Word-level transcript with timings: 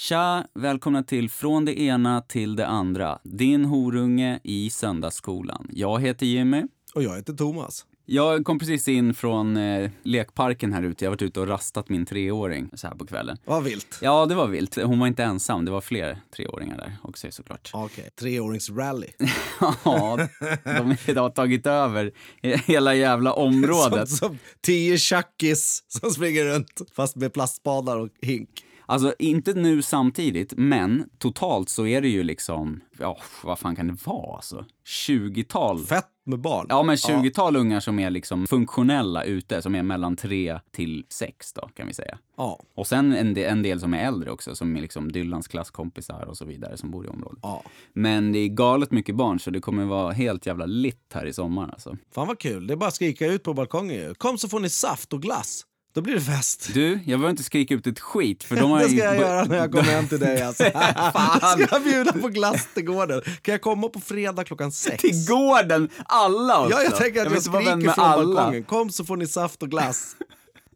Tja, 0.00 0.44
välkomna 0.54 1.02
till 1.02 1.30
Från 1.30 1.64
det 1.64 1.80
ena 1.80 2.20
till 2.20 2.56
det 2.56 2.66
andra. 2.66 3.18
Din 3.24 3.64
horunge 3.64 4.40
i 4.44 4.70
söndagsskolan. 4.70 5.68
Jag 5.72 6.00
heter 6.00 6.26
Jimmy. 6.26 6.62
Och 6.94 7.02
jag 7.02 7.16
heter 7.16 7.32
Thomas. 7.32 7.86
Jag 8.06 8.44
kom 8.44 8.58
precis 8.58 8.88
in 8.88 9.14
från 9.14 9.56
eh, 9.56 9.90
lekparken 10.02 10.72
här 10.72 10.82
ute. 10.82 11.04
Jag 11.04 11.10
har 11.10 11.16
varit 11.16 11.22
ute 11.22 11.40
och 11.40 11.48
rastat 11.48 11.88
min 11.88 12.06
treåring 12.06 12.70
så 12.74 12.86
här 12.86 12.94
på 12.94 13.06
kvällen. 13.06 13.36
Vad 13.44 13.64
vilt. 13.64 13.98
Ja, 14.02 14.26
det 14.26 14.34
var 14.34 14.46
vilt. 14.46 14.76
Hon 14.76 14.98
var 14.98 15.06
inte 15.06 15.24
ensam. 15.24 15.64
Det 15.64 15.70
var 15.70 15.80
fler 15.80 16.20
treåringar 16.36 16.76
där 16.76 16.96
också 17.02 17.30
såklart. 17.30 17.70
Okej, 17.74 17.84
okay. 17.84 18.10
treåringsrally. 18.10 19.08
ja, 19.84 20.28
de, 20.64 20.96
de 21.06 21.16
har 21.16 21.30
tagit 21.30 21.66
över 21.66 22.12
hela 22.42 22.94
jävla 22.94 23.32
området. 23.32 24.08
som, 24.08 24.28
som 24.28 24.38
tio 24.60 24.98
tjackis 24.98 25.84
som 25.88 26.10
springer 26.10 26.44
runt 26.44 26.80
fast 26.96 27.16
med 27.16 27.32
plastspadar 27.32 27.96
och 27.96 28.08
hink. 28.20 28.64
Alltså 28.90 29.14
inte 29.18 29.54
nu 29.54 29.82
samtidigt, 29.82 30.52
men 30.56 31.10
totalt 31.18 31.68
så 31.68 31.86
är 31.86 32.00
det 32.00 32.08
ju 32.08 32.22
liksom, 32.22 32.80
ja 32.98 33.18
vad 33.42 33.58
fan 33.58 33.76
kan 33.76 33.86
det 33.86 33.96
vara 34.06 34.36
alltså? 34.36 34.64
20-tal. 34.86 35.84
Fett 35.84 36.06
med 36.24 36.40
barn. 36.40 36.66
Ja 36.68 36.82
men 36.82 36.96
20-tal 36.96 37.54
ja. 37.54 37.60
ungar 37.60 37.80
som 37.80 37.98
är 37.98 38.10
liksom 38.10 38.46
funktionella 38.46 39.24
ute, 39.24 39.62
som 39.62 39.74
är 39.74 39.82
mellan 39.82 40.16
3 40.16 40.60
till 40.70 41.06
6 41.08 41.52
då 41.52 41.68
kan 41.74 41.86
vi 41.86 41.94
säga. 41.94 42.18
Ja. 42.36 42.62
Och 42.74 42.86
sen 42.86 43.12
en 43.12 43.34
del, 43.34 43.52
en 43.52 43.62
del 43.62 43.80
som 43.80 43.94
är 43.94 44.06
äldre 44.06 44.30
också, 44.30 44.56
som 44.56 44.76
är 44.76 44.80
liksom 44.80 45.12
Dylans 45.12 45.48
klasskompisar 45.48 46.24
och 46.24 46.36
så 46.36 46.44
vidare 46.44 46.76
som 46.76 46.90
bor 46.90 47.06
i 47.06 47.08
området. 47.08 47.38
Ja. 47.42 47.62
Men 47.92 48.32
det 48.32 48.38
är 48.38 48.48
galet 48.48 48.90
mycket 48.90 49.14
barn 49.14 49.40
så 49.40 49.50
det 49.50 49.60
kommer 49.60 49.84
vara 49.84 50.12
helt 50.12 50.46
jävla 50.46 50.66
litt 50.66 51.12
här 51.14 51.26
i 51.26 51.32
sommar 51.32 51.68
alltså. 51.68 51.96
Fan 52.14 52.26
vad 52.26 52.38
kul, 52.38 52.66
det 52.66 52.74
är 52.74 52.76
bara 52.76 52.88
att 52.88 52.94
skrika 52.94 53.26
ut 53.26 53.42
på 53.42 53.54
balkongen 53.54 54.14
Kom 54.14 54.38
så 54.38 54.48
får 54.48 54.60
ni 54.60 54.68
saft 54.68 55.12
och 55.12 55.22
glass. 55.22 55.66
Då 55.92 56.00
blir 56.00 56.14
det 56.14 56.20
fest. 56.20 56.70
Du, 56.74 56.90
jag 56.90 57.06
behöver 57.06 57.30
inte 57.30 57.42
skrika 57.42 57.74
ut 57.74 57.86
ett 57.86 58.00
skit 58.00 58.44
för 58.44 58.56
de 58.56 58.70
har 58.70 58.78
Det 58.82 58.88
ska 58.88 58.96
jag 58.96 59.16
göra 59.16 59.44
när 59.44 59.56
jag 59.56 59.70
kommer 59.70 59.84
hem 59.84 60.08
till 60.08 60.20
dig 60.20 60.42
alltså. 60.42 60.64
ska 61.64 61.66
jag 61.70 61.82
bjuda 61.84 62.12
på 62.12 62.28
glass 62.28 62.68
till 62.74 62.84
gården? 62.84 63.22
Kan 63.42 63.52
jag 63.52 63.60
komma 63.60 63.88
på 63.88 64.00
fredag 64.00 64.44
klockan 64.44 64.72
sex? 64.72 65.02
Till 65.02 65.26
gården? 65.28 65.88
Alla 66.04 66.60
också? 66.60 66.76
Ja, 66.76 66.82
jag 66.82 66.96
tänker 66.96 67.20
att 67.20 67.26
jag, 67.26 67.36
jag 67.36 67.42
skriker 67.42 67.92
från 67.92 68.04
alla. 68.04 68.34
balkongen. 68.34 68.64
Kom 68.64 68.90
så 68.90 69.04
får 69.04 69.16
ni 69.16 69.26
saft 69.26 69.62
och 69.62 69.70
glass. 69.70 70.16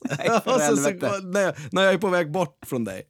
Nej, 0.18 0.40
för 0.44 0.58
så, 0.58 0.76
så, 0.76 1.26
när, 1.26 1.74
när 1.74 1.82
jag 1.82 1.94
är 1.94 1.98
på 1.98 2.08
väg 2.08 2.30
bort 2.30 2.58
från 2.66 2.84
dig. 2.84 3.02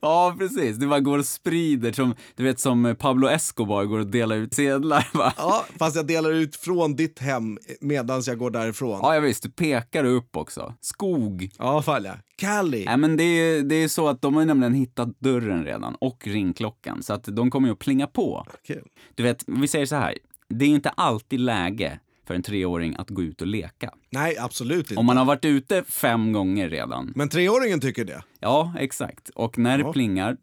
Ja, 0.00 0.36
precis. 0.38 0.76
Du 0.76 0.86
bara 0.86 1.00
går 1.00 1.18
och 1.18 1.26
sprider 1.26 1.92
som, 1.92 2.14
du 2.36 2.44
vet, 2.44 2.60
som 2.60 2.96
Pablo 2.98 3.28
Escobar 3.28 3.84
går 3.84 3.98
och 3.98 4.06
delar 4.06 4.36
ut 4.36 4.54
sedlar. 4.54 5.08
Va? 5.14 5.32
Ja, 5.36 5.64
fast 5.78 5.96
jag 5.96 6.06
delar 6.06 6.30
ut 6.30 6.56
från 6.56 6.96
ditt 6.96 7.18
hem 7.18 7.58
medan 7.80 8.22
jag 8.26 8.38
går 8.38 8.50
därifrån. 8.50 9.00
Ja, 9.02 9.14
jag 9.14 9.20
visst. 9.20 9.42
Du 9.42 9.50
pekar 9.50 10.04
upp 10.04 10.36
också. 10.36 10.74
Skog. 10.80 11.50
Ja, 11.58 11.82
fan 11.82 12.04
ja. 12.04 12.14
Cali. 12.36 12.84
Nej, 12.84 12.96
men 12.96 13.16
det 13.16 13.24
är, 13.24 13.62
det 13.62 13.74
är 13.74 13.88
så 13.88 14.08
att 14.08 14.22
de 14.22 14.34
har 14.34 14.44
nämligen 14.44 14.74
hittat 14.74 15.20
dörren 15.20 15.64
redan 15.64 15.94
och 15.94 16.26
ringklockan. 16.26 17.02
Så 17.02 17.12
att 17.12 17.24
de 17.24 17.50
kommer 17.50 17.68
ju 17.68 17.72
att 17.72 17.78
plinga 17.78 18.06
på. 18.06 18.46
Kul. 18.66 18.88
Du 19.14 19.22
vet, 19.22 19.44
vi 19.46 19.68
säger 19.68 19.86
så 19.86 19.96
här. 19.96 20.18
Det 20.48 20.64
är 20.64 20.68
inte 20.68 20.90
alltid 20.90 21.40
läge 21.40 21.98
för 22.26 22.34
en 22.34 22.42
treåring 22.42 22.96
att 22.98 23.10
gå 23.10 23.22
ut 23.22 23.40
och 23.40 23.46
leka. 23.46 23.90
Nej, 24.10 24.38
absolut 24.38 24.90
inte. 24.90 25.00
Om 25.00 25.06
man 25.06 25.16
har 25.16 25.24
varit 25.24 25.44
ute 25.44 25.84
fem 25.84 26.32
gånger 26.32 26.68
redan. 26.68 27.12
Men 27.16 27.28
treåringen 27.28 27.80
tycker 27.80 28.04
det? 28.04 28.22
Ja, 28.40 28.74
exakt. 28.78 29.28
Och 29.28 29.58
när 29.58 29.78
det 29.78 29.92
plingar, 29.92 30.36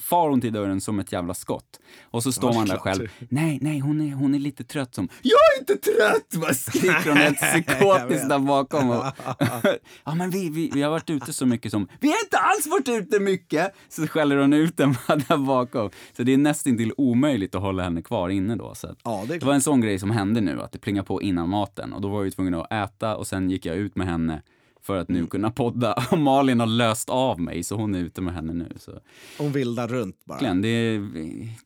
far 0.00 0.30
hon 0.30 0.40
till 0.40 0.52
dörren 0.52 0.80
som 0.80 0.98
ett 0.98 1.12
jävla 1.12 1.34
skott. 1.34 1.80
Och 2.02 2.22
så 2.22 2.32
står 2.32 2.50
ja, 2.50 2.58
man 2.58 2.66
där 2.66 2.76
själv. 2.76 3.08
Nej, 3.28 3.58
nej, 3.62 3.78
hon 3.78 4.00
är, 4.00 4.14
hon 4.14 4.34
är 4.34 4.38
lite 4.38 4.64
trött 4.64 4.94
som, 4.94 5.08
jag 5.22 5.38
är 5.54 5.60
inte 5.60 5.76
trött! 5.76 6.40
Bara 6.42 6.54
skriker 6.54 7.08
hon 7.08 7.16
helt 7.16 7.40
psykotiskt 7.52 8.28
där 8.28 8.38
bakom. 8.38 8.90
Och, 8.90 9.04
ja, 10.04 10.14
men 10.14 10.30
vi, 10.30 10.50
vi, 10.50 10.70
vi 10.74 10.82
har 10.82 10.90
varit 10.90 11.10
ute 11.10 11.32
så 11.32 11.46
mycket 11.46 11.70
som, 11.70 11.88
vi 12.00 12.08
har 12.08 12.18
inte 12.24 12.38
alls 12.38 12.66
varit 12.66 12.88
ute 12.88 13.20
mycket! 13.20 13.74
Så 13.88 14.06
skäller 14.06 14.36
hon 14.36 14.52
ut 14.52 14.76
den 14.76 14.96
där 15.06 15.36
bakom. 15.36 15.90
Så 16.16 16.22
det 16.22 16.32
är 16.32 16.38
nästintill 16.38 16.92
omöjligt 16.96 17.54
att 17.54 17.62
hålla 17.62 17.82
henne 17.82 18.02
kvar 18.02 18.28
inne 18.28 18.56
då. 18.56 18.74
Så 18.74 18.94
ja, 19.04 19.24
det, 19.28 19.38
det 19.38 19.46
var 19.46 19.54
en 19.54 19.60
sån 19.60 19.80
grej 19.80 19.98
som 19.98 20.10
hände 20.10 20.40
nu, 20.40 20.62
att 20.62 20.72
det 20.72 20.78
plingar 20.78 21.02
på 21.02 21.22
innan 21.22 21.48
maten. 21.48 21.92
Och 21.92 22.00
då 22.00 22.08
var 22.08 22.24
jag 22.24 22.32
tvungen 22.32 22.54
att 22.54 22.72
äta 22.72 23.16
och 23.16 23.26
sen 23.26 23.50
gick 23.50 23.66
jag 23.66 23.76
ut 23.76 23.96
med 23.96 24.06
henne 24.06 24.42
för 24.88 24.96
att 24.96 25.08
nu 25.08 25.26
kunna 25.26 25.50
podda. 25.50 25.92
Och 26.10 26.18
Malin 26.18 26.60
har 26.60 26.66
löst 26.66 27.10
av 27.10 27.40
mig, 27.40 27.64
så 27.64 27.76
hon 27.76 27.94
är 27.94 27.98
ute 27.98 28.20
med 28.20 28.34
henne 28.34 28.52
nu. 28.52 28.72
Så. 28.76 28.92
Hon 29.38 29.52
vildar 29.52 29.88
runt 29.88 30.24
bara. 30.24 30.54
Det 30.54 30.68
är 30.68 31.08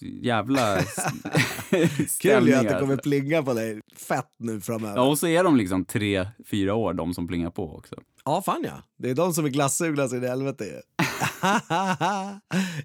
jävla 0.00 0.78
Kul 2.20 2.48
ju 2.48 2.54
att 2.54 2.68
det 2.68 2.76
kommer 2.80 2.96
plinga 2.96 3.42
på 3.42 3.54
dig 3.54 3.80
fett 3.96 4.34
nu 4.38 4.60
framöver. 4.60 4.96
Ja, 4.96 5.02
och 5.02 5.18
så 5.18 5.26
är 5.26 5.44
de 5.44 5.56
liksom 5.56 5.84
tre, 5.84 6.26
fyra 6.46 6.74
år, 6.74 6.94
de 6.94 7.14
som 7.14 7.28
plingar 7.28 7.50
på 7.50 7.76
också. 7.76 7.94
Ja, 8.24 8.42
fan 8.42 8.62
ja. 8.64 8.82
Det 8.98 9.10
är 9.10 9.14
de 9.14 9.34
som 9.34 9.44
är 9.44 9.48
glassugna 9.48 10.08
så 10.08 10.16
i 10.16 10.28
helvete. 10.28 10.64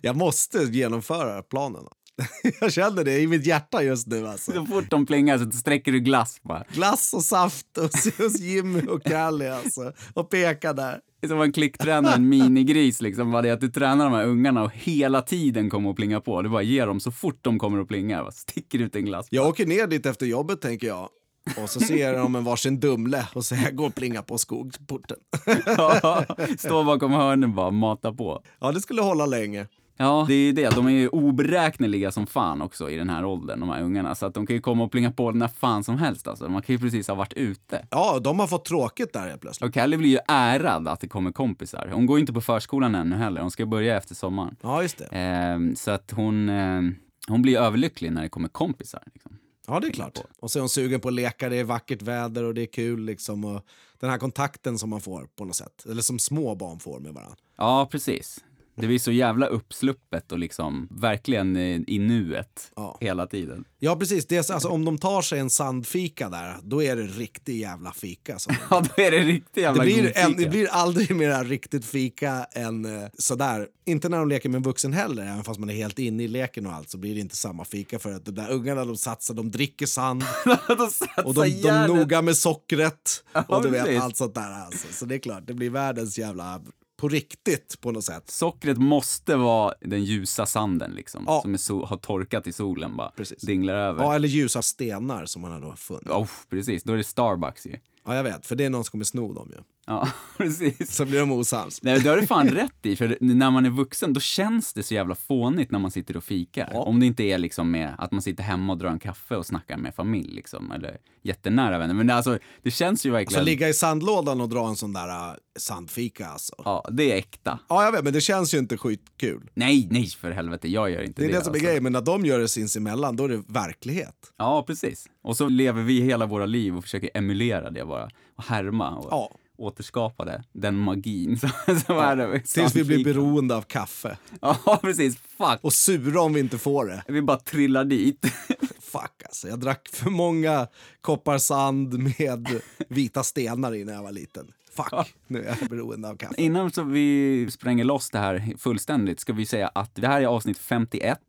Jag 0.01 0.15
måste 0.15 0.57
genomföra 0.63 1.41
planen. 1.43 1.83
jag 2.61 2.73
känner 2.73 3.03
det 3.03 3.19
i 3.19 3.27
mitt 3.27 3.45
hjärta 3.45 3.83
just 3.83 4.07
nu. 4.07 4.27
Alltså. 4.27 4.51
Så 4.51 4.65
fort 4.65 4.89
de 4.89 5.05
plingar 5.05 5.37
så 5.37 5.51
sträcker 5.51 5.91
du 5.91 5.99
glass 5.99 6.39
bara. 6.43 6.63
Glass 6.73 7.13
och 7.13 7.23
saft 7.23 7.77
hos, 7.77 8.17
hos 8.17 8.39
Jimmy 8.39 8.81
och 8.81 9.03
Kalle 9.03 9.55
alltså. 9.55 9.93
Och 10.13 10.29
pekar 10.29 10.73
där. 10.73 10.99
Det 11.21 11.27
som 11.27 11.41
en 11.41 11.51
klicktränare, 11.51 12.13
en 12.15 12.29
minigris 12.29 13.01
liksom. 13.01 13.31
Bara 13.31 13.41
det 13.41 13.51
att 13.51 13.61
du 13.61 13.69
tränar 13.69 14.05
de 14.05 14.13
här 14.13 14.25
ungarna 14.25 14.63
och 14.63 14.71
hela 14.73 15.21
tiden 15.21 15.69
kommer 15.69 15.89
att 15.89 15.95
plinga 15.95 16.21
på. 16.21 16.41
Du 16.41 16.49
bara 16.49 16.61
ger 16.61 16.87
dem 16.87 16.99
så 16.99 17.11
fort 17.11 17.39
de 17.41 17.59
kommer 17.59 17.81
att 17.81 17.87
plinga. 17.87 18.21
Bara 18.21 18.31
sticker 18.31 18.79
ut 18.79 18.95
en 18.95 19.05
glass. 19.05 19.27
Jag 19.29 19.47
åker 19.47 19.65
ner 19.65 19.87
dit 19.87 20.05
efter 20.05 20.25
jobbet 20.25 20.61
tänker 20.61 20.87
jag. 20.87 21.09
Och 21.57 21.69
så 21.69 21.79
ser 21.79 22.13
de 22.13 22.35
en 22.35 22.43
varsin 22.43 22.79
Dumle 22.79 23.27
och 23.33 23.45
så 23.45 23.55
här 23.55 23.71
går 23.71 23.87
och 23.87 23.95
plingar 23.95 24.21
på 24.21 24.37
skogsporten. 24.37 25.17
ja, 25.65 26.25
stå 26.57 26.83
bakom 26.83 27.11
hörnen 27.11 27.55
bara, 27.55 27.71
mata 27.71 28.13
på. 28.13 28.43
Ja, 28.59 28.71
det 28.71 28.81
skulle 28.81 29.01
hålla 29.01 29.25
länge. 29.25 29.67
Ja, 29.97 30.25
det 30.27 30.33
är 30.33 30.53
det. 30.53 30.75
De 30.75 30.87
är 30.87 30.91
ju 30.91 31.07
oberäkneliga 31.07 32.11
som 32.11 32.27
fan 32.27 32.61
också 32.61 32.89
i 32.89 32.97
den 32.97 33.09
här 33.09 33.25
åldern, 33.25 33.59
de 33.59 33.69
här 33.69 33.81
ungarna. 33.81 34.15
Så 34.15 34.25
att 34.25 34.33
de 34.33 34.47
kan 34.47 34.55
ju 34.55 34.61
komma 34.61 34.83
och 34.83 34.91
plinga 34.91 35.11
på 35.11 35.31
när 35.31 35.47
fan 35.47 35.83
som 35.83 35.97
helst 35.97 36.27
alltså. 36.27 36.49
Man 36.49 36.61
kan 36.61 36.75
ju 36.75 36.79
precis 36.79 37.07
ha 37.07 37.15
varit 37.15 37.33
ute. 37.33 37.87
Ja, 37.91 38.19
de 38.19 38.39
har 38.39 38.47
fått 38.47 38.65
tråkigt 38.65 39.13
där 39.13 39.27
helt 39.27 39.41
plötsligt. 39.41 39.69
Och 39.69 39.73
Kelly 39.73 39.97
blir 39.97 40.09
ju 40.09 40.19
ärad 40.27 40.87
att 40.87 40.99
det 40.99 41.07
kommer 41.07 41.31
kompisar. 41.31 41.89
Hon 41.93 42.05
går 42.05 42.19
inte 42.19 42.33
på 42.33 42.41
förskolan 42.41 42.95
ännu 42.95 43.15
heller. 43.15 43.41
Hon 43.41 43.51
ska 43.51 43.65
börja 43.65 43.97
efter 43.97 44.15
sommaren. 44.15 44.55
Ja, 44.61 44.81
just 44.81 44.97
det. 44.97 45.05
Eh, 45.05 45.59
så 45.75 45.91
att 45.91 46.11
hon, 46.11 46.49
eh, 46.49 46.81
hon 47.27 47.41
blir 47.41 47.57
överlycklig 47.57 48.11
när 48.11 48.21
det 48.21 48.29
kommer 48.29 48.49
kompisar. 48.49 49.03
Liksom. 49.13 49.37
Ja, 49.67 49.79
det 49.79 49.87
är 49.87 49.91
klart. 49.91 50.19
Och 50.39 50.51
så 50.51 50.59
är 50.59 50.61
hon 50.61 50.69
sugen 50.69 50.99
på 50.99 51.07
att 51.07 51.13
leka, 51.13 51.49
det 51.49 51.55
är 51.55 51.63
vackert 51.63 52.01
väder 52.01 52.43
och 52.43 52.53
det 52.53 52.61
är 52.61 52.65
kul 52.65 53.05
liksom. 53.05 53.45
Och 53.45 53.65
den 53.99 54.09
här 54.09 54.17
kontakten 54.17 54.77
som 54.77 54.89
man 54.89 55.01
får 55.01 55.27
på 55.35 55.45
något 55.45 55.55
sätt. 55.55 55.85
Eller 55.89 56.01
som 56.01 56.19
små 56.19 56.55
barn 56.55 56.79
får 56.79 56.99
med 56.99 57.13
varandra. 57.13 57.37
Ja, 57.57 57.87
precis. 57.91 58.43
Det 58.81 58.87
blir 58.87 58.99
så 58.99 59.11
jävla 59.11 59.47
uppsluppet 59.47 60.31
och 60.31 60.39
liksom 60.39 60.87
verkligen 60.91 61.57
i 61.87 61.99
nuet 61.99 62.71
ja. 62.75 62.97
hela 63.01 63.27
tiden. 63.27 63.65
Ja, 63.79 63.95
precis. 63.95 64.27
Det 64.27 64.35
är, 64.49 64.53
alltså, 64.53 64.69
om 64.69 64.85
de 64.85 64.97
tar 64.97 65.21
sig 65.21 65.39
en 65.39 65.49
sandfika 65.49 66.29
där, 66.29 66.55
då 66.63 66.83
är 66.83 66.95
det 66.95 67.03
riktig 67.03 67.59
jävla 67.59 67.91
fika. 67.91 68.39
Så. 68.39 68.51
ja, 68.69 68.83
då 68.95 69.03
är 69.03 69.11
det 69.11 69.19
riktigt 69.19 69.63
jävla 69.63 69.83
det 69.83 69.93
blir. 69.93 70.17
En, 70.17 70.35
det 70.37 70.49
blir 70.49 70.67
aldrig 70.67 71.15
mer 71.15 71.43
riktigt 71.43 71.85
fika 71.85 72.47
än 72.51 72.85
uh, 72.85 73.07
sådär. 73.17 73.67
Inte 73.85 74.09
när 74.09 74.17
de 74.17 74.29
leker 74.29 74.49
med 74.49 74.57
en 74.57 74.63
vuxen 74.63 74.93
heller, 74.93 75.23
även 75.23 75.43
fast 75.43 75.59
man 75.59 75.69
är 75.69 75.73
helt 75.73 75.99
inne 75.99 76.23
i 76.23 76.27
leken 76.27 76.65
och 76.67 76.73
allt 76.73 76.89
så 76.89 76.97
blir 76.97 77.15
det 77.15 77.21
inte 77.21 77.35
samma 77.35 77.65
fika 77.65 77.99
för 77.99 78.11
att 78.11 78.25
de 78.25 78.31
där 78.31 78.51
ungarna 78.51 78.85
de 78.85 78.97
satsar, 78.97 79.33
de 79.33 79.51
dricker 79.51 79.85
sand. 79.85 80.23
de 80.67 80.89
och 81.23 81.33
de, 81.33 81.49
de 81.61 81.87
noga 81.87 82.21
med 82.21 82.37
sockret. 82.37 83.23
Ja, 83.33 83.43
och 83.47 83.63
du 83.63 83.69
vet, 83.69 84.01
allt 84.01 84.17
sånt 84.17 84.35
där 84.35 84.65
alltså. 84.65 84.87
Så 84.91 85.05
det 85.05 85.15
är 85.15 85.19
klart, 85.19 85.47
det 85.47 85.53
blir 85.53 85.69
världens 85.69 86.19
jävla 86.19 86.61
på 86.97 87.09
riktigt 87.09 87.81
på 87.81 87.91
något 87.91 88.03
sätt. 88.03 88.31
Sockret 88.31 88.77
måste 88.77 89.35
vara 89.35 89.73
den 89.81 90.03
ljusa 90.03 90.45
sanden 90.45 90.91
liksom, 90.91 91.23
ja. 91.27 91.41
som 91.41 91.57
so 91.57 91.85
har 91.85 91.97
torkat 91.97 92.47
i 92.47 92.53
solen 92.53 92.97
bara. 92.97 93.09
Precis. 93.09 93.41
Dinglar 93.41 93.73
över. 93.73 94.03
Ja, 94.03 94.15
eller 94.15 94.27
ljusa 94.27 94.61
stenar 94.61 95.25
som 95.25 95.41
man 95.41 95.51
har 95.51 95.61
då 95.61 95.75
funnit. 95.75 96.09
Oh, 96.09 96.29
precis, 96.49 96.83
då 96.83 96.93
är 96.93 96.97
det 96.97 97.03
Starbucks 97.03 97.65
ju. 97.65 97.79
Ja, 98.05 98.15
jag 98.15 98.23
vet, 98.23 98.45
för 98.45 98.55
det 98.55 98.65
är 98.65 98.69
någon 98.69 98.83
som 98.83 98.91
kommer 98.91 99.05
sno 99.05 99.33
dem 99.33 99.51
ju. 99.55 99.63
Ja, 99.87 100.07
precis. 100.37 100.95
Så 100.95 101.05
blir 101.05 101.19
de 101.19 101.31
osams. 101.31 101.79
Nej, 101.83 101.99
det 101.99 102.09
har 102.09 102.17
du 102.17 102.27
fan 102.27 102.49
rätt 102.49 102.85
i, 102.85 102.95
för 102.95 103.17
när 103.19 103.51
man 103.51 103.65
är 103.65 103.69
vuxen 103.69 104.13
då 104.13 104.19
känns 104.19 104.73
det 104.73 104.83
så 104.83 104.93
jävla 104.93 105.15
fånigt 105.15 105.71
när 105.71 105.79
man 105.79 105.91
sitter 105.91 106.17
och 106.17 106.23
fikar. 106.23 106.69
Ja. 106.73 106.79
Om 106.79 106.99
det 106.99 107.05
inte 107.05 107.23
är 107.23 107.37
liksom 107.37 107.71
med 107.71 107.95
att 107.97 108.11
man 108.11 108.21
sitter 108.21 108.43
hemma 108.43 108.73
och 108.73 108.79
drar 108.79 108.89
en 108.89 108.99
kaffe 108.99 109.35
och 109.35 109.45
snackar 109.45 109.77
med 109.77 109.95
familj 109.95 110.33
liksom, 110.35 110.71
eller 110.71 110.97
jättenära 111.23 111.77
vänner. 111.77 111.93
Men 111.93 112.07
det, 112.07 112.13
alltså, 112.13 112.39
det 112.63 112.71
känns 112.71 113.05
ju 113.05 113.11
verkligen... 113.11 113.41
Så 113.41 113.45
ligga 113.45 113.69
i 113.69 113.73
sandlådan 113.73 114.41
och 114.41 114.49
dra 114.49 114.67
en 114.67 114.75
sån 114.75 114.93
där 114.93 115.07
uh, 115.07 115.35
sandfika 115.59 116.27
alltså. 116.27 116.55
Ja, 116.65 116.85
det 116.91 117.11
är 117.11 117.17
äkta. 117.17 117.59
Ja, 117.67 117.83
jag 117.83 117.91
vet, 117.91 118.03
men 118.03 118.13
det 118.13 118.21
känns 118.21 118.53
ju 118.53 118.57
inte 118.57 118.77
skitkul. 118.77 119.49
Nej, 119.53 119.87
nej 119.91 120.07
för 120.07 120.31
helvete, 120.31 120.67
jag 120.67 120.91
gör 120.91 121.01
inte 121.01 121.21
det. 121.21 121.27
Det 121.27 121.31
är 121.31 121.33
det, 121.33 121.39
det 121.39 121.43
som 121.43 121.53
är 121.53 121.55
alltså. 121.55 121.65
grejen, 121.65 121.83
men 121.83 121.91
när 121.91 122.01
de 122.01 122.25
gör 122.25 122.39
det 122.39 122.47
sinsemellan, 122.47 123.15
då 123.15 123.23
är 123.23 123.29
det 123.29 123.43
verkligen. 123.47 124.11
Ja, 124.37 124.63
precis. 124.67 125.05
Och 125.21 125.37
så 125.37 125.49
lever 125.49 125.83
vi 125.83 126.01
hela 126.01 126.25
våra 126.25 126.45
liv 126.45 126.77
och 126.77 126.83
försöker 126.83 127.09
emulera 127.13 127.69
det 127.69 127.85
bara, 127.85 128.09
och 128.35 128.43
härma. 128.43 128.95
Och... 128.95 129.07
Ja 129.11 129.37
återskapade 129.57 130.43
den 130.53 130.77
magin 130.77 131.37
som, 131.39 131.49
som 131.65 131.95
ja, 131.95 132.03
är 132.03 132.15
det. 132.15 132.39
Tills 132.39 132.75
vi 132.75 132.83
blir 132.83 133.03
beroende 133.03 133.55
av 133.55 133.61
kaffe. 133.61 134.17
Ja, 134.41 134.79
precis. 134.81 135.17
Fuck. 135.37 135.59
Och 135.61 135.73
sura 135.73 136.21
om 136.21 136.33
vi 136.33 136.39
inte 136.39 136.57
får 136.57 136.85
det. 136.85 137.03
Vi 137.07 137.21
bara 137.21 137.37
trillar 137.37 137.85
dit. 137.85 138.25
Fuck 138.79 139.23
alltså, 139.25 139.47
jag 139.47 139.59
drack 139.59 139.89
för 139.93 140.09
många 140.09 140.67
koppar 141.01 141.37
sand 141.37 141.99
med 141.99 142.61
vita 142.87 143.23
stenar 143.23 143.75
innan 143.75 143.95
jag 143.95 144.03
var 144.03 144.11
liten. 144.11 144.51
Fuck, 144.77 145.15
nu 145.27 145.43
är 145.43 145.57
jag 145.59 145.69
beroende 145.69 146.09
av 146.09 146.15
kaffe. 146.15 146.41
Innan 146.41 146.71
så 146.71 146.83
vi 146.83 147.47
spränger 147.51 147.83
loss 147.83 148.09
det 148.09 148.19
här 148.19 148.53
fullständigt 148.57 149.19
ska 149.19 149.33
vi 149.33 149.45
säga 149.45 149.67
att 149.67 149.95
det 149.95 150.07
här 150.07 150.21
är 150.21 150.25
avsnitt 150.25 150.57
51. 150.57 151.19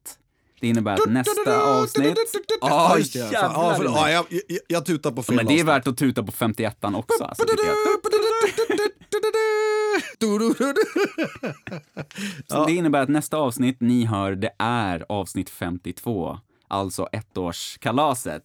Det 0.60 0.68
innebär 0.68 0.94
att 0.94 1.10
nästa 1.10 1.62
avsnitt... 1.62 2.18
Ja, 2.60 2.98
jävlar! 2.98 3.30
Ja, 3.32 3.74
för, 3.76 3.84
ja, 3.84 4.10
jag, 4.10 4.26
jag, 4.30 4.58
jag 4.66 4.86
tutar 4.86 5.10
på 5.10 5.22
fel 5.22 5.36
Men 5.36 5.46
det 5.46 5.60
är 5.60 5.64
värt 5.64 5.86
att 5.86 5.96
tuta 5.96 6.22
på 6.22 6.32
51 6.32 6.76
också. 6.84 7.24
Alltså. 7.24 7.44
Så 12.46 12.64
Det 12.66 12.72
innebär 12.72 13.02
att 13.02 13.08
nästa 13.08 13.36
avsnitt 13.36 13.80
ni 13.80 14.04
hör, 14.04 14.34
det 14.34 14.50
är 14.58 15.04
avsnitt 15.08 15.50
52. 15.50 16.38
Alltså 16.68 17.08
ettårskalaset. 17.12 18.42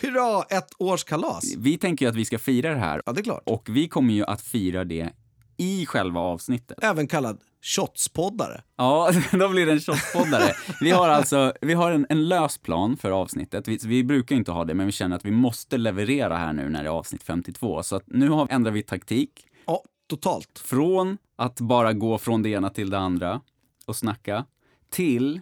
Hurra, 0.00 0.42
ett 0.42 0.68
års 0.78 1.04
kalas. 1.04 1.54
Vi 1.58 1.78
tänker 1.78 2.06
ju 2.06 2.10
att 2.10 2.16
vi 2.16 2.24
ska 2.24 2.38
fira 2.38 2.74
det 2.74 2.80
här. 2.80 3.02
Ja, 3.06 3.12
det 3.12 3.20
är 3.20 3.24
klart. 3.24 3.42
Och 3.46 3.68
vi 3.68 3.88
kommer 3.88 4.14
ju 4.14 4.24
att 4.24 4.40
fira 4.40 4.84
det 4.84 5.10
i 5.56 5.86
själva 5.86 6.20
avsnittet. 6.20 6.78
Även 6.82 7.06
kallad 7.06 7.40
shotspoddare. 7.64 8.62
Ja, 8.76 9.10
då 9.32 9.48
blir 9.48 9.66
det 9.66 9.72
en 9.72 9.80
shotpoddare. 9.80 10.54
Vi 10.80 10.90
har 10.90 11.08
alltså 11.08 11.52
vi 11.60 11.74
har 11.74 11.90
en, 11.90 12.06
en 12.08 12.28
lös 12.28 12.58
plan 12.58 12.96
för 12.96 13.10
avsnittet. 13.10 13.68
Vi, 13.68 13.78
vi 13.84 14.04
brukar 14.04 14.36
inte 14.36 14.52
ha 14.52 14.64
det, 14.64 14.74
men 14.74 14.86
vi 14.86 14.92
känner 14.92 15.16
att 15.16 15.24
vi 15.24 15.30
måste 15.30 15.78
leverera 15.78 16.36
här 16.36 16.52
nu 16.52 16.68
när 16.68 16.82
det 16.82 16.88
är 16.88 16.92
avsnitt 16.92 17.22
52. 17.22 17.82
Så 17.82 17.96
att 17.96 18.02
nu 18.06 18.28
har, 18.28 18.48
ändrar 18.50 18.72
vi 18.72 18.82
taktik. 18.82 19.46
Ja, 19.66 19.82
totalt. 20.08 20.58
Från 20.58 21.18
att 21.36 21.60
bara 21.60 21.92
gå 21.92 22.18
från 22.18 22.42
det 22.42 22.48
ena 22.48 22.70
till 22.70 22.90
det 22.90 22.98
andra 22.98 23.40
och 23.86 23.96
snacka, 23.96 24.44
till 24.90 25.40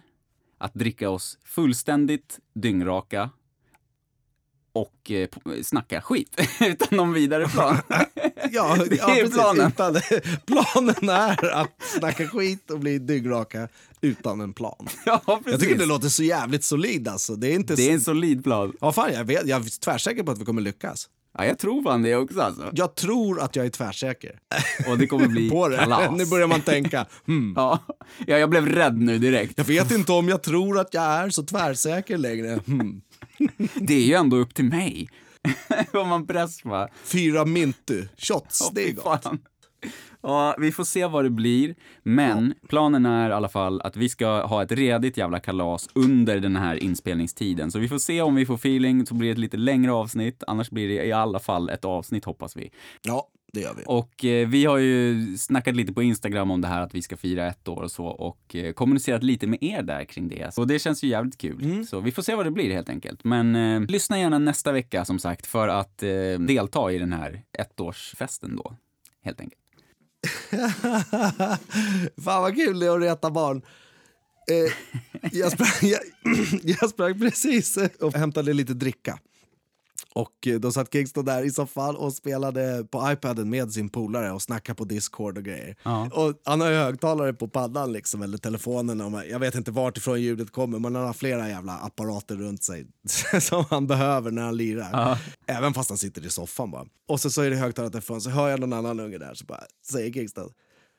att 0.57 0.73
dricka 0.73 1.09
oss 1.09 1.37
fullständigt 1.45 2.39
dyngraka 2.55 3.29
och 4.73 5.11
eh, 5.11 5.27
snacka 5.63 6.01
skit 6.01 6.41
utan 6.61 6.97
någon 6.97 7.13
vidare 7.13 7.47
plan. 7.47 7.77
Ja, 8.51 8.75
Det 8.89 8.95
ja 8.95 9.09
är 9.15 9.21
precis. 9.21 9.33
planen. 9.35 9.67
Utan, 9.67 10.01
planen 10.45 11.09
är 11.09 11.51
att 11.51 11.69
snacka 11.99 12.27
skit 12.27 12.71
och 12.71 12.79
bli 12.79 12.99
dyngraka 12.99 13.67
utan 14.01 14.41
en 14.41 14.53
plan. 14.53 14.87
ja, 15.05 15.21
precis. 15.25 15.51
Jag 15.51 15.59
tycker 15.59 15.77
det 15.77 15.85
låter 15.85 16.09
så 16.09 16.23
jävligt 16.23 16.63
solid 16.63 17.07
alltså. 17.07 17.35
Det 17.35 17.47
är 17.47 17.55
inte 17.55 17.75
det 17.75 17.89
är 17.89 17.93
en 17.93 18.01
solid 18.01 18.43
plan. 18.43 18.73
Ja, 18.81 18.91
fan, 18.91 19.13
jag, 19.13 19.23
vet, 19.25 19.47
jag 19.47 19.65
är 19.65 19.79
tvärsäker 19.79 20.23
på 20.23 20.31
att 20.31 20.37
vi 20.41 20.45
kommer 20.45 20.61
lyckas. 20.61 21.09
Ja, 21.37 21.45
jag 21.45 21.59
tror 21.59 21.83
fan 21.83 22.01
det 22.01 22.15
också 22.15 22.41
alltså. 22.41 22.69
Jag 22.73 22.95
tror 22.95 23.41
att 23.41 23.55
jag 23.55 23.65
är 23.65 23.69
tvärsäker 23.69 24.39
Och 24.87 24.97
det 24.97 25.07
kommer 25.07 25.27
bli 25.27 25.49
på 25.49 25.67
det. 25.67 25.77
kalas. 25.77 26.11
Nu 26.17 26.25
börjar 26.25 26.47
man 26.47 26.61
tänka, 26.61 27.05
hmm, 27.27 27.53
Ja, 27.55 27.79
ja, 28.27 28.37
jag 28.37 28.49
blev 28.49 28.65
rädd 28.65 28.97
nu 28.97 29.17
direkt. 29.19 29.57
jag 29.57 29.65
vet 29.65 29.91
inte 29.91 30.11
om 30.11 30.29
jag 30.29 30.43
tror 30.43 30.79
att 30.79 30.93
jag 30.93 31.03
är 31.03 31.29
så 31.29 31.43
tvärsäker 31.43 32.17
längre. 32.17 32.59
Hmm. 32.67 33.01
Det 33.75 33.93
är 33.93 34.05
ju 34.05 34.13
ändå 34.13 34.37
upp 34.37 34.53
till 34.53 34.65
mig. 34.65 35.09
Om 35.93 36.09
man 36.09 36.27
press 36.27 36.65
va? 36.65 36.87
Fyra 37.03 37.45
mintu, 37.45 38.07
shots, 38.17 38.71
det 38.73 38.89
är 38.89 38.93
gott. 38.93 39.27
Ja, 40.21 40.55
vi 40.59 40.71
får 40.71 40.83
se 40.83 41.05
vad 41.05 41.25
det 41.25 41.29
blir. 41.29 41.75
Men 42.03 42.53
planen 42.67 43.05
är 43.05 43.29
i 43.29 43.33
alla 43.33 43.49
fall 43.49 43.81
att 43.81 43.97
vi 43.97 44.09
ska 44.09 44.45
ha 44.45 44.63
ett 44.63 44.71
redigt 44.71 45.17
jävla 45.17 45.39
kalas 45.39 45.89
under 45.95 46.39
den 46.39 46.55
här 46.55 46.83
inspelningstiden. 46.83 47.71
Så 47.71 47.79
vi 47.79 47.87
får 47.87 47.97
se 47.97 48.21
om 48.21 48.35
vi 48.35 48.45
får 48.45 48.55
feeling, 48.55 49.05
så 49.05 49.13
blir 49.13 49.29
det 49.29 49.31
ett 49.31 49.37
lite 49.37 49.57
längre 49.57 49.91
avsnitt. 49.91 50.43
Annars 50.47 50.69
blir 50.69 50.87
det 50.87 51.05
i 51.05 51.11
alla 51.11 51.39
fall 51.39 51.69
ett 51.69 51.85
avsnitt 51.85 52.25
hoppas 52.25 52.57
vi. 52.57 52.71
Ja, 53.01 53.27
det 53.53 53.61
gör 53.61 53.73
vi. 53.73 53.83
Och 53.85 54.25
eh, 54.25 54.47
vi 54.47 54.65
har 54.65 54.77
ju 54.77 55.37
snackat 55.37 55.75
lite 55.75 55.93
på 55.93 56.03
Instagram 56.03 56.51
om 56.51 56.61
det 56.61 56.67
här 56.67 56.81
att 56.81 56.95
vi 56.95 57.01
ska 57.01 57.17
fira 57.17 57.47
ett 57.47 57.67
år 57.67 57.81
och 57.81 57.91
så 57.91 58.05
och 58.05 58.55
eh, 58.55 58.73
kommunicerat 58.73 59.23
lite 59.23 59.47
med 59.47 59.63
er 59.63 59.81
där 59.81 60.03
kring 60.05 60.27
det. 60.27 60.57
Och 60.57 60.67
det 60.67 60.79
känns 60.79 61.03
ju 61.03 61.07
jävligt 61.07 61.37
kul. 61.37 61.87
Så 61.87 61.99
vi 61.99 62.11
får 62.11 62.21
se 62.21 62.35
vad 62.35 62.45
det 62.45 62.51
blir 62.51 62.73
helt 62.73 62.89
enkelt. 62.89 63.23
Men 63.23 63.55
eh, 63.55 63.81
lyssna 63.81 64.19
gärna 64.19 64.39
nästa 64.39 64.71
vecka 64.71 65.05
som 65.05 65.19
sagt 65.19 65.45
för 65.45 65.67
att 65.67 66.03
eh, 66.03 66.09
delta 66.39 66.91
i 66.91 66.97
den 66.97 67.13
här 67.13 67.43
ettårsfesten 67.53 68.55
då. 68.55 68.75
Helt 69.23 69.39
enkelt. 69.39 69.59
Fan 72.23 72.41
vad 72.41 72.55
kul 72.55 72.79
det 72.79 72.85
är 72.85 72.95
att 72.95 73.01
reta 73.01 73.31
barn. 73.31 73.61
Eh, 74.51 74.73
jag, 75.31 75.51
sprang, 75.51 75.89
jag, 75.89 76.01
jag 76.79 76.89
sprang 76.89 77.19
precis 77.19 77.77
och 77.99 78.13
hämtade 78.13 78.53
lite 78.53 78.73
dricka. 78.73 79.19
Och 80.15 80.47
eh, 80.47 80.59
då 80.59 80.71
satt 80.71 80.93
Kingston 80.93 81.25
där 81.25 81.43
i 81.43 81.51
soffan 81.51 81.95
och 81.95 82.13
spelade 82.13 82.87
på 82.91 83.11
iPaden 83.11 83.49
med 83.49 83.71
sin 83.71 83.89
polare 83.89 84.31
och 84.31 84.41
snackade 84.41 84.75
på 84.75 84.83
Discord 84.83 85.37
och 85.37 85.43
grejer. 85.43 85.75
Ja. 85.83 86.09
Och 86.13 86.41
han 86.45 86.61
har 86.61 86.69
ju 86.69 86.75
högtalare 86.75 87.33
på 87.33 87.47
paddan 87.47 87.91
liksom, 87.91 88.21
eller 88.21 88.37
telefonen. 88.37 89.23
Jag 89.29 89.39
vet 89.39 89.55
inte 89.55 89.71
vart 89.71 89.97
ifrån 89.97 90.21
ljudet 90.21 90.51
kommer 90.51 90.79
men 90.79 90.95
han 90.95 91.05
har 91.05 91.13
flera 91.13 91.49
jävla 91.49 91.73
apparater 91.73 92.35
runt 92.35 92.63
sig 92.63 92.87
som 93.41 93.65
han 93.69 93.87
behöver 93.87 94.31
när 94.31 94.41
han 94.41 94.57
lirar. 94.57 94.89
Ja. 94.91 95.17
Även 95.47 95.73
fast 95.73 95.89
han 95.89 95.97
sitter 95.97 96.25
i 96.25 96.29
soffan 96.29 96.71
bara. 96.71 96.85
Och 97.07 97.19
så, 97.19 97.29
så 97.29 97.41
är 97.41 97.49
det 97.49 97.55
högtalartelefon 97.55 98.21
så 98.21 98.29
hör 98.29 98.49
jag 98.49 98.59
någon 98.59 98.73
annan 98.73 98.99
unge 98.99 99.17
där 99.17 99.33
så 99.33 99.45
bara 99.45 99.63
säger 99.91 100.13
Kingston 100.13 100.49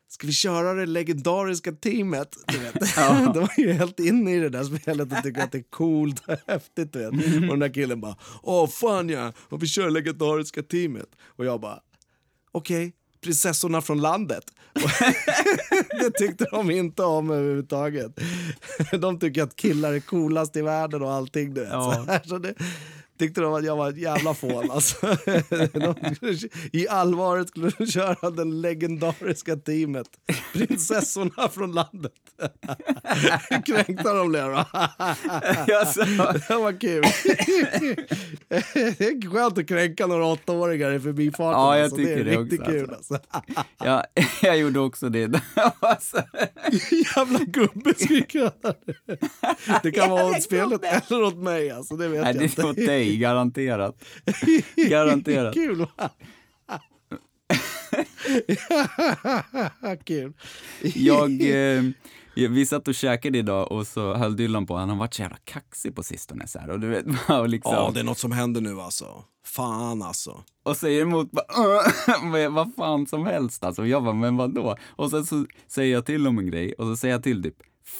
Ska 0.07 0.27
vi 0.27 0.33
köra 0.33 0.73
det 0.73 0.85
legendariska 0.85 1.71
teamet? 1.71 2.35
Du 2.47 2.57
vet. 2.59 2.73
De 3.33 3.39
var 3.39 3.59
ju 3.59 3.71
helt 3.71 3.99
inne 3.99 4.35
i 4.35 4.39
det 4.39 4.49
där 4.49 4.63
spelet 4.63 5.11
och 5.11 5.23
tycker 5.23 5.41
att 5.41 5.51
det 5.51 5.57
är 5.57 5.69
coolt 5.69 6.23
och 6.27 6.35
häftigt. 6.47 6.93
Du 6.93 6.99
vet. 6.99 7.09
Och 7.11 7.47
den 7.47 7.59
där 7.59 7.73
killen 7.73 8.01
bara, 8.01 8.15
åh 8.43 8.69
fan 8.69 9.09
ja, 9.09 9.33
och 9.49 9.63
vi 9.63 9.67
kör 9.67 9.89
legendariska 9.89 10.63
teamet. 10.63 11.09
Och 11.25 11.45
jag 11.45 11.61
bara, 11.61 11.79
okej, 12.51 12.93
prinsessorna 13.21 13.81
från 13.81 14.01
landet. 14.01 14.43
Det 15.99 16.11
tyckte 16.11 16.45
de 16.51 16.71
inte 16.71 17.03
om 17.03 17.31
överhuvudtaget. 17.31 18.19
De 18.99 19.19
tycker 19.19 19.43
att 19.43 19.55
killar 19.55 19.93
är 19.93 19.99
coolast 19.99 20.55
i 20.55 20.61
världen 20.61 21.01
och 21.01 21.11
allting. 21.11 21.53
Du 21.53 21.61
vet. 21.61 21.69
Ja. 21.69 21.93
Så, 21.93 22.11
här, 22.11 22.21
så 22.25 22.37
det, 22.37 22.53
tyckte 23.17 23.41
de 23.41 23.53
att 23.53 23.65
jag 23.65 23.75
var 23.75 23.89
ett 23.89 23.97
jävla 23.97 24.33
fån. 24.33 24.71
Alltså. 24.71 25.17
I 26.71 26.87
allvaret 26.87 27.47
skulle 27.47 27.71
de 27.77 27.85
köra 27.85 28.29
den 28.29 28.61
legendariska 28.61 29.55
teamet. 29.55 30.07
Prinsessorna 30.53 31.49
från 31.49 31.71
landet. 31.71 32.11
Kränkta 33.65 34.13
de 34.13 34.29
blev 34.29 34.45
då. 34.45 34.51
Det 36.47 36.55
var 36.55 36.79
kul. 36.79 37.03
Det 38.49 39.01
är 39.01 39.31
skönt 39.31 39.57
att 39.57 39.67
kränka 39.67 40.07
några 40.07 40.25
åttaåringar 40.25 40.91
i 40.91 40.99
förbifarten. 40.99 41.61
Ja, 41.61 41.75
jag 41.75 41.83
alltså. 41.83 41.97
tycker 41.97 42.15
det 42.15 42.31
är 42.31 42.37
det 42.37 42.41
riktigt 42.43 42.59
också, 42.59 42.71
kul. 42.71 42.89
alltså. 42.89 43.13
Alltså. 43.13 43.63
ja, 43.77 44.05
jag 44.41 44.57
gjorde 44.57 44.79
också 44.79 45.09
det. 45.09 45.41
Alltså, 45.79 46.23
Jävla 47.15 47.39
gubbe 47.39 47.93
skriker. 47.97 48.51
Det 49.83 49.91
kan 49.91 50.09
vara 50.09 50.25
åt 50.25 50.43
spelet 50.43 50.81
eller 50.83 51.23
åt 51.23 51.37
mig. 51.37 51.71
Alltså, 51.71 51.95
det 51.95 52.07
vet 52.07 52.21
nej, 52.21 52.35
jag 52.35 52.39
det 52.39 52.43
inte. 52.43 52.83
Dig, 53.05 53.17
garanterat. 53.17 54.03
Garanterat. 54.89 55.53
Kul 55.53 55.77
va? 55.97 56.09
Kul. 60.05 60.33
Jag, 60.81 61.31
eh, 61.41 61.83
vi 62.35 62.65
satt 62.65 62.87
och 62.87 62.95
käkade 62.95 63.37
idag 63.37 63.71
och 63.71 63.87
så 63.87 64.13
höll 64.13 64.35
Dylan 64.35 64.65
på, 64.65 64.75
han 64.75 64.89
har 64.89 64.95
varit 64.95 65.13
så 65.13 65.21
jävla 65.21 65.37
kaxig 65.43 65.95
på 65.95 66.03
sistone 66.03 66.47
så 66.47 66.59
här, 66.59 66.69
och 66.69 66.79
du 66.79 66.87
vet, 66.87 67.05
och 67.29 67.49
liksom, 67.49 67.73
Ja, 67.73 67.91
det 67.93 67.99
är 67.99 68.03
något 68.03 68.17
som 68.17 68.31
händer 68.31 68.61
nu 68.61 68.81
alltså. 68.81 69.23
Fan 69.45 70.01
alltså. 70.01 70.43
och 70.63 70.77
säger 70.77 71.01
emot 71.01 71.29
vad 72.49 72.75
fan 72.75 73.07
som 73.07 73.25
helst 73.25 73.63
alltså. 73.63 73.81
Och 73.81 73.87
jag 73.87 74.03
bara, 74.03 74.13
men 74.13 74.37
vadå? 74.37 74.75
Och 74.87 75.09
sen 75.09 75.25
så 75.25 75.45
säger 75.67 75.93
jag 75.93 76.05
till 76.05 76.27
om 76.27 76.39
en 76.39 76.47
grej 76.47 76.73
och 76.73 76.85
så 76.85 76.97
säger 76.97 77.13
jag 77.13 77.23
till 77.23 77.43
typ 77.43 77.57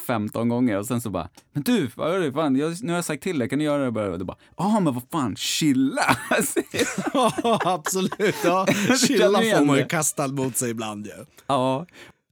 15 0.07 0.49
gånger 0.49 0.77
och 0.77 0.85
sen 0.85 1.01
så 1.01 1.09
bara, 1.09 1.29
men 1.53 1.63
du, 1.63 1.89
vad? 1.95 2.33
Fan, 2.33 2.55
jag, 2.55 2.83
nu 2.83 2.91
har 2.91 2.97
jag 2.97 3.05
sagt 3.05 3.23
till 3.23 3.39
dig, 3.39 3.49
kan 3.49 3.59
du 3.59 3.65
göra 3.65 3.85
det? 3.85 3.91
bara?" 3.91 4.11
Och 4.11 4.19
du 4.19 4.25
bara, 4.25 4.37
ja 4.57 4.79
men 4.79 4.93
vad 4.93 5.03
fan, 5.11 5.35
chilla! 5.35 6.17
Ja, 7.13 7.59
absolut. 7.65 8.35
Ja. 8.43 8.65
Chilla 9.07 9.41
får 9.41 9.65
man 9.65 9.77
ju 9.77 9.85
kastad 9.85 10.27
mot 10.27 10.57
sig 10.57 10.69
ibland 10.71 11.05
ju. 11.05 11.25
ja, 11.47 11.85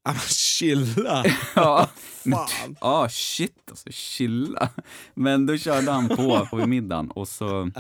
Ja, 0.06 0.14
chilla. 0.28 1.24
ja. 1.56 1.90
Fan. 2.24 2.76
Ja, 2.82 3.08
shit 3.10 3.70
alltså, 3.70 3.90
chilla. 3.92 4.70
Men 5.14 5.46
då 5.46 5.58
körde 5.58 5.92
han 5.92 6.10
på 6.10 6.48
vid 6.54 6.68
middagen 6.68 7.12
och 7.12 7.28
så 7.28 7.72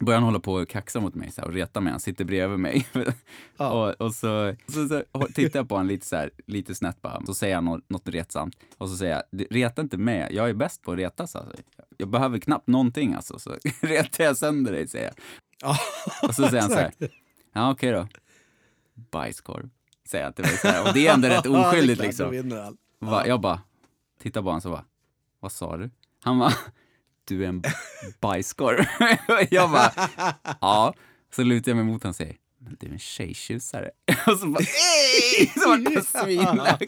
började 0.00 0.16
han 0.16 0.24
hålla 0.24 0.40
på 0.40 0.52
och 0.52 0.68
kaxa 0.68 1.00
mot 1.00 1.14
mig 1.14 1.30
så 1.30 1.40
här, 1.40 1.48
och 1.48 1.54
reta 1.54 1.80
mig. 1.80 1.90
Han 1.90 2.00
sitter 2.00 2.24
bredvid 2.24 2.58
mig. 2.58 2.86
och, 3.56 4.00
och 4.00 4.14
så, 4.14 4.54
så, 4.68 4.88
så 4.88 5.26
tittar 5.34 5.58
jag 5.58 5.68
på 5.68 5.74
honom 5.74 5.88
lite, 5.88 6.06
så 6.06 6.16
här, 6.16 6.30
lite 6.46 6.74
snett 6.74 7.02
bara. 7.02 7.26
Så 7.26 7.34
säger 7.34 7.54
han 7.54 7.64
något, 7.64 7.90
något 7.90 8.08
retsamt. 8.08 8.56
Och 8.78 8.88
så 8.88 8.96
säger 8.96 9.22
jag, 9.30 9.46
reta 9.50 9.82
inte 9.82 9.96
mig, 9.96 10.28
jag 10.30 10.48
är 10.48 10.54
bäst 10.54 10.82
på 10.82 10.92
att 10.92 10.98
retas 10.98 11.36
alltså. 11.36 11.62
Jag 11.96 12.08
behöver 12.08 12.38
knappt 12.38 12.66
någonting 12.66 13.14
alltså, 13.14 13.38
så 13.38 13.56
retar 13.80 14.24
jag 14.24 14.36
sönder 14.36 14.72
dig, 14.72 14.88
säger 14.88 15.04
jag. 15.04 15.14
Ja, 15.62 15.78
Och 16.28 16.34
så 16.34 16.48
säger 16.48 16.60
han 16.60 16.70
så 16.70 16.76
här, 16.76 16.92
ja 17.52 17.70
okej 17.70 17.92
då. 17.92 18.08
Bajskorv, 18.94 19.70
säger 20.08 20.24
han 20.24 20.32
till 20.32 20.44
mig 20.44 20.56
så 20.56 20.68
här. 20.68 20.88
Och 20.88 20.94
det 20.94 21.06
är 21.06 21.14
ändå 21.14 21.28
rätt 21.28 21.46
oskyldigt 21.46 22.00
liksom. 22.00 22.50
han. 22.50 22.76
Va, 22.98 23.26
jag 23.26 23.40
bara, 23.40 23.60
tittar 24.22 24.42
på 24.42 24.48
honom 24.48 24.60
så 24.60 24.70
bara, 24.70 24.84
vad 25.40 25.52
sa 25.52 25.76
du? 25.76 25.90
Han 26.22 26.38
bara, 26.38 26.52
du 27.26 27.44
är 27.44 27.48
en 27.48 27.62
bajskorv. 28.20 28.84
jag 29.50 29.70
bara, 29.70 29.92
ja. 30.60 30.94
Så 31.34 31.42
lutar 31.42 31.70
jag 31.70 31.76
mig 31.76 31.84
mot 31.84 32.02
honom 32.02 32.10
och 32.10 32.16
säger, 32.16 32.36
men 32.60 32.76
du 32.80 32.86
är 32.86 32.90
en 32.92 32.98
tjejtjusare. 32.98 33.90
och 34.26 34.38
så 34.38 34.46
bara, 34.46 34.64
"Ej!" 34.64 35.52
så 35.62 35.68
vart 35.68 35.80
jag 35.94 36.04
svinlack. 36.24 36.82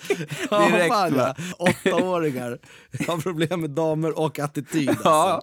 Ja, 0.50 0.68
Direkt 0.68 0.88
fan, 0.88 1.12
bara. 1.14 1.35
ja. 1.38 1.54
Åttaåringar 1.59 2.59
har 3.07 3.21
problem 3.21 3.61
med 3.61 3.71
damer 3.71 4.18
och 4.18 4.38
attityd. 4.38 4.88
Alltså. 4.88 5.09
Ja. 5.09 5.42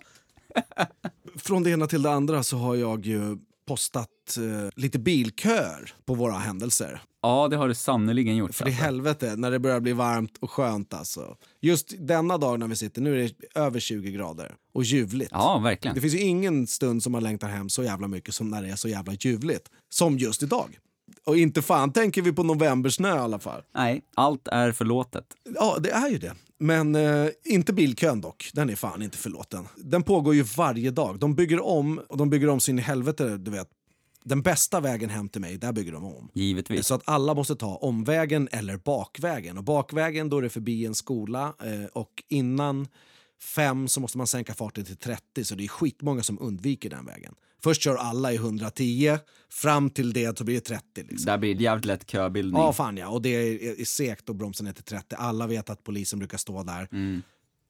Från 1.37 1.63
det 1.63 1.69
ena 1.71 1.87
till 1.87 2.01
det 2.01 2.11
andra 2.11 2.43
så 2.43 2.57
har 2.57 2.75
jag 2.75 3.05
ju 3.05 3.37
postat 3.67 4.09
eh, 4.37 4.69
lite 4.75 4.99
bilköer 4.99 5.93
på 6.05 6.13
våra 6.13 6.33
händelser. 6.37 7.01
Ja, 7.25 7.47
det 7.47 7.55
har 7.55 7.67
det 7.67 7.75
sannerligen 7.75 8.35
gjort. 8.35 8.55
För 8.55 8.67
i 8.67 8.71
helvete, 8.71 9.35
när 9.35 9.51
det 9.51 9.59
börjar 9.59 9.79
bli 9.79 9.93
varmt 9.93 10.37
och 10.39 10.51
skönt 10.51 10.93
alltså. 10.93 11.37
Just 11.61 11.93
denna 11.99 12.37
dag 12.37 12.59
när 12.59 12.67
vi 12.67 12.75
sitter, 12.75 13.01
nu 13.01 13.19
är 13.19 13.23
det 13.23 13.59
över 13.59 13.79
20 13.79 14.11
grader 14.11 14.55
och 14.73 14.83
ljuvligt. 14.83 15.31
Ja, 15.31 15.59
verkligen. 15.63 15.95
Det 15.95 16.01
finns 16.01 16.13
ju 16.13 16.19
ingen 16.19 16.67
stund 16.67 17.03
som 17.03 17.11
man 17.11 17.23
längtar 17.23 17.47
hem 17.47 17.69
så 17.69 17.83
jävla 17.83 18.07
mycket 18.07 18.35
som 18.35 18.49
när 18.49 18.61
det 18.61 18.69
är 18.69 18.75
så 18.75 18.87
jävla 18.87 19.13
ljuvligt. 19.13 19.69
Som 19.89 20.17
just 20.17 20.43
idag. 20.43 20.79
Och 21.23 21.37
inte 21.37 21.61
fan 21.61 21.93
tänker 21.93 22.21
vi 22.21 22.31
på 22.31 22.43
novembersnö 22.43 23.15
i 23.15 23.19
alla 23.19 23.39
fall. 23.39 23.61
Nej, 23.75 24.01
allt 24.15 24.47
är 24.47 24.71
förlåtet. 24.71 25.25
Ja, 25.55 25.77
det 25.79 25.91
är 25.91 26.09
ju 26.09 26.17
det. 26.17 26.33
Men 26.59 26.95
eh, 26.95 27.27
inte 27.43 27.73
bilkön 27.73 28.21
dock. 28.21 28.49
Den 28.53 28.69
är 28.69 28.75
fan 28.75 29.01
inte 29.01 29.17
förlåten. 29.17 29.67
Den 29.77 30.03
pågår 30.03 30.35
ju 30.35 30.43
varje 30.43 30.91
dag. 30.91 31.19
De 31.19 31.35
bygger 31.35 31.65
om 31.65 32.01
och 32.09 32.17
de 32.17 32.29
bygger 32.29 32.49
om 32.49 32.59
sin 32.59 32.77
helvete, 32.77 33.37
du 33.37 33.51
vet. 33.51 33.67
Den 34.25 34.41
bästa 34.41 34.79
vägen 34.79 35.09
hem 35.09 35.29
till 35.29 35.41
mig, 35.41 35.57
där 35.57 35.71
bygger 35.71 35.91
de 35.91 36.03
om. 36.03 36.29
Givetvis. 36.33 36.87
Så 36.87 36.95
att 36.95 37.01
alla 37.05 37.33
måste 37.33 37.55
ta 37.55 37.75
omvägen 37.75 38.49
eller 38.51 38.77
bakvägen. 38.77 39.57
Och 39.57 39.63
bakvägen 39.63 40.29
då 40.29 40.37
är 40.37 40.41
det 40.41 40.49
förbi 40.49 40.85
en 40.85 40.95
skola 40.95 41.55
eh, 41.63 41.85
och 41.93 42.23
innan 42.29 42.87
fem 43.55 43.87
så 43.87 43.99
måste 43.99 44.17
man 44.17 44.27
sänka 44.27 44.53
farten 44.53 44.85
till 44.85 44.97
30 44.97 45.43
så 45.43 45.55
det 45.55 45.63
är 45.63 45.67
skitmånga 45.67 46.23
som 46.23 46.39
undviker 46.39 46.89
den 46.89 47.05
vägen. 47.05 47.35
Först 47.63 47.81
kör 47.81 47.95
alla 47.95 48.33
i 48.33 48.35
110, 48.35 49.17
fram 49.49 49.89
till 49.89 50.13
det 50.13 50.37
så 50.37 50.43
blir 50.43 50.55
det 50.55 50.61
30. 50.61 50.83
Liksom. 50.95 51.25
Där 51.25 51.37
blir 51.37 51.55
det 51.55 51.63
jävligt 51.63 51.85
lätt 51.85 52.11
köbildning. 52.11 52.61
Ja, 52.61 52.73
fan 52.73 52.97
ja. 52.97 53.07
Och 53.09 53.21
det 53.21 53.29
är, 53.29 53.79
är 53.81 53.85
segt 53.85 54.29
att 54.29 54.35
bromsa 54.35 54.63
ner 54.63 54.73
till 54.73 54.83
30. 54.83 55.15
Alla 55.15 55.47
vet 55.47 55.69
att 55.69 55.83
polisen 55.83 56.19
brukar 56.19 56.37
stå 56.37 56.63
där. 56.63 56.87
Mm. 56.91 57.21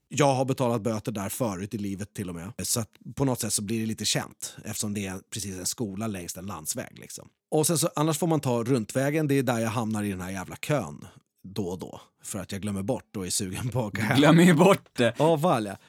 Jag 0.08 0.34
har 0.34 0.44
betalat 0.44 0.82
böter 0.82 1.12
där 1.12 1.28
förut 1.28 1.74
i 1.74 1.78
livet 1.78 2.14
till 2.14 2.28
och 2.28 2.34
med. 2.34 2.52
Så 2.62 2.80
att 2.80 2.90
på 3.14 3.24
något 3.24 3.40
sätt 3.40 3.52
så 3.52 3.62
blir 3.62 3.80
det 3.80 3.86
lite 3.86 4.04
känt 4.04 4.56
eftersom 4.64 4.94
det 4.94 5.06
är 5.06 5.20
precis 5.30 5.58
en 5.58 5.66
skola 5.66 6.06
längs 6.06 6.36
en 6.36 6.46
landsväg. 6.46 6.98
Liksom. 6.98 7.28
Och 7.50 7.66
sen 7.66 7.78
så, 7.78 7.88
annars 7.96 8.18
får 8.18 8.26
man 8.26 8.40
ta 8.40 8.64
runtvägen. 8.64 9.28
Det 9.28 9.34
är 9.34 9.42
där 9.42 9.58
jag 9.58 9.70
hamnar 9.70 10.02
i 10.02 10.10
den 10.10 10.20
här 10.20 10.30
jävla 10.30 10.56
kön 10.56 11.06
då 11.54 11.68
och 11.68 11.78
då. 11.78 12.00
För 12.24 12.38
att 12.38 12.52
jag 12.52 12.60
glömmer 12.60 12.82
bort 12.82 13.16
och 13.16 13.26
är 13.26 13.30
sugen 13.30 13.68
på 13.68 13.80
att 13.80 13.86
åka 13.86 14.02
hem. 14.02 14.16
Glömmer 14.16 14.42
ju 14.44 14.54
bort 14.54 14.88
det. 14.96 15.14
Ja. 15.18 15.36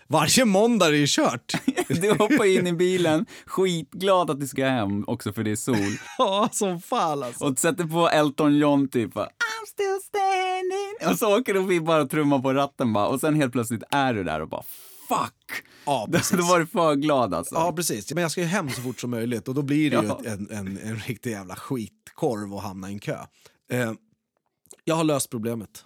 Varje 0.08 0.46
måndag 0.46 0.88
är 0.88 0.92
det 0.92 0.98
ju 0.98 1.06
kört. 1.08 1.54
Du 1.88 2.10
hoppar 2.12 2.46
in 2.58 2.68
i 2.68 2.74
bilen, 2.74 3.26
skitglad 3.46 4.30
att 4.32 4.40
du 4.40 4.48
ska 4.48 4.66
hem 4.66 5.04
också 5.08 5.34
för 5.34 5.44
det 5.44 5.52
är 5.52 5.56
sol. 5.56 5.76
ja, 6.18 6.50
som 6.52 6.82
fan 6.82 7.24
alltså. 7.24 7.46
Och 7.46 7.60
sätter 7.60 7.84
på 7.84 8.10
Elton 8.10 8.58
John 8.58 8.88
typ 8.90 9.14
I'm 9.16 9.28
still 9.68 10.00
standing. 10.08 11.12
Och 11.12 11.20
så 11.20 11.40
åker 11.40 11.54
du 11.54 11.80
bara 11.82 12.02
och 12.02 12.10
trummar 12.10 12.40
på 12.40 12.54
ratten 12.54 12.94
bara. 12.94 13.08
Och 13.08 13.20
sen 13.20 13.36
helt 13.36 13.52
plötsligt 13.52 13.84
är 13.92 14.14
du 14.14 14.24
där 14.24 14.42
och 14.42 14.50
bara 14.50 14.64
fuck. 15.10 15.64
Ja, 15.86 16.08
precis. 16.12 16.38
då 16.38 16.44
var 16.44 16.60
du 16.60 16.66
för 16.68 16.96
glad 16.96 17.34
alltså. 17.34 17.56
Ja, 17.56 17.74
precis. 17.74 18.14
Men 18.14 18.22
jag 18.22 18.32
ska 18.32 18.42
ju 18.42 18.48
hem 18.48 18.70
så 18.70 18.82
fort 18.82 19.00
som 19.00 19.10
möjligt 19.10 19.48
och 19.48 19.56
då 19.56 19.62
blir 19.62 19.90
det 19.92 19.96
Ja. 20.08 20.20
ju 20.24 20.30
en, 20.30 20.52
en, 20.52 20.78
en 20.84 20.96
riktig 20.96 21.32
jävla 21.32 21.56
skitkorv 21.56 22.54
att 22.54 22.64
hamna 22.64 22.90
i 22.90 22.94
en 22.94 23.00
kö. 23.00 23.18
Eh, 23.72 23.92
jag 24.88 24.96
har 24.96 25.04
löst 25.04 25.30
problemet. 25.30 25.86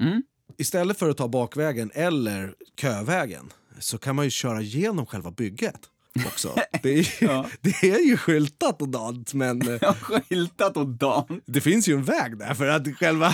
Mm. 0.00 0.22
Istället 0.56 0.98
för 0.98 1.08
att 1.08 1.16
ta 1.16 1.28
bakvägen 1.28 1.90
eller 1.94 2.54
kövägen 2.80 3.52
så 3.78 3.98
kan 3.98 4.16
man 4.16 4.24
ju 4.24 4.30
köra 4.30 4.60
genom 4.60 5.06
själva 5.06 5.30
bygget 5.30 5.80
också. 6.26 6.54
Det 6.82 6.92
är 6.92 6.96
ju, 6.96 7.26
Ja. 7.26 7.46
det 7.60 7.82
är 7.90 8.06
ju 8.06 8.16
skyltat 8.16 8.82
och 8.82 8.88
dant, 8.88 9.34
men 9.34 9.62
skyltat 10.28 10.76
åt 10.76 11.00
dagen. 11.00 11.40
det 11.46 11.60
finns 11.60 11.88
ju 11.88 11.94
en 11.94 12.04
väg 12.04 12.38
där 12.38 12.54
för 12.54 12.66
att 12.66 12.96
själva, 12.98 13.32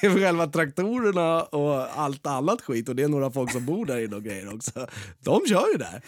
själva 0.00 0.46
traktorerna 0.46 1.42
och 1.42 2.00
allt 2.00 2.26
annat 2.26 2.62
skit 2.62 2.88
och 2.88 2.96
det 2.96 3.02
är 3.02 3.08
några 3.08 3.30
folk 3.30 3.52
som 3.52 3.66
bor 3.66 3.86
där 3.86 4.04
inne 4.04 4.16
och 4.16 4.24
grejer 4.24 4.54
också. 4.54 4.86
De 5.24 5.40
kör 5.48 5.66
ju 5.72 5.78
där. 5.78 6.02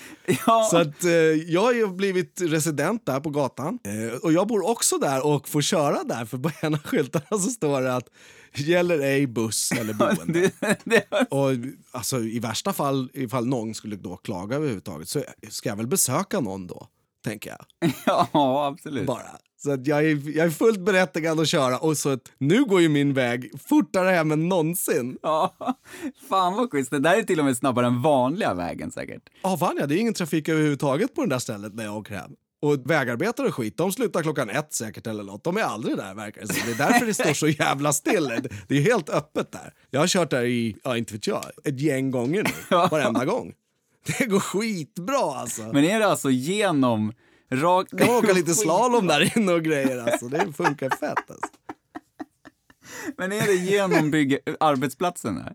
Ja. 0.46 0.68
Så 0.70 0.76
att 0.76 1.04
eh, 1.04 1.10
jag 1.52 1.60
har 1.60 1.72
ju 1.72 1.86
blivit 1.86 2.40
resident 2.40 3.06
där 3.06 3.20
på 3.20 3.30
gatan 3.30 3.78
eh, 3.84 4.18
och 4.22 4.32
jag 4.32 4.46
bor 4.46 4.70
också 4.70 4.98
där 4.98 5.26
och 5.26 5.48
får 5.48 5.62
köra 5.62 6.04
där 6.04 6.24
för 6.24 6.38
på 6.38 6.50
ena 6.62 6.78
skyltarna 6.78 7.26
så 7.30 7.50
står 7.50 7.80
det 7.82 7.94
att 7.96 8.08
gäller 8.54 8.98
ej 8.98 9.26
buss 9.26 9.72
eller 9.72 9.94
boende. 10.16 10.50
Och 11.30 11.50
alltså, 11.90 12.20
i 12.20 12.38
värsta 12.38 12.72
fall, 12.72 13.10
ifall 13.14 13.46
någon 13.46 13.74
skulle 13.74 13.96
då 13.96 14.16
klaga 14.16 14.56
överhuvudtaget 14.56 15.08
så 15.08 15.22
ska 15.48 15.68
jag 15.68 15.76
väl 15.76 15.86
besöka 15.86 16.40
någon 16.40 16.66
då, 16.66 16.86
tänker 17.24 17.50
jag. 17.50 17.92
ja, 18.06 18.66
absolut. 18.66 19.06
Bara. 19.06 19.38
Så 19.62 19.70
att 19.72 19.86
jag, 19.86 19.98
är, 19.98 20.36
jag 20.36 20.46
är 20.46 20.50
fullt 20.50 20.80
berättigad 20.80 21.40
att 21.40 21.48
köra 21.48 21.78
och 21.78 21.96
så 21.96 22.08
att 22.08 22.32
nu 22.38 22.64
går 22.64 22.80
ju 22.80 22.88
min 22.88 23.14
väg 23.14 23.50
fortare 23.68 24.10
hem 24.10 24.32
än 24.32 24.48
någonsin. 24.48 25.18
Ja, 25.22 25.54
fan 26.28 26.54
vad 26.54 26.70
schysst. 26.70 26.90
Det 26.90 26.98
där 26.98 27.16
är 27.16 27.22
till 27.22 27.38
och 27.38 27.44
med 27.44 27.56
snabbare 27.56 27.86
än 27.86 28.02
vanliga 28.02 28.54
vägen 28.54 28.90
säkert. 28.90 29.22
Ja, 29.42 29.56
fan 29.56 29.76
ja, 29.80 29.86
det 29.86 29.94
är 29.94 29.98
ingen 29.98 30.14
trafik 30.14 30.48
överhuvudtaget 30.48 31.14
på 31.14 31.24
det 31.24 31.30
där 31.30 31.38
stället 31.38 31.74
när 31.74 31.84
jag 31.84 31.96
åker 31.96 32.14
hem. 32.14 32.30
Och 32.60 32.90
vägarbetare 32.90 33.48
och 33.48 33.54
skit, 33.54 33.76
de 33.76 33.92
slutar 33.92 34.22
klockan 34.22 34.50
ett 34.50 34.72
säkert 34.72 35.06
eller 35.06 35.24
något. 35.24 35.44
De 35.44 35.56
är 35.56 35.62
aldrig 35.62 35.96
där 35.96 36.14
verkar 36.14 36.40
det. 36.40 36.46
Det 36.66 36.84
är 36.84 36.88
därför 36.88 37.06
det 37.06 37.14
står 37.14 37.32
så 37.32 37.48
jävla 37.48 37.92
still. 37.92 38.48
Det 38.68 38.76
är 38.76 38.80
helt 38.80 39.08
öppet 39.08 39.52
där. 39.52 39.74
Jag 39.90 40.00
har 40.00 40.06
kört 40.06 40.30
där 40.30 40.44
i, 40.44 40.76
ja 40.84 40.96
inte 40.96 41.12
vet 41.12 41.26
jag, 41.26 41.44
ett 41.64 41.80
gäng 41.80 42.10
gånger 42.10 42.42
nu. 42.42 42.76
Varenda 42.90 43.24
gång. 43.24 43.54
Det 44.06 44.26
går 44.26 44.40
skitbra 44.40 45.38
alltså. 45.38 45.62
Men 45.62 45.84
är 45.84 45.98
det 45.98 46.06
alltså 46.06 46.30
genom 46.30 47.12
rakt... 47.50 47.92
Jag 47.96 48.18
åka 48.18 48.32
lite 48.32 48.54
slalom 48.54 49.06
där 49.06 49.38
inne 49.38 49.52
och 49.52 49.62
grejer 49.62 49.98
alltså. 49.98 50.28
Det 50.28 50.52
funkar 50.52 50.90
fett 50.90 51.30
alltså. 51.30 51.48
Men 53.16 53.32
är 53.32 53.46
det 53.46 53.54
genom 53.54 54.10
bygg... 54.10 54.38
arbetsplatsen 54.60 55.34
där? 55.34 55.52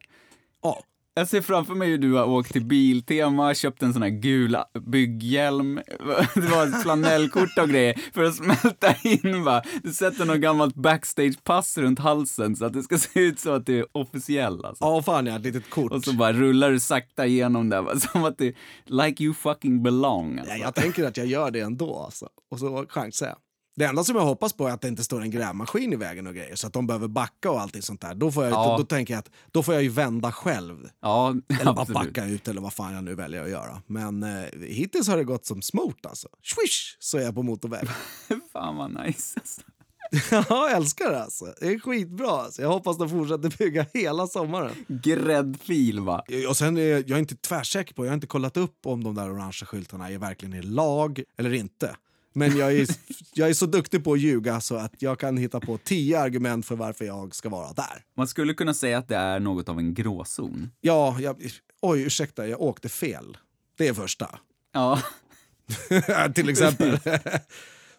Ja. 0.63 0.83
Jag 1.15 1.27
ser 1.27 1.41
framför 1.41 1.75
mig 1.75 1.89
hur 1.89 1.97
du 1.97 2.13
har 2.13 2.25
åkt 2.25 2.51
till 2.51 2.65
Biltema, 2.65 3.53
köpt 3.53 3.83
en 3.83 3.93
sån 3.93 4.01
här 4.01 4.09
gul 4.09 4.57
bygghjälm, 4.85 5.75
det 6.35 6.47
var 6.47 6.67
ett 6.67 6.81
flanellkort 6.81 7.57
och 7.61 7.69
grejer 7.69 8.01
för 8.13 8.23
att 8.23 8.35
smälta 8.35 8.95
in 9.03 9.43
va. 9.43 9.61
Du 9.83 9.93
sätter 9.93 10.25
något 10.25 10.37
gammalt 10.37 10.75
backstagepass 10.75 11.77
runt 11.77 11.99
halsen 11.99 12.55
så 12.55 12.65
att 12.65 12.73
det 12.73 12.83
ska 12.83 12.97
se 12.97 13.19
ut 13.19 13.39
så 13.39 13.51
att 13.51 13.65
du 13.65 13.79
är 13.79 13.85
officiell 13.91 14.65
alltså. 14.65 14.85
Ja, 14.85 15.01
fan 15.01 15.25
ja, 15.25 15.35
ett 15.35 15.41
litet 15.41 15.69
kort. 15.69 15.91
Och 15.91 16.03
så 16.03 16.13
bara 16.13 16.33
rullar 16.33 16.71
du 16.71 16.79
sakta 16.79 17.25
igenom 17.25 17.69
där 17.69 17.81
va, 17.81 17.99
som 17.99 18.23
att 18.23 18.37
det, 18.37 18.55
like 18.85 19.23
you 19.23 19.33
fucking 19.33 19.83
belong 19.83 20.39
alltså. 20.39 20.53
Ja, 20.53 20.61
jag 20.61 20.75
tänker 20.75 21.03
att 21.03 21.17
jag 21.17 21.27
gör 21.27 21.51
det 21.51 21.59
ändå 21.59 21.99
alltså. 21.99 22.29
Och 22.51 22.59
så 22.59 22.85
chansar 22.89 23.27
jag. 23.27 23.37
Det 23.75 23.85
enda 23.85 24.03
som 24.03 24.15
jag 24.15 24.23
hoppas 24.23 24.53
på 24.53 24.67
är 24.67 24.71
att 24.71 24.81
det 24.81 24.87
inte 24.87 25.03
står 25.03 25.21
en 25.21 25.31
grävmaskin 25.31 25.93
i 25.93 25.95
vägen 25.95 26.27
och 26.27 26.33
grejer 26.35 26.55
så 26.55 26.67
att 26.67 26.73
de 26.73 26.87
behöver 26.87 27.07
backa 27.07 27.51
och 27.51 27.61
allting 27.61 27.81
sånt 27.81 28.01
där. 28.01 28.15
Då, 28.15 28.31
får 28.31 28.43
jag, 28.43 28.53
Ja. 28.53 28.71
då, 28.71 28.77
då 28.77 28.83
tänker 28.83 29.13
jag 29.13 29.19
att 29.19 29.29
då 29.51 29.63
får 29.63 29.73
jag 29.73 29.83
ju 29.83 29.89
vända 29.89 30.31
själv. 30.31 30.89
Ja, 31.01 31.29
Eller 31.61 31.73
bara 31.73 31.81
absolut. 31.81 31.93
backa 32.13 32.25
ut 32.25 32.47
eller 32.47 32.61
vad 32.61 32.73
fan 32.73 32.93
jag 32.93 33.03
nu 33.03 33.15
väljer 33.15 33.43
att 33.43 33.49
göra. 33.49 33.81
Men 33.87 34.23
eh, 34.23 34.43
hittills 34.61 35.07
har 35.07 35.17
det 35.17 35.23
gått 35.23 35.45
som 35.45 35.61
smort 35.61 36.05
alltså. 36.05 36.27
Swish 36.43 36.97
så 36.99 37.17
är 37.17 37.21
jag 37.21 37.35
på 37.35 37.43
motorväg. 37.43 37.87
Fan 38.53 38.75
vad 38.75 39.05
nice 39.05 39.39
alltså. 39.39 39.61
jag 40.49 40.71
älskar 40.71 41.11
det 41.11 41.23
alltså. 41.23 41.53
Det 41.59 41.67
är 41.67 41.79
skitbra 41.79 42.29
alltså. 42.31 42.61
Jag 42.61 42.69
hoppas 42.69 42.97
de 42.97 43.09
fortsätter 43.09 43.57
bygga 43.57 43.85
hela 43.93 44.27
sommaren. 44.27 44.71
Gräddfil 44.87 45.99
va. 45.99 46.23
Och 46.49 46.57
sen 46.57 46.77
är 46.77 46.81
jag 46.81 47.09
är 47.11 47.17
inte 47.17 47.35
tvärsäker 47.35 47.93
på, 47.93 48.05
jag 48.05 48.09
har 48.09 48.15
inte 48.15 48.27
kollat 48.27 48.57
upp 48.57 48.85
om 48.85 49.03
de 49.03 49.15
där 49.15 49.31
orangea 49.33 49.65
skyltarna 49.65 50.09
är 50.09 50.17
verkligen 50.17 50.53
i 50.53 50.61
lag 50.61 51.23
eller 51.37 51.53
inte. 51.53 51.95
Men 52.33 52.57
jag 52.57 52.73
är, 52.73 52.87
jag 53.33 53.49
är 53.49 53.53
så 53.53 53.65
duktig 53.65 54.03
på 54.03 54.13
att 54.13 54.19
ljuga 54.19 54.61
så 54.61 54.75
att 54.75 54.93
jag 54.99 55.19
kan 55.19 55.37
hitta 55.37 55.59
på 55.59 55.77
tio 55.77 56.19
argument 56.19 56.65
för 56.65 56.75
varför 56.75 57.05
jag 57.05 57.35
ska 57.35 57.49
vara 57.49 57.73
där. 57.73 58.03
Man 58.17 58.27
skulle 58.27 58.53
kunna 58.53 58.73
säga 58.73 58.97
att 58.97 59.07
det 59.07 59.15
är 59.15 59.39
något 59.39 59.69
av 59.69 59.79
en 59.79 59.93
gråzon. 59.93 60.71
Ja, 60.81 61.17
jag, 61.19 61.35
oj 61.81 62.01
ursäkta, 62.01 62.47
jag 62.47 62.61
åkte 62.61 62.89
fel. 62.89 63.37
Det 63.77 63.87
är 63.87 63.93
första. 63.93 64.39
Ja. 64.73 65.01
Till 66.35 66.49
exempel. 66.49 66.99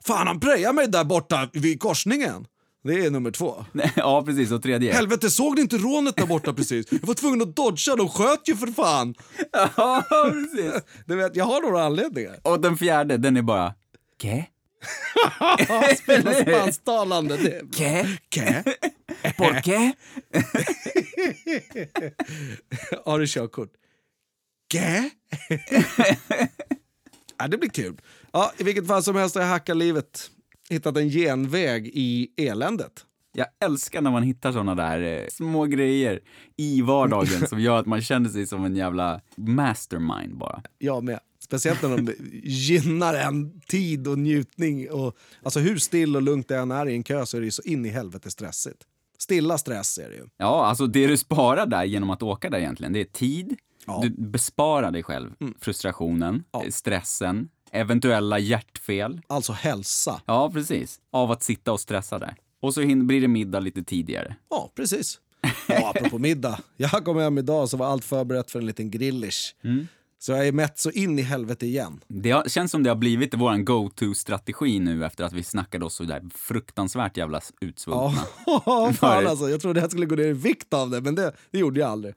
Fan, 0.04 0.26
han 0.26 0.40
prejade 0.40 0.74
mig 0.74 0.88
där 0.88 1.04
borta 1.04 1.48
vid 1.52 1.80
korsningen. 1.80 2.46
Det 2.84 3.06
är 3.06 3.10
nummer 3.10 3.30
två. 3.30 3.64
Ja, 3.96 4.22
precis. 4.26 4.50
Och 4.50 4.62
tredje. 4.62 4.92
Helvete, 4.92 5.30
såg 5.30 5.54
ni 5.54 5.60
inte 5.60 5.76
rånet 5.76 6.16
där 6.16 6.26
borta 6.26 6.52
precis? 6.52 6.86
Jag 6.92 7.06
var 7.06 7.14
tvungen 7.14 7.42
att 7.42 7.56
dodga, 7.56 7.96
de 7.96 8.08
sköt 8.08 8.48
ju 8.48 8.56
för 8.56 8.66
fan! 8.66 9.14
Ja, 9.76 10.04
precis. 10.10 10.72
Du 11.06 11.16
vet, 11.16 11.36
jag 11.36 11.44
har 11.44 11.62
några 11.62 11.84
anledningar. 11.84 12.40
Och 12.42 12.60
den 12.60 12.76
fjärde, 12.76 13.16
den 13.16 13.36
är 13.36 13.42
bara... 13.42 13.74
Kä? 14.18 14.44
Spela 15.98 16.34
spansktalande. 16.34 17.62
Kä? 17.76 18.06
Kä? 18.30 18.64
Por 19.36 19.54
qué? 19.62 19.92
Har 23.04 23.18
du 23.18 23.26
körkort? 23.26 23.70
Kä? 24.68 25.10
ja, 27.38 27.48
det 27.48 27.58
blir 27.58 27.70
kul. 27.70 28.00
Ja, 28.32 28.52
I 28.58 28.64
vilket 28.64 28.86
fall 28.86 29.02
som 29.02 29.16
helst 29.16 29.34
har 29.34 29.42
jag 29.42 29.48
hackat 29.48 29.76
livet. 29.76 30.30
Hittat 30.70 30.96
en 30.96 31.08
genväg 31.08 31.86
i 31.86 32.28
eländet. 32.36 33.06
Jag 33.36 33.46
älskar 33.64 34.00
när 34.00 34.10
man 34.10 34.22
hittar 34.22 34.52
såna 34.52 34.74
där 34.74 35.00
eh, 35.00 35.28
små 35.30 35.64
grejer 35.64 36.20
i 36.56 36.82
vardagen 36.82 37.48
som 37.48 37.60
gör 37.60 37.78
att 37.78 37.86
man 37.86 38.02
känner 38.02 38.28
sig 38.28 38.46
som 38.46 38.64
en 38.64 38.76
jävla 38.76 39.20
mastermind 39.36 40.36
bara. 40.38 40.62
Jag 40.78 41.04
med. 41.04 41.20
Speciellt 41.44 41.82
när 41.82 41.96
de 41.96 42.12
gynnar 42.42 43.14
en 43.14 43.60
tid 43.60 44.08
och 44.08 44.18
njutning. 44.18 44.90
Och, 44.90 45.16
alltså 45.42 45.60
hur 45.60 45.78
still 45.78 46.16
och 46.16 46.22
lugnt 46.22 46.48
det 46.48 46.56
än 46.56 46.70
är 46.70 46.88
i 46.88 46.94
en 46.94 47.02
kö 47.02 47.26
så 47.26 47.36
är 47.36 47.40
det 47.40 47.44
ju 47.44 47.50
så 47.50 47.62
in 47.62 47.86
i 47.86 47.88
helvete 47.88 48.30
stressigt. 48.30 48.78
Stilla 49.18 49.58
stress 49.58 49.98
är 49.98 50.08
det 50.10 50.16
ju. 50.16 50.26
Ja, 50.36 50.66
alltså 50.66 50.86
det 50.86 51.06
du 51.06 51.16
sparar 51.16 51.66
där 51.66 51.84
genom 51.84 52.10
att 52.10 52.22
åka 52.22 52.50
där 52.50 52.58
egentligen, 52.58 52.92
det 52.92 53.00
är 53.00 53.04
tid. 53.04 53.56
Ja. 53.86 54.00
Du 54.02 54.10
besparar 54.10 54.90
dig 54.90 55.02
själv 55.02 55.30
frustrationen, 55.60 56.44
Ja. 56.52 56.64
eh, 56.64 56.70
stressen, 56.70 57.48
eventuella 57.72 58.38
hjärtfel. 58.38 59.20
Alltså 59.26 59.52
hälsa. 59.52 60.20
Ja, 60.26 60.50
precis. 60.50 61.00
Av 61.10 61.30
att 61.30 61.42
sitta 61.42 61.72
och 61.72 61.80
stressa 61.80 62.18
där. 62.18 62.34
Och 62.60 62.74
så 62.74 62.80
blir 62.86 63.20
det 63.20 63.28
middag 63.28 63.60
lite 63.60 63.82
tidigare. 63.84 64.36
Ja, 64.50 64.70
precis. 64.74 65.20
Ja, 65.68 65.90
apropå 65.96 66.18
middag. 66.18 66.60
Jag 66.76 67.04
kom 67.04 67.16
hem 67.16 67.38
idag 67.38 67.68
så 67.68 67.76
var 67.76 67.86
allt 67.86 68.04
förberett 68.04 68.50
för 68.50 68.58
en 68.58 68.66
liten 68.66 68.90
grillish. 68.90 69.54
Så 70.24 70.32
jag 70.32 70.48
är 70.48 70.52
mätt 70.52 70.78
så 70.78 70.90
in 70.90 71.18
i 71.18 71.22
helvete 71.22 71.66
igen. 71.66 72.00
Det 72.08 72.30
har, 72.30 72.48
känns 72.48 72.70
som 72.70 72.82
det 72.82 72.90
har 72.90 72.96
blivit 72.96 73.34
vår 73.34 73.56
go-to-strategi 73.56 74.78
nu 74.78 75.04
efter 75.04 75.24
att 75.24 75.32
vi 75.32 75.42
snackade 75.42 75.84
oss 75.84 75.94
så 75.94 76.04
där 76.04 76.22
fruktansvärt 76.34 77.16
jävla 77.16 77.40
utsvultna. 77.60 78.24
Ja, 78.46 78.92
fan 79.00 79.26
alltså. 79.26 79.48
Jag 79.48 79.60
trodde 79.60 79.80
jag 79.80 79.90
skulle 79.90 80.06
gå 80.06 80.14
ner 80.14 80.24
i 80.24 80.32
vikt 80.32 80.74
av 80.74 80.90
det, 80.90 81.00
men 81.00 81.14
det, 81.14 81.32
det 81.50 81.58
gjorde 81.58 81.80
jag 81.80 81.90
aldrig. 81.90 82.14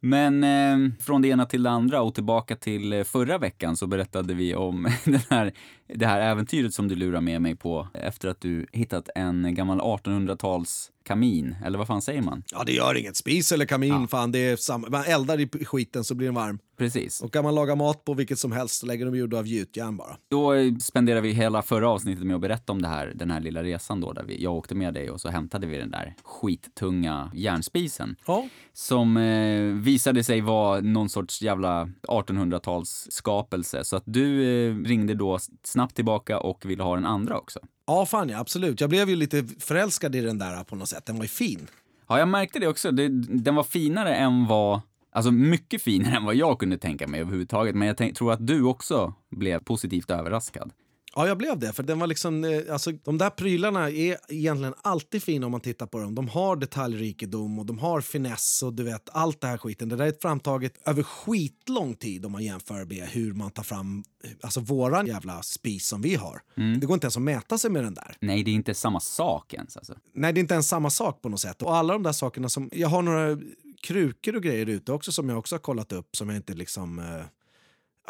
Men 0.00 0.44
eh, 0.44 0.92
från 1.00 1.22
det 1.22 1.28
ena 1.28 1.46
till 1.46 1.62
det 1.62 1.70
andra 1.70 2.02
och 2.02 2.14
tillbaka 2.14 2.56
till 2.56 2.92
eh, 2.92 3.04
förra 3.04 3.38
veckan 3.38 3.76
så 3.76 3.86
berättade 3.86 4.34
vi 4.34 4.54
om 4.54 4.88
den 5.04 5.20
här, 5.30 5.52
det 5.88 6.06
här 6.06 6.20
äventyret 6.20 6.74
som 6.74 6.88
du 6.88 6.94
lurar 6.94 7.20
med 7.20 7.42
mig 7.42 7.56
på 7.56 7.88
efter 7.94 8.28
att 8.28 8.40
du 8.40 8.66
hittat 8.72 9.08
en 9.14 9.54
gammal 9.54 9.80
1800-tals 9.80 10.90
kamin, 11.06 11.56
eller 11.64 11.78
vad 11.78 11.86
fan 11.86 12.02
säger 12.02 12.22
man? 12.22 12.42
Ja, 12.52 12.64
det 12.66 12.72
gör 12.72 12.94
inget. 12.94 13.16
Spis 13.16 13.52
eller 13.52 13.66
kamin, 13.66 14.08
fan 14.08 14.32
det 14.32 14.38
är 14.38 14.56
samma. 14.56 14.88
Man 14.88 15.04
eldar 15.04 15.40
i 15.40 15.64
skiten 15.64 16.04
så 16.04 16.14
blir 16.14 16.26
den 16.26 16.34
varm. 16.34 16.58
Precis. 16.76 17.20
Och 17.20 17.32
kan 17.32 17.44
man 17.44 17.54
laga 17.54 17.74
mat 17.74 18.04
på 18.04 18.14
vilket 18.14 18.38
som 18.38 18.52
helst 18.52 18.86
lägger 18.86 19.06
de 19.06 19.16
gjorda 19.16 19.38
av 19.38 19.46
gjutjärn 19.46 19.96
bara. 19.96 20.16
Då 20.30 20.54
eh, 20.54 20.74
spenderade 20.76 21.20
vi 21.20 21.32
hela 21.32 21.62
förra 21.62 21.88
avsnittet 21.88 22.24
med 22.24 22.34
att 22.34 22.40
berätta 22.40 22.72
om 22.72 22.82
det 22.82 22.88
här, 22.88 23.12
den 23.14 23.30
här 23.30 23.40
lilla 23.40 23.62
resan 23.62 24.00
då, 24.00 24.12
där 24.12 24.24
vi, 24.24 24.42
jag 24.42 24.54
åkte 24.54 24.74
med 24.74 24.94
dig 24.94 25.10
och 25.10 25.20
så 25.20 25.28
hämtade 25.28 25.66
vi 25.66 25.78
den 25.78 25.90
där 25.90 26.14
skittunga 26.24 27.30
järnspisen. 27.34 28.16
Ja. 28.26 28.48
Som 28.72 29.16
eh, 29.16 29.62
visade 29.62 30.24
sig 30.24 30.40
vara 30.40 30.80
någon 30.80 31.08
sorts 31.08 31.42
jävla 31.42 31.88
1800-tals 32.08 33.06
skapelse. 33.10 33.84
Så 33.84 33.96
att 33.96 34.04
du 34.06 34.42
eh, 34.44 34.76
ringde 34.76 35.14
då 35.14 35.38
snabbt 35.76 35.94
tillbaka 35.94 36.38
och 36.38 36.66
ville 36.66 36.82
ha 36.82 36.94
den 36.94 37.06
andra 37.06 37.38
också. 37.38 37.60
Ja, 37.86 38.06
fan 38.06 38.28
ja, 38.28 38.38
absolut. 38.38 38.80
Jag 38.80 38.90
blev 38.90 39.10
ju 39.10 39.16
lite 39.16 39.44
förälskad 39.58 40.14
i 40.14 40.20
den 40.20 40.38
där 40.38 40.64
på 40.64 40.76
något 40.76 40.88
sätt. 40.88 41.06
Den 41.06 41.16
var 41.16 41.24
ju 41.24 41.28
fin. 41.28 41.66
Ja, 42.08 42.18
jag 42.18 42.28
märkte 42.28 42.58
det 42.58 42.68
också. 42.68 42.90
Det, 42.90 43.08
den 43.44 43.54
var 43.54 43.64
finare 43.64 44.14
än 44.14 44.46
vad... 44.46 44.80
Alltså 45.12 45.30
mycket 45.30 45.82
finare 45.82 46.16
än 46.16 46.24
vad 46.24 46.34
jag 46.34 46.58
kunde 46.58 46.78
tänka 46.78 47.06
mig 47.06 47.20
överhuvudtaget. 47.20 47.74
Men 47.74 47.88
jag 47.88 48.14
tror 48.14 48.32
att 48.32 48.46
du 48.46 48.62
också 48.62 49.14
blev 49.30 49.58
positivt 49.58 50.10
överraskad. 50.10 50.72
Ja, 51.18 51.28
jag 51.28 51.38
blev 51.38 51.58
det. 51.58 51.72
För 51.72 51.82
den 51.82 51.98
var 51.98 52.06
liksom, 52.06 52.44
eh, 52.44 52.72
alltså, 52.72 52.92
de 52.92 53.18
där 53.18 53.30
prylarna 53.30 53.90
är 53.90 54.16
egentligen 54.28 54.74
alltid 54.82 55.22
fina 55.22 55.46
om 55.46 55.52
man 55.52 55.60
tittar 55.60 55.86
på 55.86 55.98
dem. 55.98 56.14
De 56.14 56.28
har 56.28 56.56
detaljrikedom 56.56 57.58
och 57.58 57.66
de 57.66 57.78
har 57.78 58.00
finess 58.00 58.62
och 58.62 58.74
du 58.74 58.82
vet, 58.82 59.08
allt 59.12 59.40
det 59.40 59.46
här 59.46 59.58
skiten. 59.58 59.88
Det 59.88 59.96
där 59.96 60.06
är 60.06 60.14
framtaget 60.22 60.88
över 60.88 61.02
skitlång 61.02 61.94
tid 61.94 62.26
om 62.26 62.32
man 62.32 62.44
jämför 62.44 62.84
med 62.84 63.08
hur 63.08 63.32
man 63.32 63.50
tar 63.50 63.62
fram 63.62 64.04
alltså, 64.40 64.60
våran 64.60 65.06
jävla 65.06 65.42
spis 65.42 65.88
som 65.88 66.02
vi 66.02 66.14
har. 66.14 66.40
Det 66.80 66.86
går 66.86 66.94
inte 66.94 67.04
ens 67.04 67.16
att 67.16 67.22
mäta 67.22 67.58
sig 67.58 67.70
med 67.70 67.84
den 67.84 67.94
där. 67.94 68.16
Nej, 68.20 68.42
det 68.42 68.50
är 68.50 68.54
inte 68.54 68.74
samma 68.74 69.00
sak 69.00 69.54
ens 69.54 69.76
alltså. 69.76 69.94
Nej, 70.14 70.32
det 70.32 70.38
är 70.38 70.42
inte 70.42 70.54
ens 70.54 70.68
samma 70.68 70.90
sak 70.90 71.22
på 71.22 71.28
något 71.28 71.40
sätt. 71.40 71.62
Och 71.62 71.76
alla 71.76 71.92
de 71.92 72.02
där 72.02 72.12
sakerna 72.12 72.48
som, 72.48 72.70
jag 72.72 72.88
har 72.88 73.02
några 73.02 73.38
krukor 73.82 74.36
och 74.36 74.42
grejer 74.42 74.66
ute 74.66 74.92
också 74.92 75.12
som 75.12 75.28
jag 75.28 75.38
också 75.38 75.54
har 75.54 75.60
kollat 75.60 75.92
upp 75.92 76.16
som 76.16 76.28
jag 76.28 76.36
inte 76.36 76.54
liksom 76.54 76.98
eh, 76.98 77.24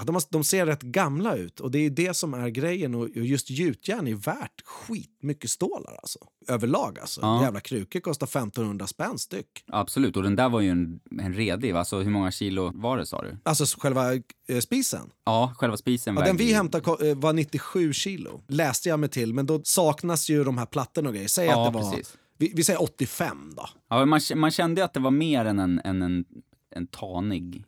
de, 0.04 0.14
har, 0.14 0.22
de 0.30 0.44
ser 0.44 0.66
rätt 0.66 0.82
gamla 0.82 1.36
ut 1.36 1.60
och 1.60 1.70
det 1.70 1.78
är 1.78 1.90
det 1.90 2.14
som 2.16 2.34
är 2.34 2.48
grejen. 2.48 2.94
Och 2.94 3.08
just 3.14 3.50
gjutjärn 3.50 4.06
är 4.06 4.14
värt 4.14 4.62
skitmycket 4.64 5.50
stålar 5.50 5.96
alltså. 6.02 6.18
Överlag 6.48 6.98
alltså. 6.98 7.20
Ja. 7.20 7.42
Jävla 7.42 7.60
krukor 7.60 8.00
kostar 8.00 8.26
1500 8.26 8.86
spänn 8.86 9.18
styck. 9.18 9.64
Absolut, 9.66 10.16
och 10.16 10.22
den 10.22 10.36
där 10.36 10.48
var 10.48 10.60
ju 10.60 10.70
en, 10.70 11.00
en 11.20 11.34
redig. 11.34 11.70
Alltså 11.72 11.98
hur 12.00 12.10
många 12.10 12.30
kilo 12.30 12.70
var 12.74 12.98
det 12.98 13.06
sa 13.06 13.22
du? 13.22 13.36
Alltså 13.42 13.78
själva 13.80 14.14
eh, 14.48 14.58
spisen. 14.60 15.10
Ja, 15.24 15.52
själva 15.56 15.76
spisen 15.76 16.16
Ja, 16.16 16.24
den 16.24 16.36
vi 16.36 16.48
ju- 16.48 16.54
hämtade 16.54 17.10
eh, 17.10 17.16
var 17.16 17.32
97 17.32 17.92
kilo. 17.92 18.40
Läste 18.48 18.88
jag 18.88 19.00
mig 19.00 19.08
till, 19.08 19.34
men 19.34 19.46
då 19.46 19.60
saknas 19.64 20.28
ju 20.28 20.44
de 20.44 20.58
här 20.58 20.66
plattorna 20.66 21.08
och 21.08 21.14
grejer. 21.14 21.28
Säg 21.28 21.46
Ja, 21.46 21.66
att 21.66 21.72
det 21.72 21.78
var, 21.80 21.90
precis. 21.90 22.16
vi, 22.38 22.52
vi 22.56 22.64
säger 22.64 22.82
85 22.82 23.52
då. 23.56 23.68
Ja, 23.90 24.04
man, 24.06 24.20
man 24.34 24.50
kände 24.50 24.84
att 24.84 24.94
det 24.94 25.00
var 25.00 25.10
mer 25.10 25.44
än 25.44 25.58
en, 25.58 25.80
än 25.84 26.02
en, 26.02 26.24
en 26.70 26.86
tanig 26.86 27.64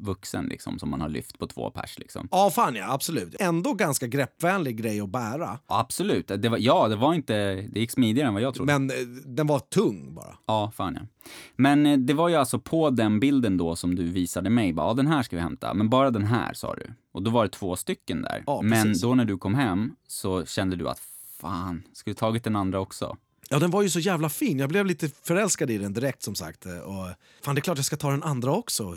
vuxen 0.00 0.44
liksom, 0.46 0.78
som 0.78 0.90
man 0.90 1.00
har 1.00 1.08
lyft 1.08 1.38
på 1.38 1.46
två 1.46 1.70
pers. 1.70 1.98
Liksom. 1.98 2.28
Ja, 2.30 2.50
fan 2.50 2.74
ja, 2.74 2.92
absolut. 2.92 3.34
Ändå 3.40 3.74
ganska 3.74 4.06
greppvänlig 4.06 4.76
grej 4.76 5.00
att 5.00 5.08
bära. 5.08 5.58
Ja, 5.68 5.80
absolut. 5.80 6.28
Det 6.28 6.48
var, 6.48 6.58
ja, 6.58 6.88
det 6.88 6.96
var 6.96 7.14
inte... 7.14 7.34
Det 7.54 7.80
gick 7.80 7.90
smidigare 7.90 8.28
än 8.28 8.34
vad 8.34 8.42
jag 8.42 8.54
trodde. 8.54 8.78
Men 8.78 8.90
eh, 8.90 8.96
den 9.24 9.46
var 9.46 9.58
tung 9.58 10.14
bara. 10.14 10.36
Ja, 10.46 10.72
fan 10.76 10.98
ja. 11.00 11.30
Men 11.56 11.86
eh, 11.86 11.98
det 11.98 12.14
var 12.14 12.28
ju 12.28 12.34
alltså 12.34 12.58
på 12.58 12.90
den 12.90 13.20
bilden 13.20 13.56
då 13.56 13.76
som 13.76 13.94
du 13.94 14.04
visade 14.04 14.50
mig, 14.50 14.72
bara, 14.72 14.86
ja 14.88 14.94
den 14.94 15.06
här 15.06 15.22
ska 15.22 15.36
vi 15.36 15.42
hämta, 15.42 15.74
men 15.74 15.88
bara 15.88 16.10
den 16.10 16.24
här 16.24 16.52
sa 16.54 16.74
du. 16.74 16.94
Och 17.12 17.22
då 17.22 17.30
var 17.30 17.44
det 17.44 17.50
två 17.50 17.76
stycken 17.76 18.22
där. 18.22 18.42
Ja, 18.46 18.62
men 18.62 18.82
precis. 18.82 19.02
då 19.02 19.14
när 19.14 19.24
du 19.24 19.38
kom 19.38 19.54
hem 19.54 19.92
så 20.08 20.46
kände 20.46 20.76
du 20.76 20.88
att 20.88 21.00
fan, 21.40 21.82
skulle 21.92 22.14
du 22.14 22.18
tagit 22.18 22.44
den 22.44 22.56
andra 22.56 22.80
också? 22.80 23.16
Ja, 23.50 23.58
den 23.58 23.70
var 23.70 23.82
ju 23.82 23.90
så 23.90 23.98
jävla 24.00 24.28
fin. 24.28 24.58
Jag 24.58 24.68
blev 24.68 24.86
lite 24.86 25.08
förälskad 25.22 25.70
i 25.70 25.78
den 25.78 25.92
direkt 25.92 26.22
som 26.22 26.34
sagt. 26.34 26.66
Eh, 26.66 26.78
Och, 26.78 27.08
fan, 27.44 27.54
det 27.54 27.58
är 27.58 27.62
klart 27.62 27.78
jag 27.78 27.84
ska 27.84 27.96
ta 27.96 28.10
den 28.10 28.22
andra 28.22 28.52
också. 28.52 28.96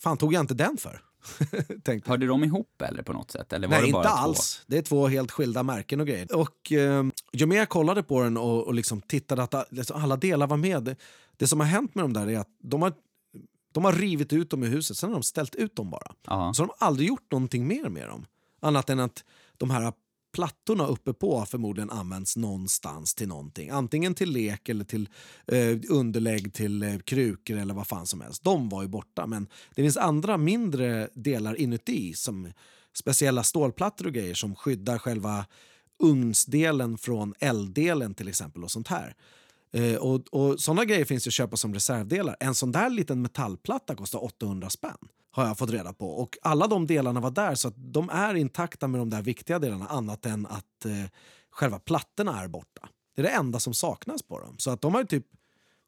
Fan, 0.00 0.16
tog 0.16 0.34
jag 0.34 0.40
inte 0.40 0.54
den 0.54 0.76
för? 0.76 1.02
Tänkte. 1.82 2.10
Hörde 2.10 2.26
de 2.26 2.44
ihop 2.44 2.82
eller 2.82 3.02
på 3.02 3.12
något 3.12 3.30
sätt? 3.30 3.52
Eller 3.52 3.68
var 3.68 3.76
Nej, 3.76 3.86
det 3.86 3.92
bara 3.92 4.02
inte 4.02 4.16
två? 4.16 4.18
alls. 4.18 4.62
Det 4.66 4.78
är 4.78 4.82
två 4.82 5.08
helt 5.08 5.30
skilda 5.30 5.62
märken 5.62 6.00
och 6.00 6.06
grejer. 6.06 6.36
Och 6.36 6.72
eh, 6.72 7.04
ju 7.32 7.46
mer 7.46 7.56
jag 7.56 7.68
kollade 7.68 8.02
på 8.02 8.22
den 8.22 8.36
och, 8.36 8.66
och 8.66 8.74
liksom 8.74 9.00
tittade 9.00 9.42
att 9.42 9.54
liksom 9.70 10.02
alla 10.02 10.16
delar 10.16 10.46
var 10.46 10.56
med. 10.56 10.82
Det, 10.82 10.96
det 11.36 11.46
som 11.46 11.60
har 11.60 11.66
hänt 11.66 11.94
med 11.94 12.04
dem 12.04 12.12
där 12.12 12.30
är 12.30 12.38
att 12.38 12.48
de 12.62 12.82
har, 12.82 12.92
de 13.72 13.84
har 13.84 13.92
rivit 13.92 14.32
ut 14.32 14.50
dem 14.50 14.62
ur 14.62 14.68
huset, 14.68 14.96
sen 14.96 15.10
har 15.10 15.14
de 15.14 15.22
ställt 15.22 15.54
ut 15.54 15.76
dem 15.76 15.90
bara. 15.90 16.12
Ja. 16.26 16.54
Så 16.54 16.62
de 16.62 16.70
har 16.78 16.86
aldrig 16.86 17.08
gjort 17.08 17.30
någonting 17.30 17.66
mer 17.66 17.88
med 17.88 18.08
dem. 18.08 18.26
Annat 18.60 18.90
än 18.90 19.00
att 19.00 19.24
de 19.56 19.70
här 19.70 19.92
plattorna 20.32 20.86
uppe 20.86 21.12
på 21.12 21.38
har 21.38 21.46
förmodligen 21.46 21.90
använts 21.90 22.36
någonstans 22.36 23.14
till 23.14 23.28
någonting. 23.28 23.70
Antingen 23.70 24.14
till 24.14 24.30
lek 24.30 24.68
eller 24.68 24.84
till 24.84 25.08
eh, 25.46 25.78
underlägg 25.88 26.54
till 26.54 26.82
eh, 26.82 26.98
krukor 26.98 27.56
eller 27.56 27.74
vad 27.74 27.86
fan 27.86 28.06
som 28.06 28.20
helst. 28.20 28.44
De 28.44 28.68
var 28.68 28.82
ju 28.82 28.88
borta. 28.88 29.26
Men 29.26 29.48
det 29.74 29.82
finns 29.82 29.96
andra 29.96 30.36
mindre 30.36 31.08
delar 31.14 31.54
inuti 31.54 32.14
som 32.14 32.52
speciella 32.94 33.42
stålplattor 33.42 34.06
och 34.06 34.12
grejer 34.12 34.34
som 34.34 34.56
skyddar 34.56 34.98
själva 34.98 35.46
ugnsdelen 36.02 36.98
från 36.98 37.34
elddelen 37.40 38.14
till 38.14 38.28
exempel 38.28 38.64
och 38.64 38.70
sånt 38.70 38.88
här. 38.88 39.14
Eh, 39.72 39.94
och, 39.96 40.20
och 40.32 40.60
Såna 40.60 40.84
grejer 40.84 41.04
finns 41.04 41.26
ju 41.26 41.28
att 41.28 41.34
köpa 41.34 41.56
som 41.56 41.74
reservdelar. 41.74 42.36
En 42.40 42.54
sån 42.54 42.72
där 42.72 42.90
liten 42.90 43.22
metallplatta 43.22 43.94
kostar 43.94 44.24
800 44.24 44.70
spänn 44.70 44.96
har 45.30 45.46
jag 45.46 45.58
fått 45.58 45.70
reda 45.70 45.92
på. 45.92 46.06
Och 46.10 46.38
alla 46.42 46.66
de 46.66 46.86
delarna 46.86 47.20
var 47.20 47.30
där 47.30 47.54
så 47.54 47.68
att 47.68 47.74
de 47.76 48.10
är 48.10 48.34
intakta 48.34 48.88
med 48.88 49.00
de 49.00 49.10
där 49.10 49.22
viktiga 49.22 49.58
delarna 49.58 49.86
annat 49.86 50.26
än 50.26 50.46
att 50.46 50.84
eh, 50.84 51.10
själva 51.50 51.78
plattorna 51.78 52.42
är 52.42 52.48
borta. 52.48 52.88
Det 53.16 53.22
är 53.22 53.26
det 53.26 53.30
enda 53.30 53.60
som 53.60 53.74
saknas 53.74 54.22
på 54.22 54.40
dem. 54.40 54.54
Så 54.58 54.70
att 54.70 54.80
de 54.80 54.94
har 54.94 55.04
typ 55.04 55.26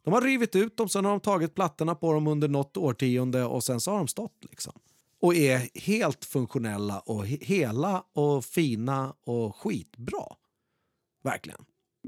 de 0.04 0.12
har 0.14 0.20
rivit 0.20 0.56
ut 0.56 0.76
dem, 0.76 0.88
sen 0.88 1.04
har 1.04 1.12
de 1.12 1.20
tagit 1.20 1.54
plattorna 1.54 1.94
på 1.94 2.12
dem 2.12 2.26
under 2.26 2.48
något 2.48 2.76
årtionde 2.76 3.44
och 3.44 3.64
sen 3.64 3.80
så 3.80 3.90
har 3.90 3.98
de 3.98 4.08
stått 4.08 4.44
liksom. 4.50 4.72
Och 5.20 5.34
är 5.34 5.68
helt 5.80 6.24
funktionella 6.24 7.00
och 7.00 7.26
he- 7.26 7.44
hela 7.44 8.04
och 8.12 8.44
fina 8.44 9.14
och 9.24 9.56
skitbra. 9.56 10.24
Verkligen. 11.24 11.64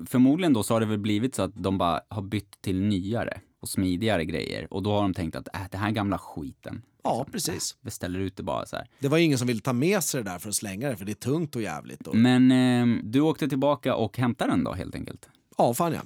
Förmodligen 0.07 0.53
då 0.53 0.63
så 0.63 0.75
har 0.75 0.81
det 0.81 0.87
väl 0.87 0.99
blivit 0.99 1.35
så 1.35 1.43
att 1.43 1.53
de 1.55 1.79
bara 1.79 2.01
har 2.09 2.23
bytt 2.23 2.61
till 2.61 2.81
nyare 2.81 3.41
och 3.61 3.69
smidigare 3.69 4.25
grejer. 4.25 4.67
Och 4.71 4.83
då 4.83 4.93
har 4.93 5.03
de 5.03 5.15
tänkt 5.15 5.37
att 5.37 5.49
äh, 5.55 5.61
det 5.71 5.79
här 5.79 5.91
gamla 5.91 6.19
skiten. 6.19 6.83
Ja, 7.05 7.27
liksom, 7.33 7.33
precis. 7.33 7.73
äh, 7.73 7.85
beställer 7.85 8.19
ut 8.19 8.37
det 8.37 8.43
bara 8.43 8.67
så 8.67 8.77
här. 8.77 8.89
Det 8.99 9.09
var 9.09 9.19
ingen 9.19 9.39
som 9.39 9.47
ville 9.47 9.61
ta 9.61 9.73
med 9.73 10.05
sig 10.05 10.23
det 10.23 10.31
där 10.31 10.39
för 10.39 10.49
att 10.49 10.55
slänga 10.55 10.89
det 10.89 10.97
för 10.97 11.05
det 11.05 11.13
är 11.13 11.15
tungt 11.15 11.57
och 11.57 11.63
jävligt. 11.63 12.07
Och... 12.07 12.17
Men 12.17 12.51
eh, 12.53 13.03
du 13.03 13.21
åkte 13.21 13.49
tillbaka 13.49 13.95
och 13.95 14.19
hämtade 14.19 14.51
den 14.51 14.65
då 14.65 14.73
helt 14.73 14.95
enkelt? 14.95 15.29
Ja, 15.59 15.75
fan 15.75 15.93
ja. 15.93 16.01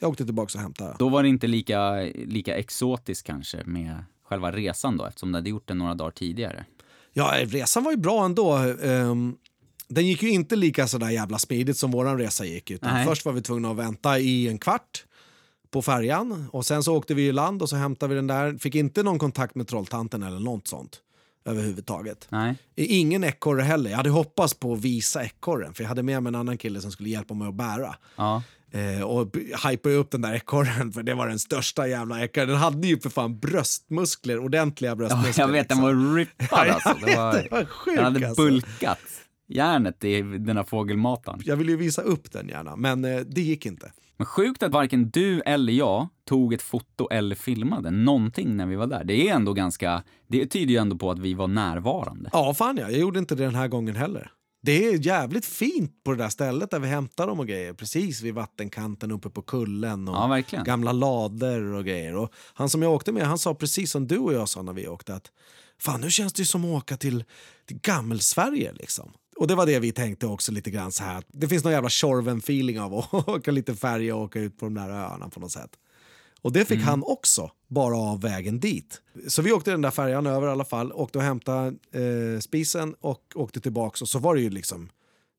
Jag 0.00 0.10
åkte 0.10 0.24
tillbaka 0.24 0.58
och 0.58 0.62
hämtade. 0.62 0.96
Då 0.98 1.08
var 1.08 1.22
det 1.22 1.28
inte 1.28 1.46
lika, 1.46 1.92
lika 2.14 2.56
exotiskt 2.56 3.26
kanske 3.26 3.64
med 3.64 4.04
själva 4.22 4.52
resan 4.52 4.96
då 4.96 5.04
eftersom 5.04 5.32
du 5.32 5.38
hade 5.38 5.50
gjort 5.50 5.68
den 5.68 5.78
några 5.78 5.94
dagar 5.94 6.10
tidigare. 6.10 6.64
Ja, 7.12 7.34
resan 7.44 7.84
var 7.84 7.90
ju 7.90 7.96
bra 7.96 8.24
ändå. 8.24 8.52
Ehm, 8.82 9.36
den 9.90 10.06
gick 10.06 10.22
ju 10.22 10.30
inte 10.30 10.56
lika 10.56 10.86
sådär 10.86 11.10
jävla 11.10 11.38
smidigt 11.38 11.76
som 11.76 11.90
våran 11.90 12.18
resa 12.18 12.44
gick. 12.44 12.70
Utan 12.70 12.94
Nej. 12.94 13.06
först 13.06 13.24
var 13.24 13.32
vi 13.32 13.42
tvungna 13.42 13.70
att 13.70 13.76
vänta 13.76 14.18
i 14.18 14.48
en 14.48 14.58
kvart 14.58 15.04
på 15.70 15.82
färjan 15.82 16.48
och 16.52 16.66
sen 16.66 16.82
så 16.82 16.96
åkte 16.96 17.14
vi 17.14 17.26
i 17.26 17.32
land 17.32 17.62
och 17.62 17.68
så 17.68 17.76
hämtade 17.76 18.08
vi 18.08 18.14
den 18.14 18.26
där. 18.26 18.58
Fick 18.58 18.74
inte 18.74 19.02
någon 19.02 19.18
kontakt 19.18 19.54
med 19.54 19.68
trolltanten 19.68 20.22
eller 20.22 20.40
något 20.40 20.68
sånt 20.68 21.00
överhuvudtaget. 21.44 22.26
Nej. 22.28 22.56
Ingen 22.76 23.24
ekorre 23.24 23.62
heller. 23.62 23.90
Jag 23.90 23.96
hade 23.96 24.10
hoppats 24.10 24.54
på 24.54 24.72
att 24.72 24.80
visa 24.80 25.24
ekorren 25.24 25.74
för 25.74 25.82
jag 25.82 25.88
hade 25.88 26.02
med 26.02 26.22
mig 26.22 26.30
en 26.30 26.34
annan 26.34 26.58
kille 26.58 26.80
som 26.80 26.92
skulle 26.92 27.08
hjälpa 27.08 27.34
mig 27.34 27.48
att 27.48 27.54
bära. 27.54 27.96
Ja. 28.16 28.42
Eh, 28.72 29.02
och 29.02 29.36
hypade 29.70 29.94
upp 29.94 30.10
den 30.10 30.20
där 30.20 30.34
ekorren 30.34 30.92
för 30.92 31.02
det 31.02 31.14
var 31.14 31.28
den 31.28 31.38
största 31.38 31.88
jävla 31.88 32.24
ekorren. 32.24 32.48
Den 32.48 32.56
hade 32.56 32.88
ju 32.88 33.00
för 33.00 33.10
fan 33.10 33.38
bröstmuskler, 33.38 34.38
ordentliga 34.38 34.90
ja 34.90 34.94
bröstmuskler. 34.94 35.44
jag 35.44 35.52
vet, 35.52 35.68
den 35.68 35.78
liksom. 35.78 36.06
var 36.06 36.16
rippad 36.16 36.68
alltså. 36.68 37.06
Det 37.06 37.16
var, 37.16 37.66
den 37.96 38.04
hade 38.04 38.28
alltså. 38.28 38.42
Järnet 39.50 40.04
i 40.04 40.22
den 40.22 40.56
här 40.56 40.64
fågelmataren. 40.64 41.40
Jag 41.44 41.56
ville 41.56 41.70
ju 41.70 41.76
visa 41.76 42.02
upp 42.02 42.32
den 42.32 42.48
gärna, 42.48 42.76
men 42.76 43.04
eh, 43.04 43.20
det 43.20 43.40
gick 43.40 43.66
inte. 43.66 43.92
Men 44.16 44.26
sjukt 44.26 44.62
att 44.62 44.72
varken 44.72 45.10
du 45.10 45.40
eller 45.40 45.72
jag 45.72 46.08
tog 46.24 46.54
ett 46.54 46.62
foto 46.62 47.08
eller 47.10 47.36
filmade 47.36 47.90
någonting 47.90 48.56
när 48.56 48.66
vi 48.66 48.76
var 48.76 48.86
där. 48.86 49.04
Det 49.04 49.28
är 49.28 49.34
ändå 49.34 49.52
ganska, 49.52 50.02
det 50.28 50.46
tyder 50.46 50.72
ju 50.72 50.76
ändå 50.76 50.96
på 50.96 51.10
att 51.10 51.18
vi 51.18 51.34
var 51.34 51.48
närvarande. 51.48 52.30
Ja, 52.32 52.54
fan 52.54 52.76
ja. 52.76 52.90
Jag 52.90 53.00
gjorde 53.00 53.18
inte 53.18 53.34
det 53.34 53.44
den 53.44 53.54
här 53.54 53.68
gången 53.68 53.96
heller. 53.96 54.32
Det 54.62 54.86
är 54.86 55.06
jävligt 55.06 55.46
fint 55.46 56.04
på 56.04 56.10
det 56.10 56.16
där 56.16 56.28
stället 56.28 56.70
där 56.70 56.78
vi 56.78 56.88
hämtar 56.88 57.26
dem 57.26 57.40
och 57.40 57.46
grejer. 57.46 57.72
Precis 57.72 58.22
vid 58.22 58.34
vattenkanten 58.34 59.10
uppe 59.10 59.30
på 59.30 59.42
kullen 59.42 60.08
och 60.08 60.14
Ja, 60.14 60.62
gamla 60.64 60.92
lader 60.92 61.62
och 61.62 61.84
grejer. 61.84 62.16
Och 62.16 62.32
han 62.54 62.68
som 62.68 62.82
jag 62.82 62.92
åkte 62.92 63.12
med 63.12 63.26
han 63.26 63.38
sa 63.38 63.54
precis 63.54 63.90
som 63.90 64.06
du 64.06 64.18
och 64.18 64.32
jag 64.32 64.48
sa 64.48 64.62
när 64.62 64.72
vi 64.72 64.88
åkte 64.88 65.14
att 65.14 65.30
fan 65.78 66.00
nu 66.00 66.10
känns 66.10 66.32
det 66.32 66.42
ju 66.42 66.46
som 66.46 66.64
att 66.64 66.82
åka 66.82 66.96
till, 66.96 67.24
till 67.66 67.78
gammelsverige 67.82 68.72
liksom. 68.72 69.12
Och 69.40 69.46
det 69.46 69.54
var 69.54 69.66
det 69.66 69.78
vi 69.78 69.92
tänkte 69.92 70.26
också 70.26 70.52
lite 70.52 70.70
grann 70.70 70.92
så 70.92 71.02
här. 71.04 71.24
Det 71.28 71.48
finns 71.48 71.64
någon 71.64 71.72
jävla 71.72 71.88
Tjorven-feeling 71.88 72.80
av 72.80 72.94
att 72.94 73.14
åka 73.28 73.50
lite 73.50 73.74
färja 73.74 74.16
och 74.16 74.22
åka 74.22 74.40
ut 74.40 74.58
på 74.58 74.66
de 74.66 74.74
där 74.74 74.90
öarna 74.90 75.28
på 75.28 75.40
något 75.40 75.52
sätt. 75.52 75.70
Och 76.42 76.52
det 76.52 76.64
fick 76.64 76.76
Mm. 76.76 76.88
han 76.88 77.02
också, 77.06 77.50
bara 77.68 77.96
av 77.96 78.20
vägen 78.20 78.60
dit. 78.60 79.02
Så 79.28 79.42
vi 79.42 79.52
åkte 79.52 79.70
den 79.70 79.80
där 79.82 79.90
färjan 79.90 80.26
över 80.26 80.46
i 80.46 80.50
alla 80.50 80.64
fall, 80.64 80.92
åkte 80.92 81.18
och 81.18 81.24
hämtade 81.24 81.66
eh, 81.92 82.40
spisen 82.40 82.94
och 83.00 83.32
åkte 83.34 83.60
tillbaks 83.60 84.02
och 84.02 84.08
så 84.08 84.18
var 84.18 84.34
det 84.34 84.40
ju 84.40 84.50
liksom 84.50 84.88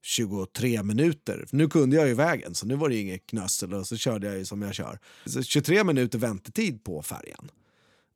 23 0.04 0.84
minuter. 0.84 1.46
Nu 1.52 1.68
kunde 1.70 1.96
jag 1.96 2.08
ju 2.08 2.14
vägen 2.14 2.56
så 2.56 2.66
nu 2.66 2.76
var 2.76 2.90
det 2.90 2.96
inget 2.96 3.26
knössel 3.28 3.74
och 3.74 3.88
så 3.88 3.98
körde 3.98 4.28
jag 4.28 4.38
ju 4.38 4.46
som 4.46 4.62
jag 4.62 4.74
kör. 4.76 5.00
Så 5.26 5.44
23 5.44 5.84
minuter 5.84 6.20
väntetid 6.20 6.84
på 6.84 7.02
färjan. 7.02 7.52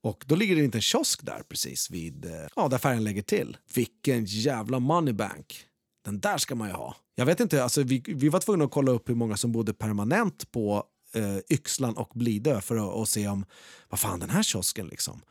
Och 0.02 0.24
då 0.28 0.36
ligger 0.36 0.56
det 0.56 0.63
inte 0.63 0.78
en 0.78 0.82
kiosk 0.82 1.26
där 1.26 1.41
precis 1.50 1.89
vid, 1.91 2.26
eh, 2.26 2.32
ja 2.56 2.67
där 2.67 2.78
färjan 2.78 3.04
lägger 3.04 3.21
till. 3.21 3.58
Vilken 3.76 4.26
jävla 4.26 4.80
moneybank. 4.80 5.65
Den 6.06 6.20
där 6.20 6.38
ska 6.38 6.56
man 6.56 6.68
ju 6.68 6.74
ha. 6.74 6.96
Jag 7.15 7.26
vet 7.26 7.39
inte, 7.39 7.63
alltså 7.63 7.84
vi, 7.84 8.04
vi 8.08 8.30
var 8.30 8.39
tvungna 8.39 8.65
att 8.65 8.72
kolla 8.72 8.91
upp 8.91 9.10
hur 9.10 9.15
många 9.15 9.38
som 9.38 9.52
bodde 9.52 9.74
permanent 9.74 10.52
på 10.52 10.84
eh, 11.13 11.38
Yxlan 11.50 11.98
och 11.98 12.12
Blidö 12.13 12.62
för 12.62 12.76
att 12.76 12.94
och 12.94 13.08
se 13.08 13.28
om, 13.28 13.46
vad 13.89 14.00
fan 14.00 14.20
den 14.20 14.30
här 14.30 14.44
kiosken 14.44 14.88
liksom. 14.88 15.22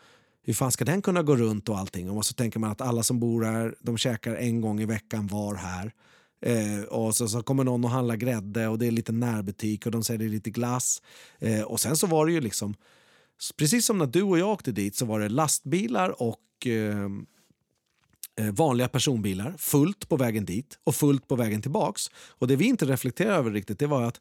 Hur 0.43 0.55
fan 0.55 0.73
ska 0.73 0.85
den 0.85 1.03
kunna 1.03 1.23
gå 1.23 1.37
runt 1.37 1.69
och 1.69 1.79
allting? 1.79 2.11
Och 2.11 2.27
så 2.27 2.35
tänker 2.35 2.59
man 2.59 2.71
att 2.71 2.81
alla 2.81 3.03
som 3.03 3.21
bor 3.21 3.45
här, 3.45 3.75
de 3.81 3.99
käkar 3.99 4.35
en 4.35 4.61
gång 4.61 4.81
i 4.81 4.87
veckan 4.87 5.27
var 5.27 5.55
här. 5.55 5.93
Eh, 6.43 6.85
och 6.85 7.15
så, 7.15 7.29
så 7.29 7.43
kommer 7.43 7.65
någon 7.65 7.85
och 7.85 7.91
handlar 7.91 8.17
grädde 8.17 8.69
och 8.69 8.79
det 8.79 8.87
är 8.87 8.91
lite 8.91 9.13
närbutik 9.13 9.87
och 9.87 9.93
de 9.93 10.05
säljer 10.05 10.29
lite 10.29 10.51
glass. 10.51 11.03
Eh, 11.39 11.63
och 11.63 11.81
sen 11.81 11.97
så 11.97 12.07
var 12.07 12.27
det 12.27 12.33
ju 12.33 12.41
liksom, 12.41 12.75
precis 13.57 13.87
som 13.87 13.99
när 13.99 14.07
du 14.07 14.23
och 14.23 14.39
jag 14.39 14.49
åkte 14.49 14.73
dit 14.73 14.97
så 14.97 15.07
var 15.07 15.21
det 15.21 15.29
lastbilar 15.29 16.23
och 16.23 16.67
eh, 16.67 17.01
eh, 17.01 17.09
Eh, 18.40 18.53
vanliga 18.53 18.88
personbilar 18.88 19.55
fullt 19.59 20.09
på 20.09 20.16
vägen 20.16 20.44
dit 20.44 20.79
och 20.85 20.94
fullt 20.94 21.29
på 21.29 21.37
vägen 21.37 21.62
tillbaks. 21.62 22.11
Och 22.14 22.49
det 22.49 22.57
vi 22.57 22.64
inte 22.64 22.87
reflekterade 22.87 23.37
över 23.37 23.51
riktigt 23.51 23.79
det 23.79 23.87
var 23.87 24.03
att 24.03 24.20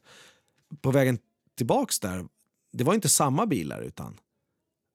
på 0.80 0.90
vägen 0.90 1.18
tillbaks 1.56 2.00
där, 2.00 2.24
det 2.72 2.84
var 2.84 2.94
inte 2.94 3.08
samma 3.08 3.46
bilar 3.46 3.82
utan 3.82 4.20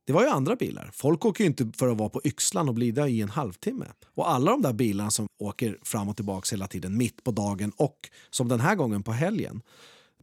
det 0.09 0.13
var 0.13 0.21
ju 0.21 0.29
andra 0.29 0.55
bilar. 0.55 0.89
Folk 0.93 1.25
åker 1.25 1.43
ju 1.43 1.47
inte 1.49 1.71
för 1.77 1.87
att 1.87 1.97
vara 1.97 2.09
på 2.09 2.21
Yxlan 2.23 2.69
och 2.69 2.75
blida 2.75 3.07
i 3.07 3.21
en 3.21 3.29
halvtimme. 3.29 3.85
Och 4.15 4.31
alla 4.31 4.51
de 4.51 4.61
där 4.61 4.73
bilarna 4.73 5.11
som 5.11 5.27
åker 5.39 5.77
fram 5.83 6.09
och 6.09 6.15
tillbaks 6.15 6.53
hela 6.53 6.67
tiden 6.67 6.97
mitt 6.97 7.23
på 7.23 7.31
dagen 7.31 7.71
och 7.77 8.09
som 8.29 8.47
den 8.47 8.59
här 8.59 8.75
gången 8.75 9.03
på 9.03 9.11
helgen. 9.11 9.61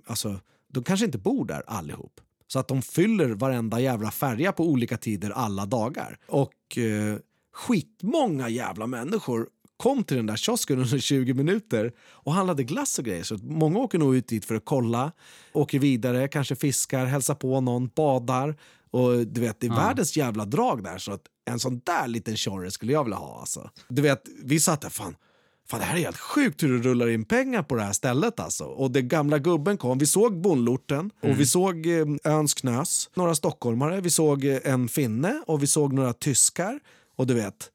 Alltså, 0.06 0.40
de 0.68 0.84
kanske 0.84 1.06
inte 1.06 1.18
bor 1.18 1.44
där 1.44 1.62
allihop. 1.66 2.20
Så 2.46 2.58
att 2.58 2.68
de 2.68 2.82
fyller 2.82 3.28
varenda 3.28 3.80
jävla 3.80 4.10
färja 4.10 4.52
på 4.52 4.64
olika 4.64 4.96
tider 4.96 5.30
alla 5.30 5.66
dagar. 5.66 6.18
Och 6.26 6.78
eh, 6.78 7.18
skitmånga 7.56 8.48
jävla 8.48 8.86
människor 8.86 9.48
kom 9.76 10.04
till 10.04 10.16
den 10.16 10.26
där 10.26 10.36
kiosken 10.36 10.78
under 10.78 10.98
20 10.98 11.34
minuter 11.34 11.92
och 11.98 12.32
handlade 12.32 12.64
glass 12.64 12.98
och 12.98 13.04
grejer. 13.04 13.22
Så 13.22 13.36
många 13.36 13.78
åker 13.78 13.98
nog 13.98 14.16
ut 14.16 14.28
dit 14.28 14.44
för 14.44 14.54
att 14.54 14.64
kolla, 14.64 15.12
åker 15.52 15.78
vidare, 15.78 16.28
kanske 16.28 16.56
fiskar, 16.56 17.06
hälsar 17.06 17.34
på 17.34 17.60
någon, 17.60 17.90
badar. 17.94 18.56
Och 18.90 19.26
du 19.26 19.40
vet, 19.40 19.60
det 19.60 19.66
är 19.66 19.70
världens 19.70 20.16
jävla 20.16 20.44
drag 20.44 20.84
där. 20.84 20.98
Så 20.98 21.12
att 21.12 21.22
en 21.50 21.58
sån 21.58 21.80
där 21.84 22.08
liten 22.08 22.36
tjorre 22.36 22.70
skulle 22.70 22.92
jag 22.92 23.04
vilja 23.04 23.16
ha. 23.16 23.40
Alltså. 23.40 23.70
Du 23.88 24.02
vet, 24.02 24.22
vi 24.44 24.60
satt 24.60 24.80
där, 24.80 24.88
fan, 24.88 25.16
fan 25.68 25.80
det 25.80 25.86
här 25.86 25.96
är 25.96 26.00
helt 26.00 26.18
sjukt 26.18 26.62
hur 26.62 26.78
det 26.78 26.88
rullar 26.88 27.08
in 27.08 27.24
pengar 27.24 27.62
på 27.62 27.74
det 27.74 27.82
här 27.82 27.92
stället 27.92 28.40
alltså. 28.40 28.64
Och 28.64 28.90
den 28.90 29.08
gamla 29.08 29.38
gubben 29.38 29.76
kom, 29.76 29.98
vi 29.98 30.06
såg 30.06 30.40
bondlorten 30.40 31.10
och 31.22 31.40
vi 31.40 31.46
såg 31.46 31.86
eh, 31.86 32.06
öns 32.24 32.54
knös, 32.54 33.10
några 33.14 33.34
stockholmare, 33.34 34.00
vi 34.00 34.10
såg 34.10 34.44
eh, 34.44 34.58
en 34.64 34.88
finne 34.88 35.42
och 35.46 35.62
vi 35.62 35.66
såg 35.66 35.92
några 35.92 36.12
tyskar. 36.12 36.80
Och 37.16 37.26
du 37.26 37.34
vet, 37.34 37.70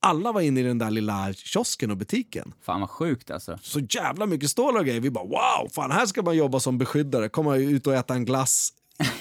alla 0.00 0.32
var 0.32 0.40
inne 0.40 0.60
i 0.60 0.62
den 0.62 0.78
där 0.78 0.90
lilla 0.90 1.32
kiosken 1.32 1.90
och 1.90 1.96
butiken. 1.96 2.52
Fan 2.62 2.80
vad 2.80 2.90
sjukt 2.90 3.30
alltså. 3.30 3.58
Så 3.62 3.80
jävla 3.80 4.26
mycket 4.26 4.50
stålar 4.50 4.80
och 4.80 4.86
grejer. 4.86 5.00
Vi 5.00 5.10
bara 5.10 5.24
wow, 5.24 5.68
fan 5.72 5.90
här 5.90 6.06
ska 6.06 6.22
man 6.22 6.36
jobba 6.36 6.60
som 6.60 6.78
beskyddare. 6.78 7.28
Komma 7.28 7.56
ut 7.56 7.86
och 7.86 7.94
äta 7.94 8.14
en 8.14 8.24
glass. 8.24 8.72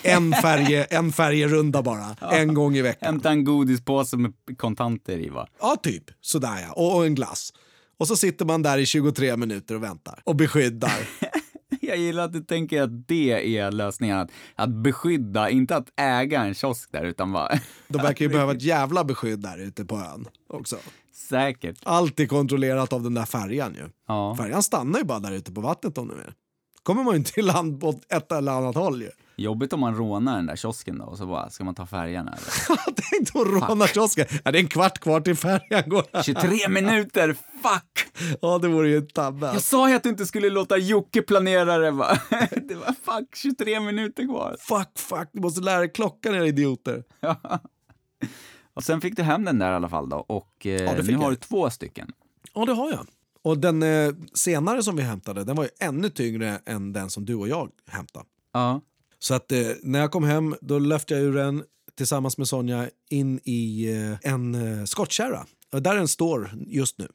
En, 0.01 0.33
färge, 0.41 0.83
en 0.83 1.11
färgerunda 1.11 1.81
bara, 1.81 2.15
en 2.31 2.53
gång 2.53 2.75
i 2.75 2.81
veckan. 2.81 3.13
Hämta 3.13 3.29
en 3.29 3.43
godispåse 3.43 4.17
med 4.17 4.33
kontanter 4.57 5.17
i 5.17 5.29
va? 5.29 5.47
Ja, 5.59 5.75
typ. 5.83 6.03
Sådär 6.21 6.59
ja. 6.67 6.73
Och, 6.73 6.95
och 6.95 7.05
en 7.05 7.15
glass. 7.15 7.53
Och 7.97 8.07
så 8.07 8.15
sitter 8.15 8.45
man 8.45 8.61
där 8.61 8.77
i 8.77 8.85
23 8.85 9.37
minuter 9.37 9.75
och 9.75 9.83
väntar. 9.83 10.21
Och 10.23 10.35
beskyddar. 10.35 11.09
Jag 11.87 11.97
gillar 11.97 12.23
att 12.23 12.33
du 12.33 12.41
tänker 12.41 12.81
att 12.81 13.07
det 13.07 13.57
är 13.57 13.71
lösningen. 13.71 14.17
Att, 14.17 14.31
att 14.55 14.69
beskydda, 14.69 15.49
inte 15.49 15.75
att 15.75 15.87
äga 15.95 16.41
en 16.41 16.53
kiosk 16.53 16.91
där 16.91 17.03
utan 17.03 17.31
bara... 17.33 17.59
De 17.87 17.97
verkar 17.97 18.25
ju 18.25 18.29
behöva 18.29 18.51
ett 18.51 18.61
jävla 18.61 19.03
beskydd 19.03 19.39
där 19.39 19.57
ute 19.57 19.85
på 19.85 19.95
ön 19.95 20.27
också. 20.49 20.77
Säkert. 21.13 21.79
Allt 21.83 22.19
är 22.19 22.25
kontrollerat 22.25 22.93
av 22.93 23.03
den 23.03 23.13
där 23.13 23.25
färjan 23.25 23.73
ju. 23.73 23.89
Ja. 24.07 24.35
Färjan 24.37 24.63
stannar 24.63 24.99
ju 24.99 25.05
bara 25.05 25.19
där 25.19 25.31
ute 25.31 25.51
på 25.51 25.61
vattnet 25.61 25.97
om 25.97 26.07
du 26.07 26.15
vill. 26.15 26.33
kommer 26.83 27.03
man 27.03 27.13
ju 27.13 27.17
inte 27.17 27.31
till 27.31 27.45
land 27.45 27.81
på 27.81 27.99
ett 28.09 28.31
eller 28.31 28.51
annat 28.51 28.75
håll 28.75 29.01
ju. 29.01 29.09
Jobbigt 29.39 29.73
om 29.73 29.79
man 29.79 29.95
rånar 29.95 30.35
den 30.35 30.45
där 30.45 30.55
kiosken 30.55 30.97
då 30.97 31.05
och 31.05 31.17
så 31.17 31.25
bara, 31.25 31.49
ska 31.49 31.63
man 31.63 31.75
ta 31.75 31.85
färjan 31.85 32.27
eller? 32.27 32.39
Tänk 32.95 33.33
då 33.33 33.43
råna 33.43 33.87
kiosken. 33.87 34.25
Ja, 34.43 34.51
det 34.51 34.57
är 34.57 34.61
en 34.61 34.67
kvart 34.67 34.99
kvar 34.99 35.21
till 35.21 35.35
färjan 35.35 35.83
går. 35.89 36.23
23 36.23 36.69
minuter, 36.69 37.33
fuck! 37.33 38.07
Ja, 38.41 38.57
det 38.57 38.67
vore 38.67 38.89
ju 38.89 38.97
en 38.97 39.07
tabbe. 39.07 39.45
Jag 39.45 39.61
sa 39.61 39.89
ju 39.89 39.95
att 39.95 40.03
du 40.03 40.09
inte 40.09 40.25
skulle 40.25 40.49
låta 40.49 40.77
Jocke 40.77 41.21
planera 41.21 41.77
det 41.77 41.91
va? 41.91 42.19
Det 42.67 42.75
var 42.75 42.85
fuck, 42.85 43.35
23 43.35 43.79
minuter 43.79 44.25
kvar. 44.27 44.55
Fuck, 44.59 44.99
fuck, 44.99 45.29
du 45.33 45.41
måste 45.41 45.61
lära 45.61 45.79
dig 45.79 45.91
klockan 45.91 46.35
era 46.35 46.47
idioter. 46.47 47.03
Och 48.73 48.83
sen 48.83 49.01
fick 49.01 49.15
du 49.15 49.23
hem 49.23 49.45
den 49.45 49.59
där 49.59 49.71
i 49.71 49.75
alla 49.75 49.89
fall 49.89 50.09
då 50.09 50.17
och 50.17 50.65
eh, 50.65 50.95
fick 50.95 51.07
nu 51.07 51.15
har 51.17 51.29
du 51.29 51.35
två 51.35 51.69
stycken. 51.69 52.11
Ja, 52.53 52.65
det 52.65 52.73
har 52.73 52.89
jag. 52.89 53.07
Och 53.41 53.57
den 53.57 53.83
eh, 53.83 54.13
senare 54.33 54.83
som 54.83 54.95
vi 54.95 55.03
hämtade, 55.03 55.43
den 55.43 55.55
var 55.55 55.63
ju 55.63 55.69
ännu 55.79 56.09
tyngre 56.09 56.59
än 56.65 56.93
den 56.93 57.09
som 57.09 57.25
du 57.25 57.35
och 57.35 57.47
jag 57.47 57.71
hämtade. 57.87 58.25
Ja. 58.53 58.81
Så 59.19 59.33
att 59.33 59.51
eh, 59.51 59.59
när 59.83 59.99
jag 59.99 60.11
kom 60.11 60.23
hem, 60.23 60.55
då 60.61 60.79
löfte 60.79 61.13
jag 61.13 61.23
ur 61.23 61.33
den 61.33 61.63
tillsammans 61.97 62.37
med 62.37 62.47
Sonja 62.47 62.89
in 63.09 63.39
i 63.43 63.91
eh, 63.93 64.31
en 64.31 64.55
eh, 64.79 64.85
skottkärra. 64.85 65.45
Där 65.71 65.95
den 65.95 66.07
står 66.07 66.51
just 66.67 66.99
nu, 66.99 67.07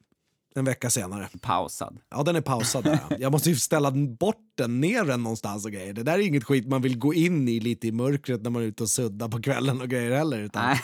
en 0.55 0.65
vecka 0.65 0.89
senare. 0.89 1.29
Pausad. 1.41 1.97
Ja, 2.09 2.23
den 2.23 2.35
är 2.35 2.41
pausad 2.41 2.83
där. 2.83 2.99
Jag 3.19 3.31
måste 3.31 3.49
ju 3.49 3.55
ställa 3.55 3.91
bort 3.91 4.37
den, 4.55 4.81
ner 4.81 5.05
den 5.05 5.23
någonstans 5.23 5.65
och 5.65 5.71
grejer. 5.71 5.93
Det 5.93 6.03
där 6.03 6.13
är 6.13 6.19
inget 6.19 6.43
skit 6.43 6.67
man 6.67 6.81
vill 6.81 6.99
gå 6.99 7.13
in 7.13 7.47
i 7.47 7.59
lite 7.59 7.87
i 7.87 7.91
mörkret 7.91 8.41
när 8.41 8.49
man 8.49 8.61
är 8.61 8.65
ute 8.65 8.83
och 8.83 8.89
suddar 8.89 9.29
på 9.29 9.41
kvällen 9.41 9.81
och 9.81 9.89
grejer 9.89 10.11
heller. 10.11 10.39
Utan... 10.39 10.75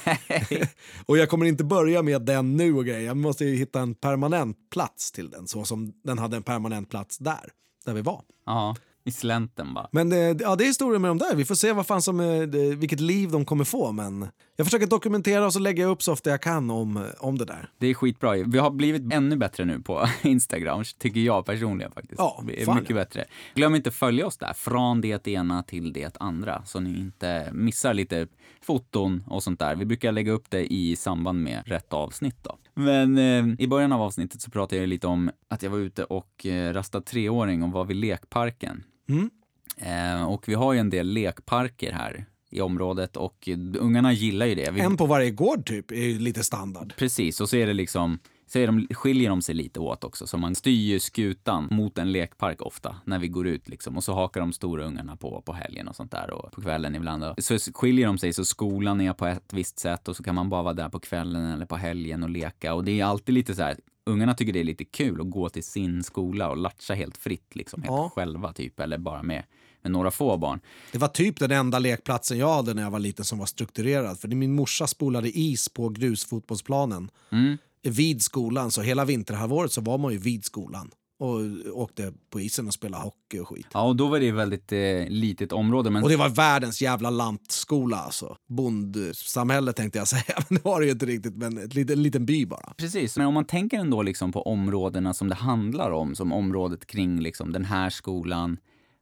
Och 1.05 1.17
jag 1.17 1.29
kommer 1.29 1.45
inte 1.45 1.63
börja 1.63 2.01
med 2.01 2.21
den 2.21 2.57
nu 2.57 2.75
och 2.75 2.85
grejer. 2.85 3.01
Jag 3.01 3.17
måste 3.17 3.45
ju 3.45 3.55
hitta 3.55 3.79
en 3.79 3.95
permanent 3.95 4.57
plats 4.69 5.11
till 5.11 5.29
den, 5.29 5.47
så 5.47 5.65
som 5.65 5.93
den 6.03 6.17
hade 6.17 6.37
en 6.37 6.43
permanent 6.43 6.89
plats 6.89 7.17
där, 7.17 7.51
där 7.85 7.93
vi 7.93 8.01
var. 8.01 8.21
Ja, 8.45 8.75
i 9.09 9.11
slänten 9.11 9.73
bara. 9.73 9.87
Men 9.91 10.11
eh, 10.11 10.17
ja, 10.17 10.55
det 10.55 10.63
är 10.63 10.67
historien 10.67 11.01
med 11.01 11.11
de 11.11 11.17
där. 11.17 11.35
Vi 11.35 11.45
får 11.45 11.55
se 11.55 11.71
vad 11.73 11.87
fan 11.87 12.01
som, 12.01 12.19
eh, 12.19 12.77
vilket 12.77 12.99
liv 12.99 13.31
de 13.31 13.45
kommer 13.45 13.63
få. 13.63 13.91
Men 13.91 14.27
jag 14.55 14.67
försöker 14.67 14.87
dokumentera 14.87 15.45
och 15.45 15.53
så 15.53 15.59
lägger 15.59 15.83
jag 15.83 15.91
upp 15.91 16.03
så 16.03 16.13
ofta 16.13 16.29
jag 16.29 16.41
kan 16.41 16.69
om, 16.71 16.97
eh, 16.97 17.03
om 17.19 17.37
det 17.37 17.45
där. 17.45 17.69
Det 17.77 17.87
är 17.87 17.93
skitbra. 17.93 18.31
Vi 18.33 18.57
har 18.57 18.71
blivit 18.71 19.13
ännu 19.13 19.35
bättre 19.35 19.65
nu 19.65 19.79
på 19.79 20.07
Instagram, 20.21 20.83
tycker 20.97 21.19
jag 21.19 21.45
personligen 21.45 21.91
faktiskt. 21.91 22.19
Ja, 22.19 22.43
Vi 22.47 22.61
är 22.61 22.65
fan 22.65 22.79
mycket 22.79 22.95
bättre. 22.95 23.25
Glöm 23.55 23.75
inte 23.75 23.89
att 23.89 23.95
följa 23.95 24.27
oss 24.27 24.37
där, 24.37 24.53
från 24.53 25.01
det 25.01 25.27
ena 25.27 25.63
till 25.63 25.93
det 25.93 26.17
andra, 26.19 26.61
så 26.65 26.79
ni 26.79 26.99
inte 26.99 27.49
missar 27.53 27.93
lite 27.93 28.27
foton 28.61 29.23
och 29.27 29.43
sånt 29.43 29.59
där. 29.59 29.75
Vi 29.75 29.85
brukar 29.85 30.11
lägga 30.11 30.31
upp 30.31 30.49
det 30.49 30.73
i 30.73 30.95
samband 30.95 31.43
med 31.43 31.61
rätt 31.65 31.93
avsnitt 31.93 32.37
då. 32.41 32.57
Men 32.73 33.17
eh, 33.17 33.55
i 33.59 33.67
början 33.67 33.91
av 33.91 34.01
avsnittet 34.01 34.41
så 34.41 34.51
pratade 34.51 34.81
jag 34.81 34.89
lite 34.89 35.07
om 35.07 35.31
att 35.47 35.63
jag 35.63 35.69
var 35.69 35.77
ute 35.77 36.03
och 36.03 36.45
eh, 36.45 36.73
rastade 36.73 37.05
treåring 37.05 37.63
och 37.63 37.71
var 37.71 37.85
vid 37.85 37.97
lekparken. 37.97 38.83
Mm. 39.09 39.29
Eh, 39.77 40.23
och 40.23 40.49
vi 40.49 40.53
har 40.53 40.73
ju 40.73 40.79
en 40.79 40.89
del 40.89 41.07
lekparker 41.07 41.91
här 41.91 42.25
i 42.49 42.61
området 42.61 43.17
och 43.17 43.49
ungarna 43.79 44.13
gillar 44.13 44.45
ju 44.45 44.55
det. 44.55 44.71
Vi, 44.71 44.81
En 44.81 44.97
på 44.97 45.05
varje 45.05 45.31
gård 45.31 45.65
typ 45.65 45.91
är 45.91 45.95
ju 45.95 46.19
lite 46.19 46.43
standard. 46.43 46.93
Precis, 46.97 47.41
och 47.41 47.49
så 47.49 47.55
är 47.55 47.67
det 47.67 47.73
liksom 47.73 48.19
så 48.51 48.59
är 48.59 48.67
de, 48.67 48.87
skiljer 48.91 49.29
de 49.29 49.41
sig 49.41 49.55
lite 49.55 49.79
åt 49.79 50.03
också. 50.03 50.27
Så 50.27 50.37
man 50.37 50.55
styr 50.55 50.71
ju 50.71 50.99
skutan 50.99 51.67
mot 51.71 51.97
en 51.97 52.11
lekpark 52.11 52.61
ofta 52.61 52.95
när 53.05 53.19
vi 53.19 53.27
går 53.27 53.47
ut 53.47 53.69
liksom. 53.69 53.97
Och 53.97 54.03
så 54.03 54.13
hakar 54.13 54.41
de 54.41 54.53
stora 54.53 54.85
ungarna 54.85 55.15
på 55.15 55.41
på 55.41 55.53
helgen 55.53 55.87
och 55.87 55.95
sånt 55.95 56.11
där 56.11 56.31
och 56.31 56.51
på 56.51 56.61
kvällen 56.61 56.95
ibland. 56.95 57.23
Och 57.23 57.43
så 57.43 57.57
skiljer 57.73 58.07
de 58.07 58.17
sig 58.17 58.33
så 58.33 58.45
skolan 58.45 59.01
är 59.01 59.13
på 59.13 59.25
ett 59.25 59.53
visst 59.53 59.79
sätt 59.79 60.07
och 60.07 60.15
så 60.15 60.23
kan 60.23 60.35
man 60.35 60.49
bara 60.49 60.63
vara 60.63 60.73
där 60.73 60.89
på 60.89 60.99
kvällen 60.99 61.51
eller 61.51 61.65
på 61.65 61.75
helgen 61.75 62.23
och 62.23 62.29
leka. 62.29 62.73
Och 62.73 62.83
det 62.83 62.99
är 62.99 63.05
alltid 63.05 63.35
lite 63.35 63.55
så 63.55 63.63
här, 63.63 63.77
ungarna 64.09 64.33
tycker 64.33 64.53
det 64.53 64.59
är 64.59 64.63
lite 64.63 64.85
kul 64.85 65.21
att 65.21 65.29
gå 65.29 65.49
till 65.49 65.63
sin 65.63 66.03
skola 66.03 66.49
och 66.49 66.57
latcha 66.57 66.93
helt 66.93 67.17
fritt 67.17 67.55
liksom, 67.55 67.81
helt 67.81 67.91
Ja. 67.91 68.11
själva 68.15 68.53
typ. 68.53 68.79
Eller 68.79 68.97
bara 68.97 69.23
med, 69.23 69.43
med 69.81 69.91
några 69.91 70.11
få 70.11 70.37
barn. 70.37 70.59
Det 70.91 70.97
var 70.97 71.07
typ 71.07 71.39
den 71.39 71.51
enda 71.51 71.79
lekplatsen 71.79 72.37
jag 72.37 72.53
hade 72.53 72.73
när 72.73 72.83
jag 72.83 72.91
var 72.91 72.99
liten 72.99 73.25
som 73.25 73.39
var 73.39 73.45
strukturerad. 73.45 74.19
För 74.19 74.27
min 74.27 74.55
morsa 74.55 74.87
spolade 74.87 75.29
is 75.39 75.69
på 75.69 75.89
grusfotbollsplanen 75.89 77.11
Mm. 77.31 77.57
vid 77.83 78.21
skolan. 78.21 78.71
Så 78.71 78.81
hela 78.81 79.05
vinterhalvåret 79.05 79.71
så 79.71 79.81
var 79.81 79.97
man 79.97 80.11
ju 80.11 80.17
vid 80.17 80.45
skolan 80.45 80.91
och 81.19 81.39
åkte 81.73 82.13
på 82.29 82.39
isen 82.39 82.67
och 82.67 82.73
spelade 82.73 83.03
hockey 83.03 83.39
och 83.39 83.47
skit. 83.47 83.67
Ja, 83.73 83.81
och 83.81 83.95
då 83.95 84.07
var 84.07 84.19
det 84.19 84.31
väldigt 84.31 84.71
eh, 84.71 85.07
litet 85.07 85.51
område. 85.51 85.89
Men 85.89 86.03
Och 86.03 86.09
det 86.09 86.17
var 86.17 86.29
världens 86.29 86.81
jävla 86.81 87.09
lantskola 87.09 87.97
alltså. 87.97 88.37
Bondsamhälle 88.47 89.73
tänkte 89.73 89.99
jag 89.99 90.07
säga, 90.07 90.23
men 90.49 90.57
det 90.57 90.65
var 90.65 90.79
det 90.79 90.85
ju 90.85 90.91
inte 90.91 91.05
riktigt. 91.05 91.35
Men 91.35 91.57
en 91.57 91.69
liten, 91.69 92.03
liten 92.03 92.25
by 92.25 92.45
bara. 92.45 92.73
Precis, 92.77 93.17
men 93.17 93.27
om 93.27 93.33
man 93.33 93.45
tänker 93.45 93.77
ändå 93.77 94.01
liksom 94.01 94.31
på 94.31 94.41
områdena 94.41 95.13
som 95.13 95.29
det 95.29 95.35
handlar 95.35 95.91
om, 95.91 96.15
som 96.15 96.33
området 96.33 96.85
kring 96.85 97.19
liksom 97.19 97.51
den 97.51 97.65
här 97.65 97.89
skolan, 97.89 98.57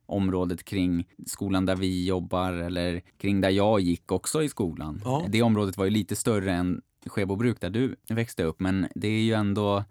området 0.06 0.64
kring 0.64 1.08
skolan 1.26 1.66
där 1.66 1.76
vi 1.76 2.06
jobbar 2.06 2.54
eller 2.54 3.02
kring 3.18 3.42
där 3.42 3.50
jag 3.50 3.80
gick 3.80 4.12
också 4.12 4.44
i 4.44 4.50
skolan. 4.50 5.02
Ja. 5.06 5.26
Det 5.30 5.42
området 5.42 5.78
var 5.78 5.86
ju 5.86 5.92
lite 5.92 6.16
större 6.16 6.54
än 6.54 6.82
Skebobruk 7.06 7.62
där 7.62 7.70
du 7.70 7.96
växte 8.10 8.44
upp, 8.44 8.60
men 8.60 8.88
det 8.96 9.08
är 9.08 9.22
ju 9.22 9.34
ändå 9.34 9.84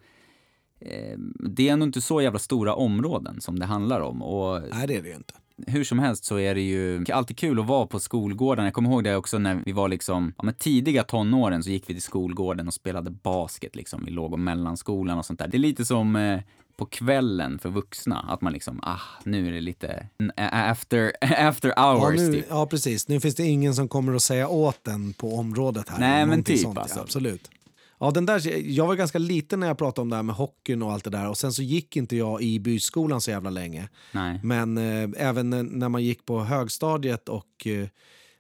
det 1.51 1.69
är 1.69 1.73
ändå 1.73 1.87
inte 1.87 2.01
så 2.01 2.23
jävla 2.23 2.39
stora 2.39 2.75
områden 2.75 3.41
som 3.41 3.59
det 3.59 3.67
handlar 3.67 4.01
om. 4.01 4.23
Och 4.23 4.62
Nej, 4.73 4.87
det 4.87 4.95
är 4.97 5.03
det 5.03 5.09
ju 5.09 5.15
inte. 5.15 5.35
hur 5.67 5.85
som 5.85 5.99
helst 5.99 6.25
så 6.25 6.39
är 6.39 6.55
det 6.55 6.61
ju 6.61 7.05
alltid 7.12 7.39
kul 7.39 7.61
att 7.61 7.67
vara 7.67 7.87
på 7.87 8.01
skolgården. 8.01 8.65
Jag 8.65 8.75
kommer 8.75 8.91
ihåg 8.91 9.05
det 9.05 9.17
också 9.17 9.39
när 9.39 9.62
vi 9.67 9.73
var 9.73 9.89
liksom, 9.89 10.33
ja 10.39 10.45
men 10.45 10.55
tidiga 10.55 11.03
tonåren 11.03 11.62
så 11.62 11.71
gick 11.71 11.91
vi 11.91 11.95
till 11.95 12.03
skolgården 12.03 12.67
och 12.69 12.75
spelade 12.75 13.11
basket 13.11 13.77
liksom 13.77 14.09
i 14.09 14.11
låg 14.11 14.33
och 14.33 14.39
mellanskolan 14.39 15.19
och 15.19 15.25
sånt 15.27 15.39
där. 15.39 15.49
Det 15.49 15.57
är 15.57 15.59
lite 15.59 15.85
som 15.85 16.17
eh, 16.17 16.41
på 16.77 16.87
kvällen 16.87 17.59
för 17.59 17.69
vuxna, 17.69 18.27
att 18.29 18.41
man 18.41 18.53
liksom, 18.53 18.81
ah, 18.83 19.01
nu 19.25 19.49
är 19.49 19.53
det 19.53 19.61
lite 19.61 20.07
after, 20.37 21.12
after 21.49 21.73
Ja, 21.77 21.93
hours 21.99 22.21
nu, 22.21 22.33
typ. 22.33 22.47
ja, 22.51 22.67
precis. 22.67 23.09
Nu 23.09 23.21
finns 23.21 23.35
det 23.35 23.45
ingen 23.45 23.75
som 23.75 23.89
kommer 23.89 24.15
att 24.15 24.23
säga 24.23 24.49
åt 24.49 24.85
den 24.85 25.12
på 25.12 25.35
området 25.39 25.89
här. 25.89 25.99
Nej, 25.99 26.27
men 26.27 26.45
typ, 26.45 26.59
sånt, 26.59 26.77
ja, 26.77 26.83
alltså. 26.83 27.01
absolut. 27.01 27.51
Ja, 28.01 28.11
den 28.11 28.27
där, 28.27 28.69
jag 28.71 28.87
var 28.87 28.95
ganska 28.95 29.19
liten 29.19 29.61
när 29.61 29.67
jag 29.67 29.79
pratade 29.79 30.03
om 30.03 30.11
det 30.11 30.17
här 30.17 30.23
med 30.23 30.35
hockeyn 30.37 30.83
och 30.83 30.93
allt 30.93 31.05
det 31.05 31.11
där. 31.11 31.29
Och 31.29 31.39
sen 31.39 31.53
så 31.53 31.63
gick 31.63 31.97
inte 31.97 32.17
jag 32.17 32.43
i 32.43 32.61
byskolan 32.61 33.21
så 33.21 33.31
jävla 33.31 33.51
länge. 33.51 33.89
Nej. 34.13 34.41
Men 34.43 34.79
eh, 34.79 35.09
även 35.29 35.51
när- 35.51 35.89
man 35.89 36.03
gick 36.05 36.27
på 36.27 36.41
högstadiet 36.45 37.29
och 37.29 37.67
eh, 37.67 37.89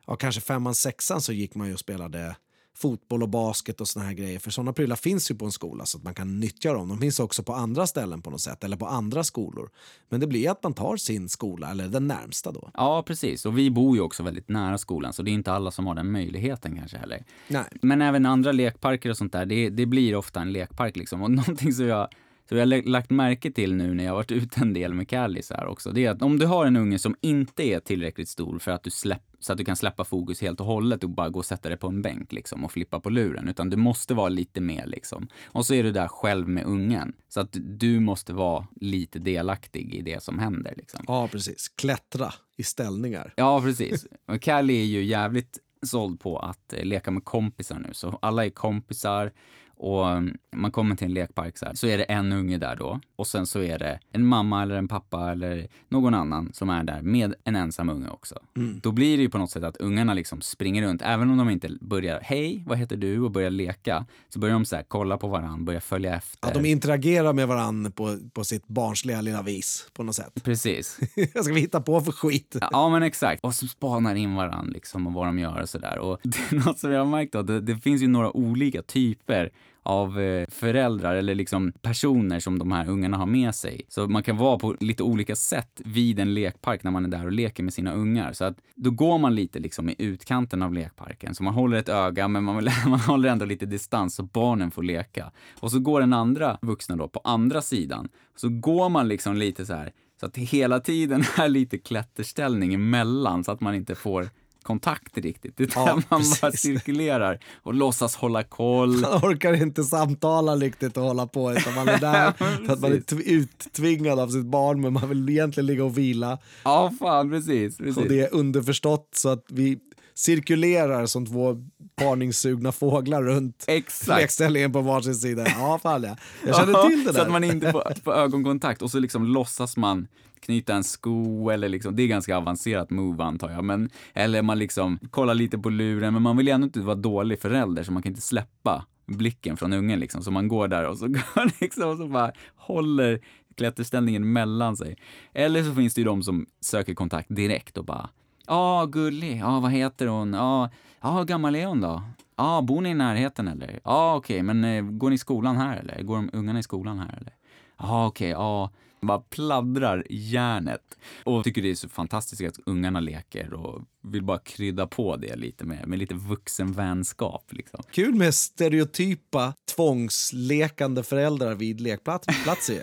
ja, 0.06 0.16
kanske 0.16 0.40
femman, 0.40 0.74
sexan 0.74 1.20
så 1.20 1.32
gick 1.32 1.54
man 1.54 1.66
ju 1.68 1.72
och 1.72 1.80
spelade 1.80 2.36
fotboll 2.76 3.22
och 3.22 3.28
basket 3.28 3.80
och 3.80 3.88
såna 3.88 4.04
här 4.04 4.12
grejer. 4.12 4.38
För 4.38 4.50
såna 4.50 4.72
prylar 4.72 4.96
finns 4.96 5.30
ju 5.30 5.34
på 5.34 5.44
en 5.44 5.52
skola 5.52 5.86
så 5.86 5.98
att 5.98 6.04
man 6.04 6.14
kan 6.14 6.40
nyttja 6.40 6.72
dem. 6.72 6.88
De 6.88 6.98
finns 6.98 7.20
också 7.20 7.42
på 7.42 7.52
andra 7.52 7.86
ställen 7.86 8.22
på 8.22 8.30
något 8.30 8.40
sätt 8.40 8.64
eller 8.64 8.76
på 8.76 8.86
andra 8.86 9.24
skolor. 9.24 9.70
Men 10.08 10.20
det 10.20 10.26
blir 10.26 10.50
att 10.50 10.62
man 10.62 10.74
tar 10.74 10.96
sin 10.96 11.28
skola 11.28 11.70
eller 11.70 11.88
den 11.88 12.06
närmsta 12.06 12.52
då. 12.52 12.70
Ja, 12.74 13.02
precis. 13.02 13.46
Och 13.46 13.58
vi 13.58 13.70
bor 13.70 13.96
ju 13.96 14.02
också 14.02 14.22
väldigt 14.22 14.48
nära 14.48 14.78
skolan, 14.78 15.12
så 15.12 15.22
det 15.22 15.30
är 15.30 15.32
inte 15.32 15.52
alla 15.52 15.70
som 15.70 15.86
har 15.86 15.94
den 15.94 16.12
möjligheten 16.12 16.76
kanske 16.76 16.98
heller. 16.98 17.24
Nej. 17.48 17.64
Men 17.82 18.02
även 18.02 18.26
andra 18.26 18.52
lekparker 18.52 19.10
och 19.10 19.16
sånt 19.16 19.32
där, 19.32 19.46
det, 19.46 19.70
det 19.70 19.86
blir 19.86 20.16
ofta 20.16 20.40
en 20.40 20.52
lekpark 20.52 20.96
liksom. 20.96 21.22
Och 21.22 21.30
någonting 21.46 21.72
som 21.72 21.86
jag, 21.86 22.08
som 22.48 22.58
jag 22.58 22.66
har 22.66 22.88
lagt 22.88 23.10
märke 23.10 23.50
till 23.50 23.74
nu 23.74 23.94
när 23.94 24.04
jag 24.04 24.10
har 24.10 24.16
varit 24.16 24.30
ute 24.32 24.60
en 24.60 24.72
del 24.72 24.94
med 24.94 25.08
Callis 25.08 25.50
här 25.50 25.66
också, 25.66 25.90
det 25.90 26.04
är 26.04 26.10
att 26.10 26.22
om 26.22 26.38
du 26.38 26.46
har 26.46 26.66
en 26.66 26.76
unge 26.76 26.98
som 26.98 27.16
inte 27.20 27.62
är 27.62 27.80
tillräckligt 27.80 28.28
stor 28.28 28.58
för 28.58 28.70
att 28.70 28.82
du 28.82 28.90
släpp, 28.90 29.22
så 29.40 29.52
att 29.52 29.58
du 29.58 29.64
kan 29.64 29.76
släppa 29.76 30.04
fokus 30.04 30.40
helt 30.40 30.60
och 30.60 30.66
hållet 30.66 31.04
och 31.04 31.10
bara 31.10 31.28
gå 31.28 31.38
och 31.38 31.44
sätta 31.44 31.68
dig 31.68 31.78
på 31.78 31.86
en 31.86 32.02
bänk 32.02 32.32
liksom 32.32 32.64
och 32.64 32.72
flippa 32.72 33.00
på 33.00 33.10
luren, 33.10 33.48
utan 33.48 33.70
du 33.70 33.76
måste 33.76 34.14
vara 34.14 34.28
lite 34.28 34.60
mer 34.60 34.86
liksom. 34.86 35.28
Och 35.46 35.66
så 35.66 35.74
är 35.74 35.82
du 35.82 35.92
där 35.92 36.08
själv 36.08 36.48
med 36.48 36.64
ungen, 36.64 37.12
så 37.28 37.40
att 37.40 37.56
du 37.60 38.00
måste 38.00 38.32
vara 38.32 38.66
lite 38.80 39.18
delaktig 39.18 39.94
i 39.94 40.02
det 40.02 40.22
som 40.22 40.38
händer 40.38 40.74
liksom. 40.76 41.04
Ja, 41.08 41.28
precis. 41.28 41.68
Klättra 41.68 42.32
i 42.56 42.62
ställningar. 42.62 43.32
Ja, 43.36 43.60
precis. 43.60 44.06
Och 44.28 44.42
Callie 44.42 44.80
är 44.80 44.86
ju 44.86 45.04
jävligt 45.04 45.58
såld 45.82 46.20
på 46.20 46.38
att 46.38 46.72
eh, 46.72 46.84
leka 46.84 47.10
med 47.10 47.24
kompisar 47.24 47.78
nu. 47.78 47.88
Så 47.92 48.18
alla 48.22 48.46
är 48.46 48.50
kompisar 48.50 49.32
och 49.76 50.10
mm, 50.10 50.36
man 50.56 50.72
kommer 50.72 50.96
till 50.96 51.06
en 51.06 51.14
lekpark 51.14 51.58
så 51.58 51.64
här, 51.66 51.74
så 51.74 51.86
är 51.86 51.98
det 51.98 52.04
en 52.04 52.32
unge 52.32 52.58
där 52.58 52.76
då. 52.76 53.00
Och 53.16 53.26
sen 53.26 53.46
så 53.46 53.62
är 53.62 53.78
det 53.78 54.00
en 54.12 54.26
mamma 54.26 54.62
eller 54.62 54.74
en 54.76 54.88
pappa 54.88 55.32
eller 55.32 55.68
någon 55.88 56.14
annan 56.14 56.52
som 56.52 56.70
är 56.70 56.84
där 56.84 57.02
med 57.02 57.34
en 57.44 57.56
ensam 57.56 57.88
unge 57.88 58.08
också. 58.08 58.38
Då 58.82 58.92
blir 58.92 59.16
det 59.16 59.22
ju 59.22 59.30
på 59.30 59.38
något 59.38 59.50
sätt 59.50 59.64
att 59.64 59.76
ungarna 59.76 60.14
liksom 60.14 60.40
springer 60.40 60.82
runt, 60.82 61.02
även 61.02 61.30
om 61.30 61.38
de 61.38 61.50
inte 61.50 61.70
börjar 61.80 62.20
hej, 62.22 62.62
vad 62.66 62.78
heter 62.78 62.96
du? 62.96 63.16
och 63.20 63.30
börjar 63.30 63.50
leka, 63.50 64.06
så 64.28 64.38
börjar 64.38 64.52
de 64.52 64.64
så 64.64 64.76
här 64.76 64.82
kolla 64.88 65.18
på 65.18 65.28
varandra, 65.28 65.64
börja 65.64 65.80
följa 65.80 66.16
efter. 66.16 66.48
Ja, 66.48 66.54
de 66.54 66.68
interagerar 66.68 67.32
med 67.32 67.48
varandra 67.48 67.90
på, 67.90 68.18
på 68.32 68.44
sitt 68.44 68.68
barnsliga 68.68 69.20
lilla 69.20 69.42
vis 69.42 69.88
på 69.92 70.02
något 70.02 70.14
sätt. 70.14 70.32
Precis. 70.44 70.98
Vad 71.34 71.44
ska 71.44 71.54
vi 71.54 71.60
hitta 71.60 71.80
på 71.80 72.00
för 72.00 72.12
skit? 72.12 72.56
Ja, 72.70 72.88
men 72.88 73.02
exakt. 73.02 73.44
Och 73.44 73.54
så 73.54 73.66
spanar 73.66 74.14
in 74.14 74.34
varandra 74.34 74.72
liksom 74.72 75.06
och 75.06 75.12
vad 75.12 75.26
de 75.26 75.38
gör 75.38 75.60
och 75.62 75.68
sådär. 75.68 75.98
Och 75.98 76.18
det 76.22 76.38
är 76.50 76.66
något 76.66 76.78
som 76.78 76.92
jag 76.92 76.98
har 76.98 77.06
märkt 77.06 77.32
då, 77.32 77.42
det, 77.42 77.60
det 77.60 77.76
finns 77.76 78.02
ju 78.02 78.08
några 78.08 78.36
olika 78.36 78.82
typer 78.82 79.50
av 79.86 80.20
eh, 80.20 80.46
föräldrar 80.48 81.16
eller 81.16 81.34
liksom 81.34 81.72
personer 81.82 82.40
som 82.40 82.58
de 82.58 82.72
här 82.72 82.88
ungarna 82.88 83.16
har 83.16 83.26
med 83.26 83.54
sig. 83.54 83.82
Så 83.88 84.08
man 84.08 84.22
kan 84.22 84.36
vara 84.36 84.58
på 84.58 84.76
lite 84.80 85.02
olika 85.02 85.36
sätt 85.36 85.80
vid 85.84 86.18
en 86.18 86.34
lekpark 86.34 86.82
när 86.82 86.90
man 86.90 87.04
är 87.04 87.08
där 87.08 87.24
och 87.24 87.32
leker 87.32 87.62
med 87.62 87.74
sina 87.74 87.92
ungar. 87.92 88.32
Så 88.32 88.44
att 88.44 88.56
då 88.74 88.90
går 88.90 89.18
man 89.18 89.34
lite 89.34 89.58
liksom 89.58 89.88
i 89.88 89.94
utkanten 89.98 90.62
av 90.62 90.74
lekparken. 90.74 91.34
Så 91.34 91.42
man 91.42 91.54
håller 91.54 91.76
ett 91.76 91.88
öga 91.88 92.28
men 92.28 92.44
man, 92.44 92.56
vill, 92.56 92.70
man 92.86 93.00
håller 93.00 93.28
ändå 93.28 93.44
lite 93.44 93.66
distans 93.66 94.14
så 94.14 94.22
barnen 94.22 94.70
får 94.70 94.82
leka. 94.82 95.32
Och 95.60 95.70
så 95.70 95.78
går 95.78 96.00
den 96.00 96.12
andra 96.12 96.58
vuxna 96.62 96.96
då 96.96 97.08
på 97.08 97.20
andra 97.24 97.62
sidan. 97.62 98.08
Så 98.36 98.48
går 98.48 98.88
man 98.88 99.08
liksom 99.08 99.36
lite 99.36 99.66
så 99.66 99.74
här 99.74 99.92
så 100.20 100.26
att 100.26 100.34
det 100.34 100.40
hela 100.40 100.80
tiden 100.80 101.24
är 101.38 101.48
lite 101.48 101.78
klätterställning 101.78 102.74
emellan 102.74 103.44
så 103.44 103.52
att 103.52 103.60
man 103.60 103.74
inte 103.74 103.94
får 103.94 104.28
kontakt 104.66 105.18
riktigt. 105.18 105.60
Utan 105.60 105.86
Ja, 105.86 105.94
man 105.94 106.02
bara 106.40 106.50
precis. 106.50 106.60
cirkulerar 106.60 107.38
och 107.62 107.74
låtsas 107.74 108.16
hålla 108.16 108.42
koll. 108.42 108.96
Man 109.00 109.12
orkar 109.32 109.62
inte 109.62 109.84
samtala 109.84 110.56
riktigt 110.56 110.96
och 110.96 111.02
hålla 111.02 111.26
på 111.26 111.52
utan 111.52 111.74
man 111.74 111.88
är 111.88 111.98
där 112.00 112.32
för 112.66 112.72
att 112.72 112.80
man 112.80 112.92
är 112.92 113.00
tv- 113.00 113.22
uttvingad 113.30 114.18
av 114.18 114.28
sitt 114.28 114.46
barn 114.46 114.80
men 114.80 114.92
man 114.92 115.08
vill 115.08 115.28
egentligen 115.28 115.66
ligga 115.66 115.84
och 115.84 115.98
vila. 115.98 116.38
Ja, 116.64 116.92
fan 116.98 117.30
precis. 117.30 117.76
precis. 117.78 117.96
Och 117.96 118.08
det 118.08 118.20
är 118.20 118.34
underförstått 118.34 119.08
så 119.14 119.28
att 119.28 119.44
vi 119.48 119.78
cirkulerar 120.16 121.06
som 121.06 121.26
två 121.26 121.56
parningssugna 121.96 122.72
fåglar 122.72 123.22
runt 123.22 123.64
Exakt. 123.68 124.20
lekställningen 124.20 124.72
på 124.72 124.80
varsin 124.80 125.14
sida. 125.14 125.46
Ja, 125.46 125.78
fan 125.82 126.02
ja. 126.02 126.16
Jag 126.46 126.56
känner 126.56 126.88
till 126.88 127.04
det 127.04 127.12
Så 127.12 127.20
att 127.20 127.26
där. 127.26 127.32
man 127.32 127.44
inte 127.44 127.72
får, 127.72 128.02
får 128.04 128.12
ögonkontakt 128.14 128.82
och 128.82 128.90
så 128.90 128.98
liksom 128.98 129.24
låtsas 129.24 129.76
man 129.76 130.08
knyta 130.40 130.74
en 130.74 130.84
sko 130.84 131.50
eller 131.50 131.68
liksom, 131.68 131.96
det 131.96 132.02
är 132.02 132.06
ganska 132.06 132.36
avancerat 132.36 132.90
move 132.90 133.24
antar 133.24 133.50
jag, 133.50 133.64
men 133.64 133.90
eller 134.14 134.42
man 134.42 134.58
liksom 134.58 134.98
kollar 135.10 135.34
lite 135.34 135.58
på 135.58 135.70
luren, 135.70 136.12
men 136.12 136.22
man 136.22 136.36
vill 136.36 136.46
ju 136.46 136.52
ändå 136.52 136.64
inte 136.64 136.80
vara 136.80 136.96
dålig 136.96 137.40
förälder 137.40 137.82
så 137.82 137.92
man 137.92 138.02
kan 138.02 138.10
inte 138.10 138.22
släppa 138.22 138.86
blicken 139.06 139.56
från 139.56 139.72
ungen 139.72 140.00
liksom, 140.00 140.22
så 140.22 140.30
man 140.30 140.48
går 140.48 140.68
där 140.68 140.88
och 140.88 140.98
så 140.98 141.06
går 141.08 141.60
liksom 141.60 141.88
och 141.88 141.96
så 141.96 142.06
bara 142.08 142.32
håller 142.56 143.20
klätterställningen 143.56 144.32
mellan 144.32 144.76
sig. 144.76 144.96
Eller 145.34 145.62
så 145.62 145.74
finns 145.74 145.94
det 145.94 146.00
ju 146.00 146.04
de 146.04 146.22
som 146.22 146.46
söker 146.60 146.94
kontakt 146.94 147.28
direkt 147.30 147.78
och 147.78 147.84
bara 147.84 148.10
Ja, 148.46 148.86
gullig. 148.86 149.38
Ja, 149.40 149.60
vad 149.60 149.70
heter 149.70 150.06
hon? 150.06 150.32
Ja, 150.32 150.70
ah, 151.00 151.18
hur 151.18 151.24
gammal 151.24 151.54
är 151.56 151.66
hon 151.66 151.80
då? 151.80 152.02
Ja, 152.36 152.62
bor 152.62 152.80
ni 152.80 152.88
i 152.88 152.94
närheten 152.94 153.48
eller? 153.48 153.80
Ja, 153.84 154.16
okej, 154.16 154.42
men 154.42 154.64
eh, 154.64 154.82
går 154.82 155.08
ni 155.08 155.14
i 155.14 155.18
skolan 155.18 155.56
här 155.56 155.76
eller? 155.76 156.02
Går 156.02 156.16
de 156.16 156.30
ungarna 156.32 156.58
i 156.58 156.62
skolan 156.62 156.98
här 156.98 157.16
eller? 157.20 157.32
Ja, 157.78 158.06
okej, 158.06 158.30
ja. 158.30 158.70
Bara 159.00 159.18
pladdrar 159.18 160.06
järnet. 160.10 160.98
Och 161.24 161.44
tycker 161.44 161.62
det 161.62 161.70
är 161.70 161.74
så 161.74 161.88
fantastiskt 161.88 162.42
att 162.42 162.58
ungarna 162.66 163.00
leker 163.00 163.54
och 163.54 163.82
vill 164.02 164.22
bara 164.22 164.38
krydda 164.38 164.86
på 164.86 165.16
det 165.16 165.36
lite 165.36 165.64
med, 165.64 165.88
med 165.88 165.98
lite 165.98 166.14
vuxenvänskap 166.14 167.44
liksom. 167.50 167.82
Kul 167.90 168.14
med 168.14 168.34
stereotypa 168.34 169.54
tvångslekande 169.74 171.02
föräldrar 171.02 171.54
vid 171.54 171.80
lekplatser. 171.80 172.82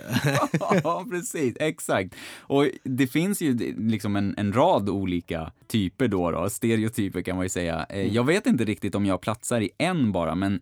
ja, 0.84 1.06
precis. 1.10 1.56
Exakt. 1.60 2.14
Och 2.38 2.68
det 2.84 3.06
finns 3.06 3.42
ju 3.42 3.74
liksom 3.78 4.16
en, 4.16 4.34
en 4.38 4.52
rad 4.52 4.88
olika 4.88 5.52
typer 5.66 6.08
då, 6.08 6.30
då, 6.30 6.50
stereotyper 6.50 7.22
kan 7.22 7.36
man 7.36 7.44
ju 7.44 7.48
säga. 7.48 7.86
Eh, 7.88 8.14
Jag 8.14 8.24
vet 8.24 8.46
inte 8.46 8.64
riktigt 8.64 8.94
om 8.94 9.06
jag 9.06 9.20
platsar 9.20 9.60
i 9.60 9.70
en 9.78 10.12
bara, 10.12 10.34
men 10.34 10.60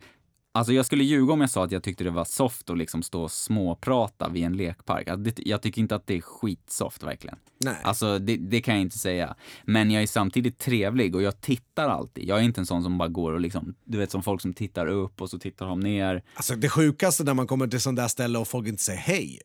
Alltså 0.54 0.72
jag 0.72 0.86
skulle 0.86 1.04
ljuga 1.04 1.32
om 1.32 1.40
jag 1.40 1.50
sa 1.50 1.64
att 1.64 1.72
jag 1.72 1.82
tyckte 1.82 2.04
det 2.04 2.10
var 2.10 2.24
soft 2.24 2.70
att 2.70 2.78
liksom 2.78 3.02
stå 3.02 3.22
och 3.22 3.32
småprata 3.32 4.28
vid 4.28 4.44
en 4.44 4.56
lekpark. 4.56 5.08
Alltså 5.08 5.22
det, 5.22 5.42
jag 5.48 5.62
tycker 5.62 5.80
inte 5.80 5.94
att 5.94 6.06
det 6.06 6.16
är 6.16 6.20
skitsoft 6.20 7.02
verkligen. 7.02 7.38
Nej. 7.64 7.76
Alltså 7.84 8.18
det, 8.18 8.36
det 8.36 8.60
kan 8.60 8.74
jag 8.74 8.82
inte 8.82 8.98
säga. 8.98 9.36
Men 9.64 9.90
jag 9.90 10.02
är 10.02 10.06
samtidigt 10.06 10.58
trevlig 10.58 11.14
och 11.14 11.22
jag 11.22 11.40
tittar 11.40 11.88
alltid. 11.88 12.28
Jag 12.28 12.38
är 12.38 12.42
inte 12.42 12.60
en 12.60 12.66
sån 12.66 12.82
som 12.82 12.98
bara 12.98 13.08
går 13.08 13.32
och 13.32 13.40
liksom, 13.40 13.74
du 13.84 13.98
vet 13.98 14.10
som 14.10 14.22
folk 14.22 14.40
som 14.40 14.52
tittar 14.52 14.86
upp 14.86 15.20
och 15.20 15.30
så 15.30 15.38
tittar 15.38 15.66
de 15.66 15.80
ner. 15.80 16.22
Alltså 16.34 16.54
det 16.54 16.68
sjukaste 16.68 17.24
när 17.24 17.34
man 17.34 17.46
kommer 17.46 17.66
till 17.66 17.80
sån 17.80 17.94
där 17.94 18.08
ställe 18.08 18.38
och 18.38 18.48
folk 18.48 18.68
inte 18.68 18.82
säger 18.82 19.00
hej. 19.00 19.40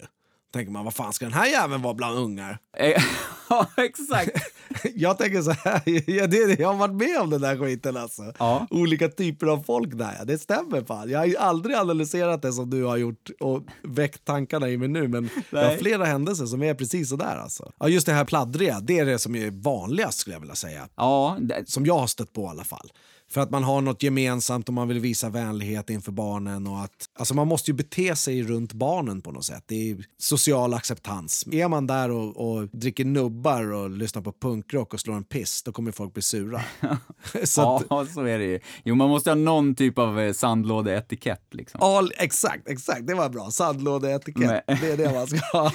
Tänker 0.58 0.72
man, 0.72 0.86
vad 0.86 0.94
fan 0.94 1.14
ska 1.14 1.26
den 1.26 1.34
här 1.34 1.48
jäveln 1.48 1.82
vara 1.82 1.94
bland 1.94 2.18
ungar? 2.18 2.60
Eh, 2.78 3.04
Ja, 3.50 3.68
exakt. 3.78 4.32
Jag 4.96 5.18
tänker 5.18 5.42
så 5.42 5.52
här, 5.52 5.82
jag, 6.12 6.30
det, 6.30 6.60
jag 6.60 6.68
har 6.68 6.76
varit 6.76 6.96
med 6.96 7.22
om 7.22 7.30
den 7.30 7.42
där 7.42 7.58
skiten 7.58 7.98
alltså. 7.98 8.34
Ja. 8.40 8.68
Olika 8.70 9.08
typer 9.10 9.48
av 9.48 9.64
folk 9.64 9.98
där, 9.98 10.26
det 10.26 10.38
stämmer 10.38 10.82
fan. 10.82 11.10
Jag 11.10 11.20
har 11.20 11.36
aldrig 11.36 11.76
analyserat 11.76 12.42
det 12.42 12.54
som 12.54 12.70
du 12.70 12.84
har 12.84 12.98
gjort 12.98 13.30
och 13.40 13.64
väckt 13.84 14.26
tankarna 14.26 14.70
i 14.70 14.78
mig 14.78 14.88
nu, 14.88 15.08
men 15.08 15.30
jag 15.50 15.60
har 15.60 15.68
Nej. 15.68 15.78
flera 15.78 16.06
händelser 16.06 16.46
som 16.46 16.64
är 16.64 16.74
precis 16.74 17.10
sådär 17.10 17.38
alltså. 17.44 17.72
Ja, 17.80 17.90
just 17.90 18.06
det 18.06 18.14
här 18.14 18.26
pladdriga, 18.26 18.80
det 18.80 19.00
är 19.00 19.06
det 19.06 19.20
som 19.20 19.36
är 19.36 19.52
vanligast 19.52 20.20
skulle 20.20 20.36
jag 20.36 20.40
vilja 20.40 20.56
säga. 20.56 20.88
Ja, 20.96 21.38
det, 21.40 21.70
Som 21.70 21.86
jag 21.86 21.98
har 21.98 22.08
stött 22.08 22.34
på 22.34 22.42
i 22.42 22.48
alla 22.48 22.64
fall. 22.64 22.92
För 23.30 23.42
att 23.42 23.52
man 23.52 23.64
har 23.64 23.82
något 23.82 24.04
gemensamt 24.04 24.68
och 24.68 24.74
man 24.74 24.88
vill 24.88 25.00
visa 25.00 25.30
vänlighet 25.30 25.90
inför 25.90 26.12
barnen. 26.12 26.68
Och 26.68 26.80
att, 26.80 27.10
alltså 27.20 27.34
man 27.34 27.48
måste 27.48 27.72
ju 27.72 27.76
bete 27.76 28.16
sig 28.16 28.44
runt 28.44 28.74
barnen 28.74 29.22
på 29.22 29.32
något 29.32 29.46
sätt. 29.46 29.64
Det 29.68 29.92
är 29.92 29.98
social 30.18 30.74
acceptans. 30.74 31.48
Är 31.52 31.68
man 31.68 31.88
där 31.88 32.12
och, 32.12 32.38
och 32.38 32.68
dricker 32.68 33.06
nubbar 33.06 33.72
och 33.72 33.90
lyssnar 33.90 34.22
på 34.22 34.32
punkrock 34.32 34.94
och 34.94 35.00
slår 35.00 35.16
en 35.16 35.24
piss, 35.24 35.64
då 35.64 35.72
kommer 35.72 35.92
folk 35.92 36.14
bli 36.14 36.22
sura. 36.24 36.62
så 37.44 37.62
ja, 37.90 38.02
att, 38.02 38.12
så 38.14 38.22
är 38.22 38.40
det 38.40 38.46
ju. 38.46 38.60
Jo, 38.84 38.96
man 38.96 39.10
måste 39.10 39.30
ha 39.30 39.36
någon 39.36 39.76
typ 39.76 39.98
av 39.98 40.20
eh, 40.20 40.34
sandlådeetikett 40.34 41.44
liksom. 41.52 41.82
all, 41.84 42.12
exakt, 42.18 42.68
exakt, 42.68 43.08
det 43.08 43.14
var 43.14 43.30
bra. 43.30 43.52
Sandlådeetikett, 43.52 44.64
det 44.68 44.92
är 44.92 44.98
det 44.98 45.14
man 45.14 45.28
ska 45.28 45.40
ha. 45.58 45.72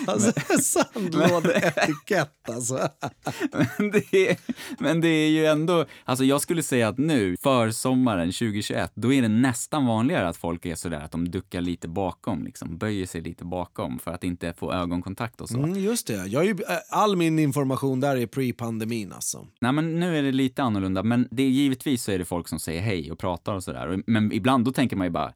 Sandlådeetikett 0.61 2.49
alltså. 2.49 2.89
Men 3.79 3.91
det, 3.91 4.29
är, 4.29 4.37
men 4.79 5.01
det 5.01 5.09
är 5.09 5.29
ju 5.29 5.47
ändå, 5.47 5.85
alltså 6.05 6.25
jag 6.25 6.41
skulle 6.41 6.63
säga 6.63 6.89
att 6.89 6.99
nu, 6.99 7.37
för 7.43 7.71
sommaren 7.71 8.27
2021, 8.27 8.93
då 8.95 9.13
är 9.13 9.23
det 9.23 9.29
nästan 9.29 9.87
vanligare 9.87 10.29
att 10.29 10.37
folk 10.37 10.67
är 10.67 10.75
sådär 10.75 11.01
att 11.01 11.13
de 11.13 11.31
duckar 11.31 11.61
lite 11.61 11.89
bakom, 11.89 12.45
liksom 12.45 12.79
böjer 12.79 13.07
sig 13.07 13.21
lite 13.21 13.45
bakom 13.45 13.99
för 13.99 14.11
att 14.11 14.25
inte 14.25 14.53
få 14.53 14.73
ögonkontakt 14.73 15.41
och 15.41 15.49
så. 15.49 15.59
Mm, 15.59 15.81
just 15.81 16.07
det, 16.07 16.27
jag 16.27 16.45
ju, 16.45 16.57
all 16.91 17.17
min 17.17 17.39
information 17.39 18.01
där 18.01 18.17
är 18.17 18.27
pre-pandemin 18.27 19.13
alltså. 19.13 19.47
Nej 19.61 19.73
men 19.73 20.01
nu 20.01 20.19
är 20.19 20.23
det 20.23 20.33
lite 20.33 20.63
annorlunda, 20.63 21.03
men 21.03 21.29
det 21.31 21.43
givetvis 21.43 22.03
så 22.05 22.13
är 22.13 22.19
det 22.19 22.25
folk 22.25 22.49
som 22.49 22.59
säger 22.59 22.83
hej 22.83 23.13
och 23.13 23.19
pratar 23.19 23.55
och 23.55 23.65
sådär. 23.65 24.03
Men 24.07 24.33
ibland 24.33 24.65
då 24.65 24.73
tänker 24.73 24.97
man 24.97 25.07
ju 25.07 25.11
bara, 25.11 25.33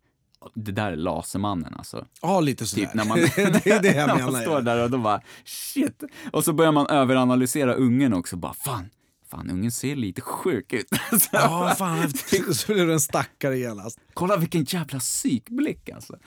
det 0.54 0.72
där 0.72 0.92
är 0.92 0.96
Lasermannen 0.96 1.74
alltså. 1.74 2.06
Ja, 2.22 2.40
lite 2.40 2.66
sådär. 2.66 2.86
Typ 2.86 2.94
när 2.94 3.04
man, 3.04 3.18
det 3.36 3.66
är 3.66 3.82
det 3.82 3.94
jag 3.94 4.06
när 4.06 4.14
menar. 4.14 4.32
man 4.32 4.40
ja. 4.40 4.46
står 4.46 4.60
där 4.60 4.84
och 4.84 4.90
då 4.90 4.98
bara 4.98 5.20
shit. 5.44 6.02
Och 6.32 6.44
så 6.44 6.52
börjar 6.52 6.72
man 6.72 6.86
överanalysera 6.86 7.74
ungen 7.74 8.14
också. 8.14 8.36
Bara 8.36 8.54
fan, 8.54 8.90
fan 9.36 9.50
ungen 9.50 9.72
ser 9.72 9.96
lite 9.96 10.20
sjuk 10.20 10.72
ut. 10.72 10.88
Ja, 11.32 11.74
fan. 11.78 12.12
Så 12.52 12.72
blir 12.72 12.86
du 12.86 12.92
en 12.92 13.00
stackare 13.00 13.58
genast. 13.58 13.98
Kolla 14.14 14.36
vilken 14.36 14.64
jävla 14.64 14.98
psykblick 14.98 15.88
alltså. 15.88 16.16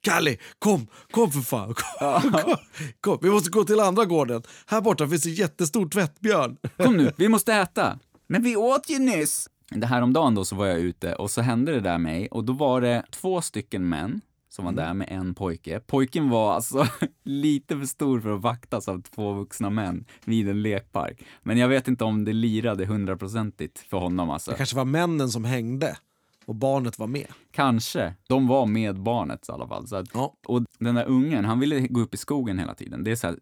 Kalle, 0.00 0.36
kom, 0.58 0.86
kom 1.10 1.32
för 1.32 1.40
fan. 1.40 1.74
Kom, 1.74 2.32
kom, 2.32 2.56
kom. 3.00 3.18
Vi 3.22 3.30
måste 3.30 3.50
gå 3.50 3.64
till 3.64 3.80
andra 3.80 4.04
gården. 4.04 4.42
Här 4.66 4.80
borta 4.80 5.08
finns 5.08 5.26
en 5.26 5.34
jättestor 5.34 5.88
tvättbjörn. 5.88 6.56
Kom 6.76 6.96
nu, 6.96 7.12
vi 7.16 7.28
måste 7.28 7.54
äta. 7.54 7.98
Men 8.26 8.42
vi 8.42 8.56
åt 8.56 8.90
ju 8.90 8.98
nyss. 8.98 9.48
Det 9.70 9.86
här 9.86 10.02
om 10.02 10.12
dagen 10.12 10.34
då 10.34 10.44
så 10.44 10.56
var 10.56 10.66
jag 10.66 10.78
ute 10.78 11.14
och 11.14 11.30
så 11.30 11.40
hände 11.40 11.72
det 11.72 11.80
där 11.80 11.98
mig 11.98 12.28
och 12.28 12.44
då 12.44 12.52
var 12.52 12.80
det 12.80 13.04
två 13.10 13.42
stycken 13.42 13.88
män 13.88 14.20
som 14.50 14.64
var 14.64 14.72
där 14.72 14.94
med 14.94 15.08
en 15.10 15.34
pojke. 15.34 15.80
Pojken 15.80 16.28
var 16.30 16.52
alltså 16.52 16.86
lite 17.24 17.78
för 17.78 17.86
stor 17.86 18.20
för 18.20 18.34
att 18.34 18.40
vaktas 18.42 18.88
av 18.88 19.02
två 19.02 19.32
vuxna 19.32 19.70
män 19.70 20.04
vid 20.24 20.48
en 20.48 20.62
lekpark. 20.62 21.24
Men 21.42 21.58
jag 21.58 21.68
vet 21.68 21.88
inte 21.88 22.04
om 22.04 22.24
det 22.24 22.32
lirade 22.32 22.86
hundraprocentigt 22.86 23.78
för 23.78 23.98
honom 23.98 24.30
alltså. 24.30 24.50
Det 24.50 24.56
kanske 24.56 24.76
var 24.76 24.84
männen 24.84 25.28
som 25.28 25.44
hängde 25.44 25.96
och 26.44 26.54
barnet 26.54 26.98
var 26.98 27.06
med. 27.06 27.26
Kanske. 27.50 28.14
De 28.28 28.46
var 28.46 28.66
med 28.66 29.00
barnet 29.00 29.48
i 29.48 29.52
alla 29.52 29.68
fall. 29.68 29.86
Så 29.86 29.96
att, 29.96 30.08
Ja. 30.14 30.34
Och 30.46 30.62
den 30.78 30.94
där 30.94 31.04
ungen, 31.04 31.44
han 31.44 31.60
ville 31.60 31.80
gå 31.80 32.00
upp 32.00 32.14
i 32.14 32.16
skogen 32.16 32.58
hela 32.58 32.74
tiden. 32.74 33.04
Det 33.04 33.10
är 33.10 33.16
så 33.16 33.26
här 33.26 33.36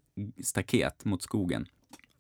staket 0.44 1.04
mot 1.04 1.22
skogen. 1.22 1.66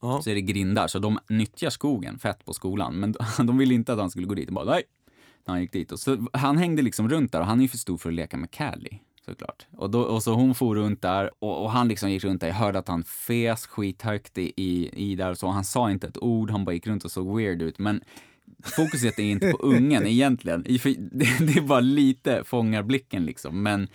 Ja. 0.00 0.20
Så 0.22 0.30
är 0.30 0.34
det 0.34 0.40
grindar, 0.40 0.86
så 0.86 0.98
de 0.98 1.18
nyttjar 1.28 1.70
skogen 1.70 2.18
fett 2.18 2.44
på 2.44 2.52
skolan. 2.52 2.94
Men 2.94 3.14
de 3.46 3.58
ville 3.58 3.74
inte 3.74 3.92
att 3.92 3.98
han 3.98 4.10
skulle 4.10 4.26
gå 4.26 4.34
dit. 4.34 4.46
De 4.46 4.54
bara 4.54 4.64
nej. 4.64 4.82
När 5.48 5.54
han 5.54 5.62
gick 5.62 5.72
dit. 5.72 5.92
Och 5.92 6.00
så, 6.00 6.26
han 6.32 6.58
hängde 6.58 6.82
liksom 6.82 7.08
runt 7.08 7.32
där 7.32 7.40
och 7.40 7.46
han 7.46 7.58
är 7.58 7.62
ju 7.62 7.68
för 7.68 7.78
stor 7.78 7.98
för 7.98 8.08
att 8.08 8.14
leka 8.14 8.36
med 8.36 8.50
Callie. 8.50 9.00
Såklart. 9.24 9.66
Och, 9.76 9.90
då, 9.90 10.00
och 10.00 10.22
så 10.22 10.34
hon 10.34 10.54
for 10.54 10.74
runt 10.74 11.02
där 11.02 11.30
och, 11.38 11.62
och 11.62 11.70
han 11.70 11.88
liksom 11.88 12.10
gick 12.10 12.24
runt 12.24 12.40
där. 12.40 12.48
Jag 12.48 12.54
hörde 12.54 12.78
att 12.78 12.88
han 12.88 13.04
fes 13.04 13.66
skithögt 13.66 14.38
i, 14.38 14.52
i, 14.56 14.90
i 14.92 15.14
där 15.16 15.30
och 15.30 15.38
så. 15.38 15.48
Han 15.48 15.64
sa 15.64 15.90
inte 15.90 16.06
ett 16.06 16.18
ord, 16.18 16.50
han 16.50 16.64
bara 16.64 16.72
gick 16.72 16.86
runt 16.86 17.04
och 17.04 17.10
såg 17.10 17.36
weird 17.36 17.62
ut. 17.62 17.78
Men 17.78 18.00
fokuset 18.64 19.18
är 19.18 19.22
inte 19.22 19.50
på 19.50 19.58
ungen 19.58 20.06
egentligen. 20.06 20.62
Det, 20.62 21.38
det 21.38 21.56
är 21.56 21.60
bara 21.60 21.80
lite 21.80 22.44
fångar 22.44 22.82
blicken 22.82 23.26
liksom. 23.26 23.62
Men 23.62 23.88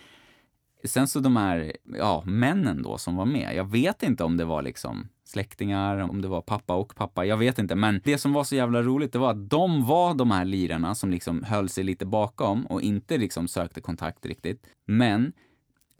sen 0.84 1.08
så 1.08 1.20
de 1.20 1.36
här, 1.36 1.72
ja, 1.98 2.22
männen 2.26 2.82
då 2.82 2.98
som 2.98 3.16
var 3.16 3.24
med. 3.24 3.54
Jag 3.56 3.70
vet 3.70 4.02
inte 4.02 4.24
om 4.24 4.36
det 4.36 4.44
var 4.44 4.62
liksom 4.62 5.08
släktingar, 5.24 5.98
om 5.98 6.22
det 6.22 6.28
var 6.28 6.40
pappa 6.40 6.74
och 6.74 6.94
pappa, 6.96 7.24
jag 7.24 7.36
vet 7.36 7.58
inte. 7.58 7.74
Men 7.74 8.00
det 8.04 8.18
som 8.18 8.32
var 8.32 8.44
så 8.44 8.54
jävla 8.54 8.82
roligt, 8.82 9.12
det 9.12 9.18
var 9.18 9.30
att 9.30 9.50
de 9.50 9.86
var 9.86 10.14
de 10.14 10.30
här 10.30 10.44
lirarna 10.44 10.94
som 10.94 11.10
liksom 11.10 11.42
höll 11.42 11.68
sig 11.68 11.84
lite 11.84 12.06
bakom 12.06 12.66
och 12.66 12.82
inte 12.82 13.18
liksom 13.18 13.48
sökte 13.48 13.80
kontakt 13.80 14.26
riktigt. 14.26 14.66
Men 14.86 15.32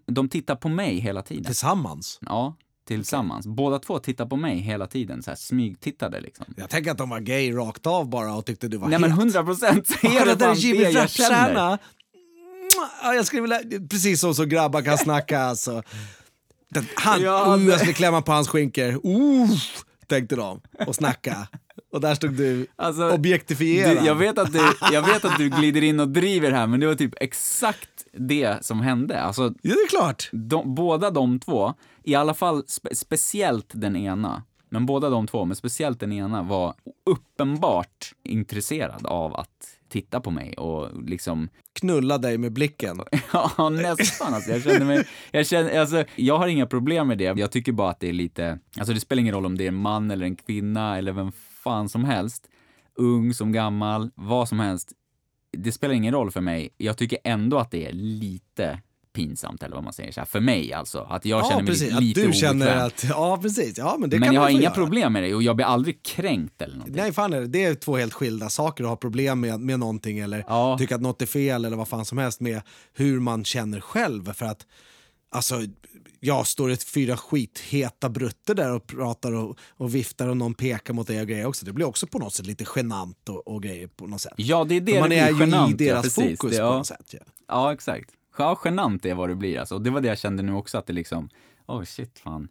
de 0.07 0.29
tittar 0.29 0.57
på 0.57 0.69
mig 0.69 0.99
hela 0.99 1.23
tiden. 1.23 1.45
Tillsammans. 1.45 2.19
Ja, 2.23 2.57
tillsammans. 2.87 3.47
Båda 3.47 3.79
två 3.79 3.99
tittar 3.99 4.27
på 4.27 4.37
mig 4.37 4.59
hela 4.59 4.87
tiden, 4.87 5.23
så 5.23 5.31
här 5.31 5.37
smygtittade 5.37 6.21
liksom. 6.21 6.47
Jag 6.57 6.71
tänker 6.71 6.91
att 6.91 6.99
de 6.99 7.11
var 7.11 7.21
gay 7.21 7.53
rakt 7.53 7.87
av 7.87 8.09
bara 8.09 8.35
och 8.35 8.47
tyckte 8.47 8.69
du 8.69 8.77
var 8.77 8.89
Nej 8.89 8.99
men 8.99 9.11
het. 9.11 9.21
hundra 9.21 9.45
procent 9.45 9.87
så 9.87 10.07
är 10.07 10.19
Kolla 10.19 10.25
det 10.35 10.35
där 10.35 10.55
Jimmy 10.55 10.85
det 10.85 11.79
jag 13.03 13.27
skulle 13.27 13.43
vilja, 13.43 13.61
precis 13.91 14.21
så 14.21 14.35
som 14.35 14.49
grabbar 14.49 14.83
kan 14.83 14.99
snacka 14.99 15.41
alltså. 15.41 15.83
Den- 16.71 16.87
Han, 16.97 17.23
Ja, 17.23 17.57
det- 17.57 17.65
jag 17.65 17.79
skulle 17.79 17.93
klämma 17.95 18.23
på 18.23 18.33
hans 18.33 18.49
skinkor. 18.49 19.01
Oh, 19.03 19.51
tänkte 20.07 20.37
de 20.37 20.61
och 20.87 20.95
snacka. 20.95 21.49
Och 21.93 22.01
där 22.01 22.15
stod 22.15 22.33
du 22.33 22.67
Alltså, 22.77 23.11
objektifierad. 23.11 23.97
Du, 23.97 24.07
jag, 24.07 24.15
vet 24.15 24.39
att 24.39 24.53
du, 24.53 24.61
jag 24.93 25.03
vet 25.03 25.25
att 25.25 25.39
du 25.39 25.49
glider 25.49 25.83
in 25.85 26.01
och 26.01 26.09
driver 26.09 26.51
här, 26.51 26.67
men 26.67 26.81
det 26.81 26.87
var 26.87 26.95
typ 26.95 27.15
exakt 27.21 27.89
det 28.19 28.65
som 28.65 28.81
hände. 28.81 29.21
Alltså, 29.23 29.43
Ja, 29.63 29.75
det 29.75 29.81
är 29.81 29.89
klart. 29.89 30.29
de, 30.33 30.75
båda 30.75 31.11
de 31.11 31.41
två, 31.41 31.75
i 32.05 32.15
alla 32.15 32.35
fall 32.35 32.65
spe, 32.67 32.95
speciellt 32.95 33.67
den 33.73 33.97
ena, 33.97 34.43
men 34.71 34.87
båda 34.87 35.11
de 35.11 35.27
två, 35.27 35.45
men 35.45 35.57
speciellt 35.57 36.01
den 36.01 36.13
ena, 36.13 36.43
var 36.43 36.75
uppenbart 37.11 38.13
intresserad 38.25 39.07
av 39.07 39.37
att 39.37 39.49
titta 39.95 40.21
på 40.21 40.31
mig 40.31 40.55
och 40.55 41.03
liksom 41.03 41.49
Knulla 41.73 42.19
dig 42.19 42.39
med 42.39 42.53
blicken. 42.53 43.01
Ja, 43.33 43.69
nästan. 43.69 44.35
Alltså, 44.35 44.51
jag 44.51 44.63
känner 44.63 44.87
mig... 44.87 45.07
Jag, 45.31 45.47
känner, 45.47 45.81
alltså, 45.81 46.05
jag 46.17 46.39
har 46.39 46.49
inga 46.49 46.67
problem 46.67 47.09
med 47.09 47.19
det. 47.19 47.25
Jag 47.25 47.53
tycker 47.53 47.73
bara 47.73 47.91
att 47.91 48.01
det 48.01 48.09
är 48.09 48.13
lite... 48.13 48.59
Alltså 48.79 48.95
det 48.95 49.01
spelar 49.01 49.21
ingen 49.21 49.35
roll 49.35 49.47
om 49.47 49.59
det 49.59 49.65
är 49.65 49.69
en 49.69 49.75
man 49.75 50.11
eller 50.11 50.27
en 50.27 50.37
kvinna 50.37 50.99
eller 50.99 51.13
vem 51.13 51.33
fan 51.33 51.89
som 51.89 52.05
helst. 52.05 52.49
Ung 52.95 53.35
som 53.35 53.53
gammal, 53.53 54.11
vad 54.15 54.49
som 54.49 54.61
helst. 54.61 54.93
Det 55.53 55.73
spelar 55.73 55.95
ingen 55.95 56.15
roll 56.15 56.31
för 56.31 56.41
mig. 56.41 56.71
Jag 56.77 56.99
tycker 56.99 57.19
ändå 57.25 57.59
att 57.59 57.71
det 57.71 57.87
är 57.87 57.93
lite 57.93 58.81
pinsamt, 59.15 59.63
eller 59.63 59.75
vad 59.75 59.85
man 59.85 59.93
säger. 59.93 60.13
Så 60.13 60.21
här, 60.21 60.27
för 60.27 60.41
mig 60.41 60.73
alltså. 60.73 60.99
Att 61.11 61.25
jag 61.25 61.45
känner 61.47 61.63
mig 61.63 61.67
precis. 61.67 62.01
lite, 62.01 62.21
Att 62.21 62.27
du 62.27 62.33
känner 62.33 62.67
obekväm. 62.67 62.87
att, 62.87 63.05
ja 63.09 63.39
precis, 63.43 63.79
ja 63.79 63.97
men 63.99 64.11
det 64.11 64.19
Men 64.19 64.27
kan 64.29 64.35
jag 64.35 64.43
har 64.43 64.49
inga 64.51 64.61
göra. 64.63 64.75
problem 64.75 65.13
med 65.13 65.23
det 65.23 65.35
och 65.35 65.43
jag 65.43 65.57
blir 65.57 65.67
aldrig 65.67 66.03
kränkt 66.03 66.63
eller 66.63 66.75
någonting. 66.75 66.97
Nej, 67.03 67.13
fan 67.13 67.33
är 67.33 67.41
det. 67.41 67.47
det 67.47 67.65
är 67.65 67.75
två 67.75 67.97
helt 67.97 68.13
skilda 68.15 68.49
saker 68.51 68.85
att 68.85 68.91
ha 68.91 68.97
problem 68.97 69.41
med, 69.41 69.61
med 69.61 69.79
någonting 69.81 70.19
eller 70.19 70.45
Ja. 70.49 70.79
tycka 70.79 70.95
att 70.95 71.01
något 71.03 71.23
är 71.23 71.27
fel 71.27 71.65
eller 71.65 71.77
vad 71.77 71.89
fan 71.89 72.05
som 72.05 72.19
helst 72.19 72.41
med 72.41 72.63
hur 72.95 73.21
man 73.21 73.45
känner 73.45 73.81
själv. 73.81 74.33
För 74.33 74.47
att, 74.47 74.67
alltså, 75.31 75.55
jag 76.21 76.47
står 76.47 76.71
ett 76.71 76.85
fyra 76.85 77.17
skitheta 77.17 78.09
brutter 78.09 78.55
där 78.55 78.73
och 78.75 78.87
pratar 78.87 79.33
och, 79.33 79.59
och 79.69 79.95
viftar 79.95 80.29
och 80.29 80.37
någon 80.37 80.55
pekar 80.55 80.95
mot 80.95 81.07
det 81.07 81.21
och 81.21 81.29
grejer 81.29 81.47
också. 81.47 81.67
Det 81.67 81.73
blir 81.73 81.87
också 81.87 82.07
på 82.07 82.19
något 82.19 82.35
sätt 82.35 82.47
lite 82.47 82.65
genant 82.77 83.29
och, 83.29 83.49
och 83.49 83.63
grejer 83.63 83.87
på 83.87 84.07
något 84.07 84.21
sätt. 84.21 84.33
Ja, 84.37 84.65
det 84.65 84.75
är 84.77 84.81
det 84.81 84.93
För 84.93 85.01
man 85.01 85.11
det 85.11 85.19
är 85.19 85.31
ju 85.31 85.39
genant, 85.39 85.81
i 85.81 85.85
deras 85.85 86.19
ja, 86.19 86.23
fokus 86.25 86.51
det, 86.51 86.57
på 86.59 86.65
ja. 86.65 86.77
något 86.79 86.87
sätt. 86.87 87.07
Ja. 87.11 87.19
Ja, 87.49 87.73
exakt. 87.73 88.11
Ja, 88.39 88.61
genant 88.65 89.07
är 89.07 89.15
vad 89.15 89.29
det 89.29 89.35
blir 89.35 89.59
alltså. 89.59 89.75
Och 89.75 89.83
det 89.83 89.91
var 89.91 90.01
det 90.01 90.09
jag 90.09 90.19
kände 90.19 90.43
nu 90.43 90.53
också, 90.53 90.79
att 90.79 90.87
det 90.87 90.93
liksom, 90.93 91.29
oh 91.67 91.85
shit 91.85 92.19
fan. 92.19 92.49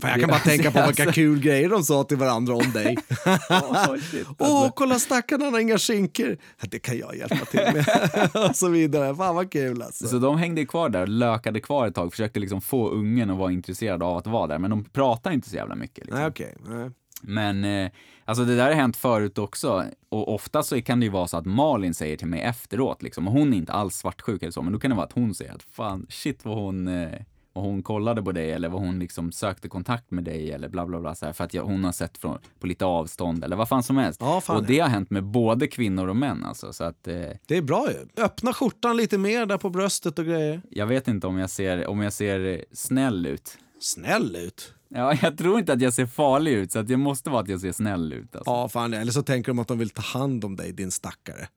Fan, 0.00 0.10
jag 0.10 0.20
kan 0.20 0.28
bara 0.28 0.38
tänka 0.38 0.70
på 0.70 0.86
vilka 0.86 1.12
kul 1.12 1.40
grejer 1.40 1.68
de 1.68 1.82
sa 1.82 2.04
till 2.04 2.16
varandra 2.16 2.54
om 2.54 2.72
dig. 2.72 2.96
oh, 3.50 3.96
shit, 3.96 4.26
Åh, 4.38 4.56
alltså. 4.56 4.72
kolla 4.76 4.98
stackarn, 4.98 5.42
han 5.42 5.52
har 5.52 5.60
inga 5.60 5.78
skinkor. 5.78 6.38
Det 6.60 6.78
kan 6.78 6.98
jag 6.98 7.16
hjälpa 7.16 7.44
till 7.44 7.60
med. 7.60 7.86
och 8.50 8.56
så 8.56 8.68
vidare. 8.68 9.16
Fan 9.16 9.34
vad 9.34 9.52
kul 9.52 9.82
alltså. 9.82 10.08
Så 10.08 10.18
de 10.18 10.38
hängde 10.38 10.66
kvar 10.66 10.88
där, 10.88 11.06
lökade 11.06 11.60
kvar 11.60 11.86
ett 11.86 11.94
tag, 11.94 12.10
försökte 12.10 12.40
liksom 12.40 12.60
få 12.60 12.90
ungen 12.90 13.30
att 13.30 13.38
vara 13.38 13.52
intresserad 13.52 14.02
av 14.02 14.16
att 14.16 14.26
vara 14.26 14.46
där, 14.46 14.58
men 14.58 14.70
de 14.70 14.84
pratade 14.84 15.34
inte 15.34 15.50
så 15.50 15.56
jävla 15.56 15.74
mycket. 15.74 16.04
Liksom. 16.04 16.18
Nej, 16.18 16.28
okej. 16.28 16.56
Nej. 16.68 16.90
Men 17.22 17.64
eh, 17.64 17.90
alltså 18.24 18.44
det 18.44 18.56
där 18.56 18.66
har 18.66 18.72
hänt 18.72 18.96
förut 18.96 19.38
också. 19.38 19.84
Och 20.08 20.34
ofta 20.34 20.62
så 20.62 20.82
kan 20.82 21.00
det 21.00 21.04
ju 21.06 21.12
vara 21.12 21.28
så 21.28 21.36
att 21.36 21.46
Malin 21.46 21.94
säger 21.94 22.16
till 22.16 22.26
mig 22.26 22.40
efteråt, 22.40 23.02
liksom, 23.02 23.28
och 23.28 23.34
hon 23.34 23.52
är 23.52 23.56
inte 23.56 23.72
alls 23.72 23.96
svartsjuk 23.96 24.42
eller 24.42 24.52
så, 24.52 24.62
men 24.62 24.72
då 24.72 24.78
kan 24.78 24.90
det 24.90 24.96
vara 24.96 25.06
att 25.06 25.12
hon 25.12 25.34
säger 25.34 25.54
att 25.54 25.62
fan, 25.62 26.06
shit 26.08 26.44
vad 26.44 26.56
hon, 26.56 26.88
eh, 26.88 27.20
vad 27.52 27.64
hon 27.64 27.82
kollade 27.82 28.22
på 28.22 28.32
dig 28.32 28.50
eller 28.50 28.68
vad 28.68 28.80
hon 28.80 28.98
liksom 28.98 29.32
sökte 29.32 29.68
kontakt 29.68 30.10
med 30.10 30.24
dig 30.24 30.52
eller 30.52 30.68
bla 30.68 30.86
bla 30.86 31.00
bla 31.00 31.14
så 31.14 31.26
här, 31.26 31.32
för 31.32 31.44
att 31.44 31.54
jag, 31.54 31.64
hon 31.64 31.84
har 31.84 31.92
sett 31.92 32.18
från, 32.18 32.38
på 32.60 32.66
lite 32.66 32.84
avstånd 32.84 33.44
eller 33.44 33.56
vad 33.56 33.68
fan 33.68 33.82
som 33.82 33.96
helst. 33.96 34.20
Ja, 34.20 34.40
fan 34.40 34.56
och 34.56 34.64
det 34.64 34.78
har 34.78 34.88
hänt 34.88 35.10
med 35.10 35.24
både 35.24 35.66
kvinnor 35.66 36.08
och 36.08 36.16
män 36.16 36.44
alltså, 36.44 36.72
så 36.72 36.84
att 36.84 37.08
eh, 37.08 37.14
Det 37.46 37.56
är 37.56 37.62
bra 37.62 37.88
ju. 37.90 38.22
Öppna 38.24 38.52
skjortan 38.52 38.96
lite 38.96 39.18
mer 39.18 39.46
där 39.46 39.58
på 39.58 39.70
bröstet 39.70 40.18
och 40.18 40.24
grejer. 40.24 40.62
jag 40.70 40.86
vet 40.86 41.08
inte 41.08 41.26
om 41.26 41.38
jag 41.38 41.50
ser, 41.50 41.86
om 41.86 42.00
jag 42.00 42.12
ser 42.12 42.64
snäll 42.72 43.26
ut 43.26 43.58
snäll 43.82 44.36
ut. 44.36 44.74
Ja, 44.94 45.14
jag 45.22 45.38
tror 45.38 45.58
inte 45.58 45.72
att 45.72 45.80
jag 45.80 45.94
ser 45.94 46.06
farlig 46.06 46.52
ut, 46.52 46.72
så 46.72 46.78
att 46.78 46.88
det 46.88 46.96
måste 46.96 47.30
vara 47.30 47.42
att 47.42 47.48
jag 47.48 47.60
ser 47.60 47.72
snäll 47.72 48.12
ut. 48.12 48.36
Alltså. 48.36 48.50
Ja, 48.50 48.68
fan, 48.68 48.94
eller 48.94 49.12
så 49.12 49.22
tänker 49.22 49.52
de 49.52 49.58
att 49.58 49.68
de 49.68 49.78
vill 49.78 49.90
ta 49.90 50.02
hand 50.02 50.44
om 50.44 50.56
dig, 50.56 50.72
din 50.72 50.90
stackare. 50.90 51.48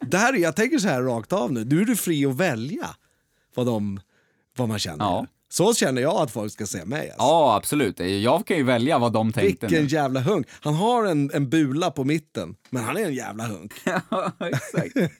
det 0.00 0.18
här, 0.18 0.34
jag 0.34 0.56
tänker 0.56 0.78
så 0.78 0.88
här 0.88 1.02
rakt 1.02 1.32
av 1.32 1.52
nu, 1.52 1.64
nu 1.64 1.80
är 1.80 1.84
du 1.84 1.96
fri 1.96 2.26
att 2.26 2.36
välja 2.36 2.96
vad, 3.54 3.66
de, 3.66 4.00
vad 4.56 4.68
man 4.68 4.78
känner. 4.78 5.04
Ja. 5.04 5.26
Så 5.56 5.74
känner 5.74 6.02
jag 6.02 6.16
att 6.16 6.30
folk 6.30 6.52
ska 6.52 6.66
se 6.66 6.84
mig. 6.84 7.00
Alltså. 7.00 7.16
Ja, 7.18 7.56
absolut. 7.56 8.00
Jag 8.00 8.46
kan 8.46 8.56
ju 8.56 8.62
välja 8.62 8.98
vad 8.98 9.12
de 9.12 9.32
tänkte. 9.32 9.66
Vilken 9.66 9.84
nu. 9.84 9.90
jävla 9.90 10.20
hunk. 10.20 10.46
Han 10.60 10.74
har 10.74 11.04
en, 11.04 11.30
en 11.34 11.48
bula 11.48 11.90
på 11.90 12.04
mitten, 12.04 12.56
men 12.70 12.84
han 12.84 12.96
är 12.96 13.04
en 13.04 13.14
jävla 13.14 13.46
hunk. 13.46 13.72
ja, 14.10 14.32
exakt. 14.40 15.12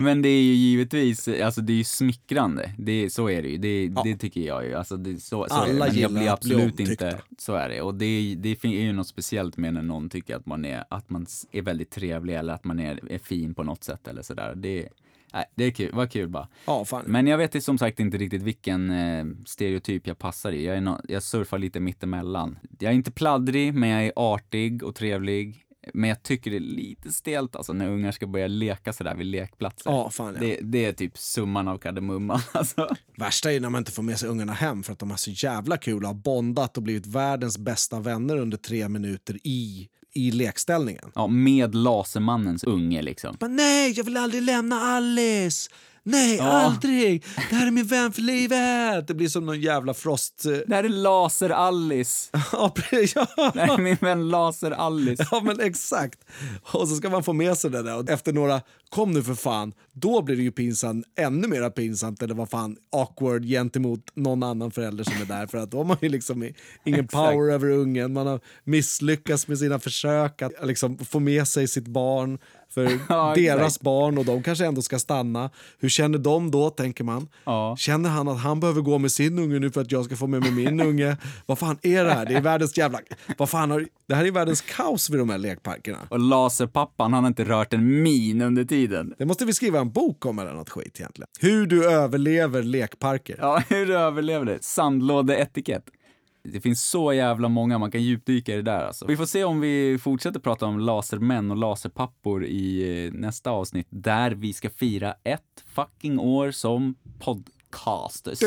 Men 0.00 0.22
det 0.22 0.28
är 0.28 0.42
ju 0.42 0.52
givetvis, 0.52 1.28
alltså 1.28 1.60
det 1.60 1.72
är 1.72 1.76
ju 1.76 1.84
smickrande. 1.84 2.74
Det, 2.78 3.10
så 3.10 3.30
är 3.30 3.42
det 3.42 3.48
ju. 3.48 3.58
Det, 3.58 3.84
ja. 3.94 4.02
det 4.04 4.16
tycker 4.16 4.40
jag 4.40 4.66
ju. 4.66 4.74
Alltså 4.74 4.96
det, 4.96 5.20
så, 5.20 5.46
så 5.48 5.54
Alla 5.54 5.86
är 5.86 5.90
det. 5.90 5.92
Men 5.92 6.00
jag 6.00 6.12
blir 6.12 6.32
absolut 6.32 6.80
inte, 6.80 7.18
så 7.38 7.54
är 7.54 7.68
det. 7.68 7.82
Och 7.82 7.94
det, 7.94 8.34
det 8.38 8.64
är 8.64 8.68
ju 8.68 8.92
något 8.92 9.08
speciellt 9.08 9.56
med 9.56 9.74
när 9.74 9.82
någon 9.82 10.10
tycker 10.10 10.36
att 10.36 10.46
man 10.46 10.64
är, 10.64 10.84
att 10.88 11.10
man 11.10 11.26
är 11.52 11.62
väldigt 11.62 11.90
trevlig 11.90 12.34
eller 12.36 12.52
att 12.52 12.64
man 12.64 12.80
är, 12.80 13.12
är 13.12 13.18
fin 13.18 13.54
på 13.54 13.62
något 13.62 13.84
sätt 13.84 14.08
eller 14.08 14.22
sådär. 14.22 14.54
Det 14.56 14.88
Nej, 15.32 15.44
det 15.54 15.64
är 15.64 15.70
kul. 15.70 15.94
var 15.94 16.06
kul 16.06 16.28
bara. 16.28 16.48
Ja, 16.66 16.84
fan. 16.84 17.04
Men 17.06 17.26
jag 17.26 17.38
vet 17.38 17.64
som 17.64 17.78
sagt 17.78 18.00
inte 18.00 18.18
riktigt 18.18 18.42
vilken 18.42 18.90
eh, 18.90 19.24
stereotyp 19.46 20.06
jag 20.06 20.18
passar 20.18 20.52
i. 20.52 20.66
Jag, 20.66 20.76
är 20.76 20.80
no 20.80 21.00
jag 21.08 21.22
surfar 21.22 21.58
lite 21.58 21.80
mittemellan. 21.80 22.58
Jag 22.78 22.90
är 22.90 22.94
inte 22.94 23.10
pladdrig, 23.10 23.74
men 23.74 23.88
jag 23.88 24.06
är 24.06 24.12
artig 24.16 24.82
och 24.82 24.94
trevlig. 24.94 25.66
Men 25.94 26.08
jag 26.08 26.22
tycker 26.22 26.50
det 26.50 26.56
är 26.56 26.60
lite 26.60 27.12
stelt 27.12 27.56
alltså 27.56 27.72
när 27.72 27.88
ungar 27.88 28.12
ska 28.12 28.26
börja 28.26 28.46
leka 28.46 28.92
sådär 28.92 29.14
vid 29.14 29.26
lekplatser. 29.26 29.90
Ja, 29.90 30.10
fan, 30.10 30.34
ja. 30.34 30.40
Det, 30.40 30.58
det, 30.62 30.84
är 30.84 30.92
typ 30.92 31.18
summan 31.18 31.68
av 31.68 31.78
kardemumman 31.78 32.40
alltså. 32.52 32.88
Värsta 33.16 33.52
är 33.52 33.60
när 33.60 33.70
man 33.70 33.78
inte 33.78 33.92
får 33.92 34.02
med 34.02 34.18
sig 34.18 34.28
ungarna 34.28 34.52
hem 34.52 34.82
för 34.82 34.92
att 34.92 34.98
de 34.98 35.10
är 35.10 35.16
så 35.16 35.30
jävla 35.30 35.76
kul 35.76 36.02
och 36.02 36.08
har 36.08 36.14
bondat 36.14 36.76
och 36.76 36.82
blivit 36.82 37.06
världens 37.06 37.58
bästa 37.58 38.00
vänner 38.00 38.36
under 38.36 38.56
tre 38.56 38.88
minuter 38.88 39.38
i 39.46 39.88
i 40.12 40.30
lekställningen. 40.30 41.10
Ja, 41.14 41.26
med 41.26 41.74
Lasermannens 41.74 42.64
unge 42.64 43.02
liksom. 43.02 43.36
Men 43.40 43.56
nej, 43.56 43.92
jag 43.96 44.04
vill 44.04 44.16
aldrig 44.16 44.42
lämna 44.42 44.80
Alice! 44.80 45.70
Nej, 46.02 46.36
ja. 46.36 46.44
aldrig! 46.44 47.24
Det 47.50 47.56
här 47.56 47.66
är 47.66 47.70
min 47.70 47.86
vän 47.86 48.12
för 48.12 48.22
livet! 48.22 49.08
Det 49.08 49.14
blir 49.14 49.28
som 49.28 49.46
någon 49.46 49.60
jävla 49.60 49.94
frost... 49.94 50.44
Eh, 50.46 50.52
det 50.66 50.74
här 50.74 50.84
är 50.84 50.88
Laser-Alice. 50.88 52.30
ja, 52.52 52.72
ja. 53.14 53.50
Det 53.54 53.60
här 53.60 53.74
är 53.74 53.82
min 53.82 53.96
vän 54.00 54.30
Laser-Alice. 54.30 55.26
Ja, 55.30 55.40
men 55.44 55.60
exakt. 55.60 56.20
Och 56.62 56.88
så 56.88 56.96
ska 56.96 57.10
man 57.10 57.24
få 57.24 57.32
med 57.32 57.58
sig 57.58 57.70
det 57.70 57.82
där. 57.82 57.96
Och 57.96 58.10
efter 58.10 58.32
några, 58.32 58.60
kom 58.90 59.12
nu 59.12 59.22
för 59.22 59.34
fan, 59.34 59.72
då 59.92 60.22
blir 60.22 60.36
det 60.36 60.42
ju 60.42 60.52
pinsamt, 60.52 61.06
ännu 61.16 61.48
mer 61.48 61.70
pinsamt 61.70 62.22
eller 62.22 62.34
vad 62.34 62.50
fan, 62.50 62.76
awkward 62.92 63.44
gentemot 63.44 64.00
någon 64.14 64.42
annan 64.42 64.70
förälder 64.70 65.04
som 65.04 65.22
är 65.22 65.24
där. 65.24 65.46
För 65.46 65.58
att 65.58 65.70
då 65.70 65.76
har 65.76 65.84
man 65.84 65.96
ju 66.00 66.08
liksom 66.08 66.50
ingen 66.84 67.08
power 67.08 67.52
över 67.52 67.70
ungen, 67.70 68.12
man 68.12 68.26
har 68.26 68.40
misslyckats 68.64 69.48
med 69.48 69.58
sina 69.58 69.78
försök 69.78 70.42
att 70.42 70.52
liksom 70.62 70.98
få 70.98 71.20
med 71.20 71.48
sig 71.48 71.68
sitt 71.68 71.86
barn 71.88 72.38
för 72.70 72.98
ja, 73.08 73.32
deras 73.34 73.80
barn 73.80 74.18
och 74.18 74.24
de 74.24 74.42
kanske 74.42 74.66
ändå 74.66 74.82
ska 74.82 74.98
stanna. 74.98 75.50
Hur 75.78 75.88
känner 75.88 76.18
de 76.18 76.50
då, 76.50 76.70
tänker 76.70 77.04
man? 77.04 77.28
Ja. 77.44 77.76
Känner 77.78 78.10
han 78.10 78.28
att 78.28 78.40
han 78.40 78.60
behöver 78.60 78.80
gå 78.80 78.98
med 78.98 79.12
sin 79.12 79.38
unge 79.38 79.58
nu 79.58 79.70
för 79.70 79.80
att 79.80 79.92
jag 79.92 80.04
ska 80.04 80.16
få 80.16 80.26
med 80.26 80.40
mig 80.40 80.50
min 80.50 80.80
unge? 80.80 81.16
Vad 81.46 81.58
fan 81.58 81.78
är 81.82 82.04
det 82.04 82.12
här? 82.12 82.26
Det 82.26 82.34
är 82.34 82.40
världens 82.40 82.78
jävla... 82.78 83.00
Vad 83.38 83.50
fan 83.50 83.70
har... 83.70 83.86
Det 84.06 84.14
här 84.14 84.24
är 84.24 84.30
världens 84.30 84.60
kaos 84.60 85.10
vid 85.10 85.18
de 85.18 85.30
här 85.30 85.38
lekparkerna. 85.38 85.98
Och 86.08 86.18
laserpappan, 86.18 87.12
han 87.12 87.24
har 87.24 87.28
inte 87.28 87.44
rört 87.44 87.74
en 87.74 88.02
min 88.02 88.42
under 88.42 88.64
tiden. 88.64 88.79
Det 89.18 89.26
måste 89.26 89.44
vi 89.44 89.52
skriva 89.52 89.80
en 89.80 89.90
bok 89.90 90.26
om 90.26 90.38
eller 90.38 90.52
något 90.52 90.70
skit 90.70 91.00
egentligen. 91.00 91.28
Hur 91.40 91.66
du 91.66 91.90
överlever 91.90 92.62
lekparker. 92.62 93.36
Ja, 93.40 93.62
hur 93.68 93.86
du 93.86 93.96
överlever 93.96 94.46
det. 94.46 94.64
Sandlådeetikett. 94.64 95.84
Det 96.42 96.60
finns 96.60 96.84
så 96.84 97.12
jävla 97.12 97.48
många, 97.48 97.78
man 97.78 97.90
kan 97.90 98.02
djupdyka 98.02 98.52
i 98.52 98.56
det 98.56 98.62
där 98.62 98.84
alltså. 98.84 99.06
Vi 99.06 99.16
får 99.16 99.26
se 99.26 99.44
om 99.44 99.60
vi 99.60 99.98
fortsätter 100.02 100.40
prata 100.40 100.66
om 100.66 100.78
lasermän 100.78 101.50
och 101.50 101.56
laserpappor 101.56 102.44
i 102.44 103.04
eh, 103.06 103.12
nästa 103.12 103.50
avsnitt, 103.50 103.86
där 103.90 104.30
vi 104.30 104.52
ska 104.52 104.70
fira 104.70 105.14
ett 105.24 105.64
fucking 105.66 106.18
år 106.18 106.50
som 106.50 106.94
podcasters. 107.70 108.38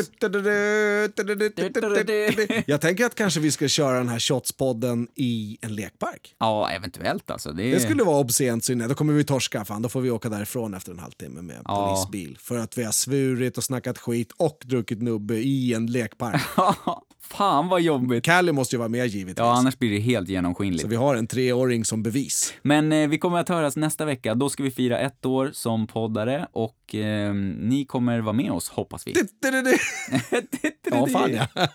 Jag 2.66 2.80
tänker 2.80 3.06
att 3.06 3.14
kanske 3.14 3.40
vi 3.40 3.50
ska 3.50 3.68
köra 3.68 3.98
den 3.98 4.08
här 4.08 4.18
Shotspodden 4.18 5.08
i 5.14 5.58
en 5.60 5.74
lekpark. 5.74 6.34
Ja, 6.38 6.70
eventuellt 6.70 7.30
alltså. 7.30 7.52
Det, 7.52 7.70
det 7.70 7.80
skulle 7.80 8.04
vara 8.04 8.18
obscent 8.18 8.64
synne. 8.64 8.88
Då 8.88 8.94
kommer 8.94 9.12
vi 9.12 9.24
torska, 9.24 9.64
fan. 9.64 9.82
Då 9.82 9.88
får 9.88 10.00
vi 10.00 10.10
åka 10.10 10.28
därifrån 10.28 10.74
efter 10.74 10.92
en 10.92 10.98
halvtimme 10.98 11.42
med 11.42 11.60
ja. 11.64 11.86
polisbil. 11.86 12.38
För 12.40 12.58
att 12.58 12.78
vi 12.78 12.84
har 12.84 12.92
svurit 12.92 13.58
och 13.58 13.64
snackat 13.64 13.98
skit 13.98 14.32
och 14.36 14.62
druckit 14.64 15.02
nubbe 15.02 15.34
i 15.34 15.74
en 15.74 15.86
lekpark. 15.86 16.42
Fan 17.36 17.68
vad 17.68 17.80
jobbigt. 17.80 18.24
Kalle 18.24 18.52
måste 18.52 18.76
ju 18.76 18.78
vara 18.78 18.88
med 18.88 19.06
givetvis. 19.06 19.38
Ja, 19.38 19.52
annars 19.52 19.78
blir 19.78 19.90
det 19.90 19.98
helt 19.98 20.28
genomskinligt. 20.28 20.82
Så 20.82 20.88
vi 20.88 20.96
har 20.96 21.16
en 21.16 21.26
treåring 21.26 21.84
som 21.84 22.02
bevis. 22.02 22.54
Men 22.62 22.92
eh, 22.92 23.08
vi 23.08 23.18
kommer 23.18 23.38
att 23.38 23.48
höras 23.48 23.76
nästa 23.76 24.04
vecka. 24.04 24.34
Då 24.34 24.48
ska 24.48 24.62
vi 24.62 24.70
fira 24.70 24.98
ett 24.98 25.26
år 25.26 25.50
som 25.52 25.86
poddare 25.86 26.48
och 26.52 26.94
eh, 26.94 27.34
ni 27.34 27.84
kommer 27.84 28.20
vara 28.20 28.32
med 28.32 28.52
oss, 28.52 28.68
hoppas 28.68 29.06
vi. 29.06 29.12
ja, 30.90 31.06
fan 31.06 31.32
ja. 31.32 31.46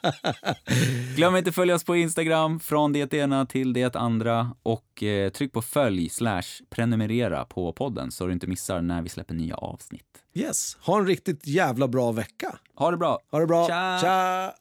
Glöm 1.16 1.36
inte 1.36 1.50
att 1.50 1.56
följa 1.56 1.76
oss 1.76 1.84
på 1.84 1.96
Instagram, 1.96 2.60
från 2.60 2.94
det 2.94 3.14
ena 3.14 3.46
till 3.46 3.74
det 3.74 3.96
andra 3.96 4.56
och 4.64 5.04
eh, 5.04 5.30
tryck 5.30 5.54
på 5.54 5.62
följ 5.62 6.10
slash 6.10 6.42
prenumerera 6.70 7.46
på 7.46 7.74
podden 7.74 8.12
så 8.12 8.26
du 8.26 8.34
inte 8.34 8.48
missar 8.48 8.82
när 8.82 9.02
vi 9.02 9.10
släpper 9.10 9.34
nya 9.34 9.56
avsnitt. 9.56 10.06
Yes. 10.34 10.78
Ha 10.82 11.00
en 11.00 11.08
riktigt 11.08 11.48
jävla 11.48 11.88
bra 11.88 12.12
vecka. 12.12 12.60
Ha 12.76 12.92
det 12.92 12.98
bra. 12.98 13.20
Ha 13.32 13.40
det 13.40 13.48
bra. 13.48 13.68
Tja. 13.68 14.00
Tja. 14.02 14.54